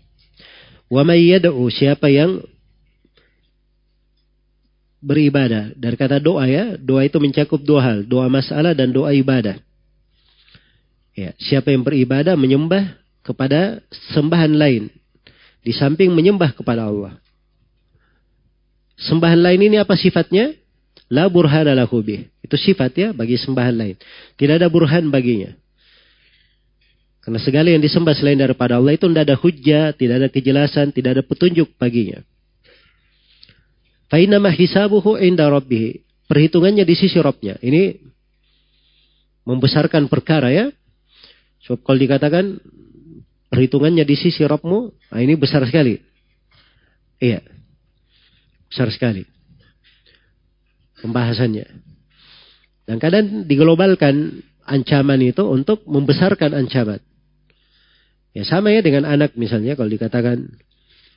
Wa 0.90 1.07
may 1.07 1.31
yad'u 1.31 1.70
siapa 1.70 2.11
yang 2.11 2.43
beribadah. 4.98 5.78
Dari 5.78 5.94
kata 5.94 6.19
doa 6.19 6.43
ya, 6.51 6.74
doa 6.74 7.07
itu 7.07 7.23
mencakup 7.23 7.62
dua 7.62 7.81
hal, 7.86 7.98
doa 8.03 8.27
masalah 8.27 8.74
dan 8.74 8.90
doa 8.90 9.15
ibadah. 9.15 9.62
Ya, 11.15 11.31
siapa 11.39 11.70
yang 11.70 11.86
beribadah 11.86 12.35
menyembah 12.35 12.98
kepada 13.23 13.78
sembahan 14.11 14.51
lain 14.59 14.90
di 15.62 15.70
samping 15.70 16.11
menyembah 16.11 16.51
kepada 16.51 16.90
Allah. 16.90 17.15
Sembahan 18.98 19.39
lain 19.39 19.70
ini 19.70 19.77
apa 19.78 19.94
sifatnya? 19.94 20.51
La 21.07 21.31
burhana 21.31 21.78
lahu 21.78 22.03
bih. 22.03 22.27
Itu 22.47 22.55
sifat 22.55 22.94
ya 22.94 23.09
bagi 23.10 23.35
sembahan 23.35 23.74
lain. 23.74 23.97
Tidak 24.39 24.55
ada 24.62 24.70
burhan 24.70 25.10
baginya. 25.10 25.51
Karena 27.27 27.43
segala 27.43 27.74
yang 27.74 27.82
disembah 27.82 28.14
selain 28.14 28.39
daripada 28.39 28.78
Allah 28.78 28.94
itu 28.94 29.10
tidak 29.10 29.27
ada 29.27 29.35
hujah, 29.35 29.90
tidak 29.98 30.14
ada 30.23 30.28
kejelasan, 30.31 30.94
tidak 30.94 31.18
ada 31.18 31.23
petunjuk 31.27 31.74
baginya. 31.74 32.23
Fainama 34.06 34.55
hisabuhu 34.55 35.18
inda 35.18 35.51
rabbih. 35.51 36.06
Perhitungannya 36.31 36.86
di 36.86 36.94
sisi 36.94 37.18
Robnya. 37.18 37.59
Ini 37.59 37.98
membesarkan 39.47 40.06
perkara 40.06 40.55
ya. 40.55 40.70
Sebab 41.66 41.82
kalau 41.82 41.98
dikatakan 41.98 42.62
perhitungannya 43.51 44.06
di 44.06 44.14
sisi 44.14 44.47
Robmu, 44.47 44.94
nah 45.10 45.18
ini 45.18 45.35
besar 45.35 45.66
sekali. 45.66 45.98
Iya. 47.18 47.43
Besar 48.70 48.90
sekali. 48.94 49.27
Pembahasannya. 51.02 51.85
Dan 52.86 53.02
kadang 53.02 53.44
diglobalkan 53.50 54.46
ancaman 54.62 55.18
itu 55.22 55.42
untuk 55.42 55.82
membesarkan 55.90 56.54
ancaman. 56.54 57.02
Ya 58.30 58.46
sama 58.46 58.70
ya 58.70 58.84
dengan 58.84 59.08
anak 59.08 59.34
misalnya 59.34 59.74
kalau 59.74 59.90
dikatakan 59.90 60.60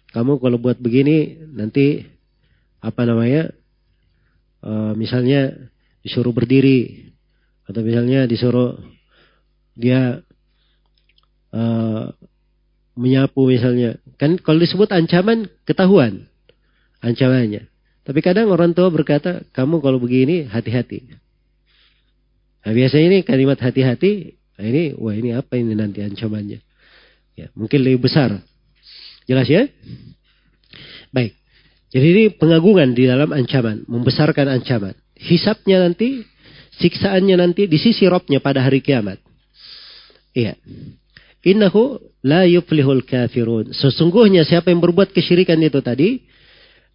kamu 0.09 0.41
kalau 0.41 0.57
buat 0.57 0.81
begini 0.81 1.37
nanti 1.53 2.07
apa 2.81 3.05
namanya 3.05 3.53
uh, 4.65 4.97
misalnya 4.97 5.53
disuruh 6.01 6.33
berdiri 6.33 7.11
atau 7.69 7.85
misalnya 7.85 8.25
disuruh 8.25 8.79
dia 9.77 10.25
uh, 11.53 12.03
menyapu 12.97 13.45
misalnya. 13.45 14.01
Kan 14.17 14.41
kalau 14.41 14.57
disebut 14.57 14.89
ancaman 14.89 15.53
ketahuan 15.69 16.25
ancamannya. 17.05 17.69
Tapi 18.09 18.19
kadang 18.25 18.49
orang 18.49 18.73
tua 18.73 18.89
berkata 18.89 19.45
kamu 19.53 19.85
kalau 19.85 20.01
begini 20.01 20.49
hati-hati 20.49 21.28
nah 22.69 22.73
biasanya 22.77 23.05
ini 23.09 23.19
kalimat 23.25 23.57
hati-hati 23.57 24.37
nah 24.61 24.65
ini 24.69 24.93
wah 24.93 25.17
ini 25.17 25.33
apa 25.33 25.57
ini 25.57 25.73
nanti 25.73 26.05
ancamannya 26.05 26.61
ya 27.33 27.49
mungkin 27.57 27.81
lebih 27.81 28.05
besar 28.05 28.45
jelas 29.25 29.49
ya 29.49 29.65
baik 31.09 31.39
jadi 31.89 32.05
ini 32.05 32.23
pengagungan 32.37 32.93
di 32.93 33.09
dalam 33.09 33.33
ancaman, 33.33 33.81
membesarkan 33.89 34.45
ancaman. 34.45 34.93
Hisapnya 35.17 35.81
nanti, 35.81 36.21
siksaannya 36.77 37.35
nanti 37.41 37.65
di 37.65 37.81
sisi 37.81 38.05
robnya 38.05 38.37
pada 38.37 38.61
hari 38.61 38.85
kiamat. 38.85 39.17
Iya. 40.37 40.53
Innahu 41.41 41.97
la 42.21 42.45
yuflihul 42.45 43.01
kafirun. 43.01 43.73
Sesungguhnya 43.73 44.45
siapa 44.45 44.69
yang 44.69 44.85
berbuat 44.85 45.09
kesyirikan 45.09 45.57
itu 45.65 45.81
tadi, 45.81 46.21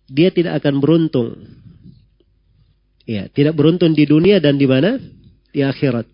dia 0.06 0.30
tidak 0.30 0.62
akan 0.62 0.78
beruntung. 0.78 1.42
Iya, 3.04 3.28
tidak 3.34 3.58
beruntung 3.58 3.98
di 3.98 4.06
dunia 4.06 4.38
dan 4.38 4.62
di 4.62 4.64
mana? 4.70 4.96
Di 5.54 5.62
akhirat. 5.62 6.10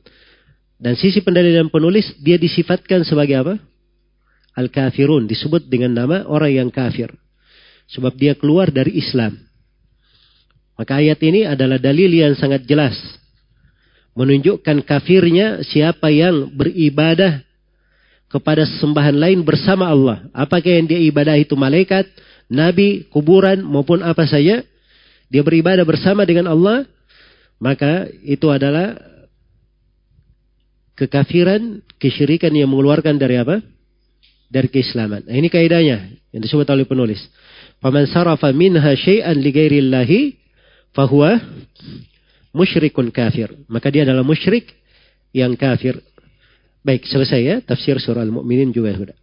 Dan 0.77 0.97
sisi 1.01 1.25
pendalilan 1.25 1.73
penulis, 1.73 2.13
dia 2.21 2.37
disifatkan 2.37 3.05
sebagai 3.09 3.41
apa? 3.41 3.55
Al-kafirun, 4.57 5.25
disebut 5.25 5.65
dengan 5.69 5.97
nama 5.97 6.29
orang 6.29 6.53
yang 6.53 6.69
kafir. 6.69 7.09
Sebab 7.89 8.13
dia 8.21 8.37
keluar 8.37 8.69
dari 8.69 9.01
Islam. 9.01 9.37
Maka 10.81 11.01
ayat 11.01 11.21
ini 11.21 11.45
adalah 11.45 11.77
dalil 11.77 12.09
yang 12.09 12.33
sangat 12.37 12.65
jelas. 12.65 12.97
Menunjukkan 14.17 14.81
kafirnya 14.85 15.61
siapa 15.65 16.09
yang 16.09 16.49
beribadah 16.57 17.45
kepada 18.33 18.65
sembahan 18.81 19.13
lain 19.13 19.45
bersama 19.45 19.93
Allah. 19.93 20.25
Apakah 20.33 20.81
yang 20.81 20.89
dia 20.89 20.97
ibadah 21.05 21.37
itu 21.37 21.53
malaikat, 21.53 22.09
nabi, 22.49 23.05
kuburan 23.13 23.61
maupun 23.61 24.01
apa 24.01 24.25
saja. 24.25 24.65
Dia 25.29 25.43
beribadah 25.45 25.85
bersama 25.85 26.25
dengan 26.25 26.49
Allah. 26.49 26.89
Maka 27.61 28.09
itu 28.25 28.49
adalah 28.49 28.97
kekafiran, 31.01 31.81
kesyirikan 31.97 32.53
yang 32.53 32.69
mengeluarkan 32.69 33.17
dari 33.17 33.41
apa? 33.41 33.65
Dari 34.53 34.69
keislaman. 34.69 35.25
Nah, 35.25 35.33
ini 35.33 35.49
kaidahnya 35.49 36.13
yang 36.37 36.43
disebut 36.45 36.69
oleh 36.69 36.85
penulis. 36.85 37.25
Faman 37.81 38.05
sarafa 38.05 38.53
minha 38.53 38.93
syai'an 38.93 39.41
li 39.41 39.49
ghairillahi 39.49 40.21
fahuwa 40.93 41.41
musyrikun 42.53 43.09
kafir. 43.09 43.49
Maka 43.73 43.89
dia 43.89 44.05
adalah 44.05 44.21
musyrik 44.21 44.69
yang 45.33 45.57
kafir. 45.57 45.97
Baik, 46.85 47.09
selesai 47.09 47.41
ya 47.41 47.57
tafsir 47.65 47.97
surah 47.97 48.21
Al-Mu'minin 48.25 48.73
juga 48.73 48.93
sudah. 48.93 49.17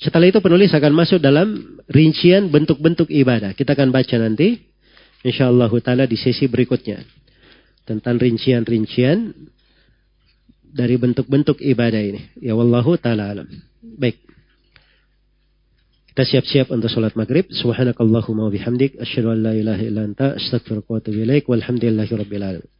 Setelah 0.00 0.28
itu 0.28 0.40
penulis 0.42 0.74
akan 0.74 0.92
masuk 0.92 1.22
dalam 1.22 1.78
rincian 1.88 2.50
bentuk-bentuk 2.50 3.08
ibadah. 3.08 3.54
Kita 3.54 3.76
akan 3.78 3.94
baca 3.94 4.16
nanti 4.20 4.58
insyaallah 5.24 5.70
taala 5.80 6.04
di 6.04 6.18
sesi 6.18 6.50
berikutnya 6.50 7.00
tentang 7.88 8.20
rincian-rincian 8.20 9.32
dari 10.74 10.98
bentuk-bentuk 10.98 11.62
ibadah 11.62 12.02
ini. 12.02 12.20
Ya 12.42 12.58
wallahu 12.58 12.98
taala 12.98 13.30
alam. 13.30 13.48
Baik. 13.78 14.18
Kita 16.10 16.22
siap-siap 16.26 16.74
untuk 16.74 16.90
sholat 16.90 17.14
maghrib. 17.14 17.46
Subhanakallahumma 17.50 18.50
wa 18.50 18.52
bihamdik. 18.52 18.98
Asyhadu 18.98 19.34
an 19.34 19.38
la 19.46 19.52
ilaha 19.54 19.82
illa 19.82 20.02
anta. 20.02 20.34
Ilaik. 21.10 21.46
Walhamdulillahi 21.46 22.12
rabbil 22.14 22.42
alamin. 22.42 22.73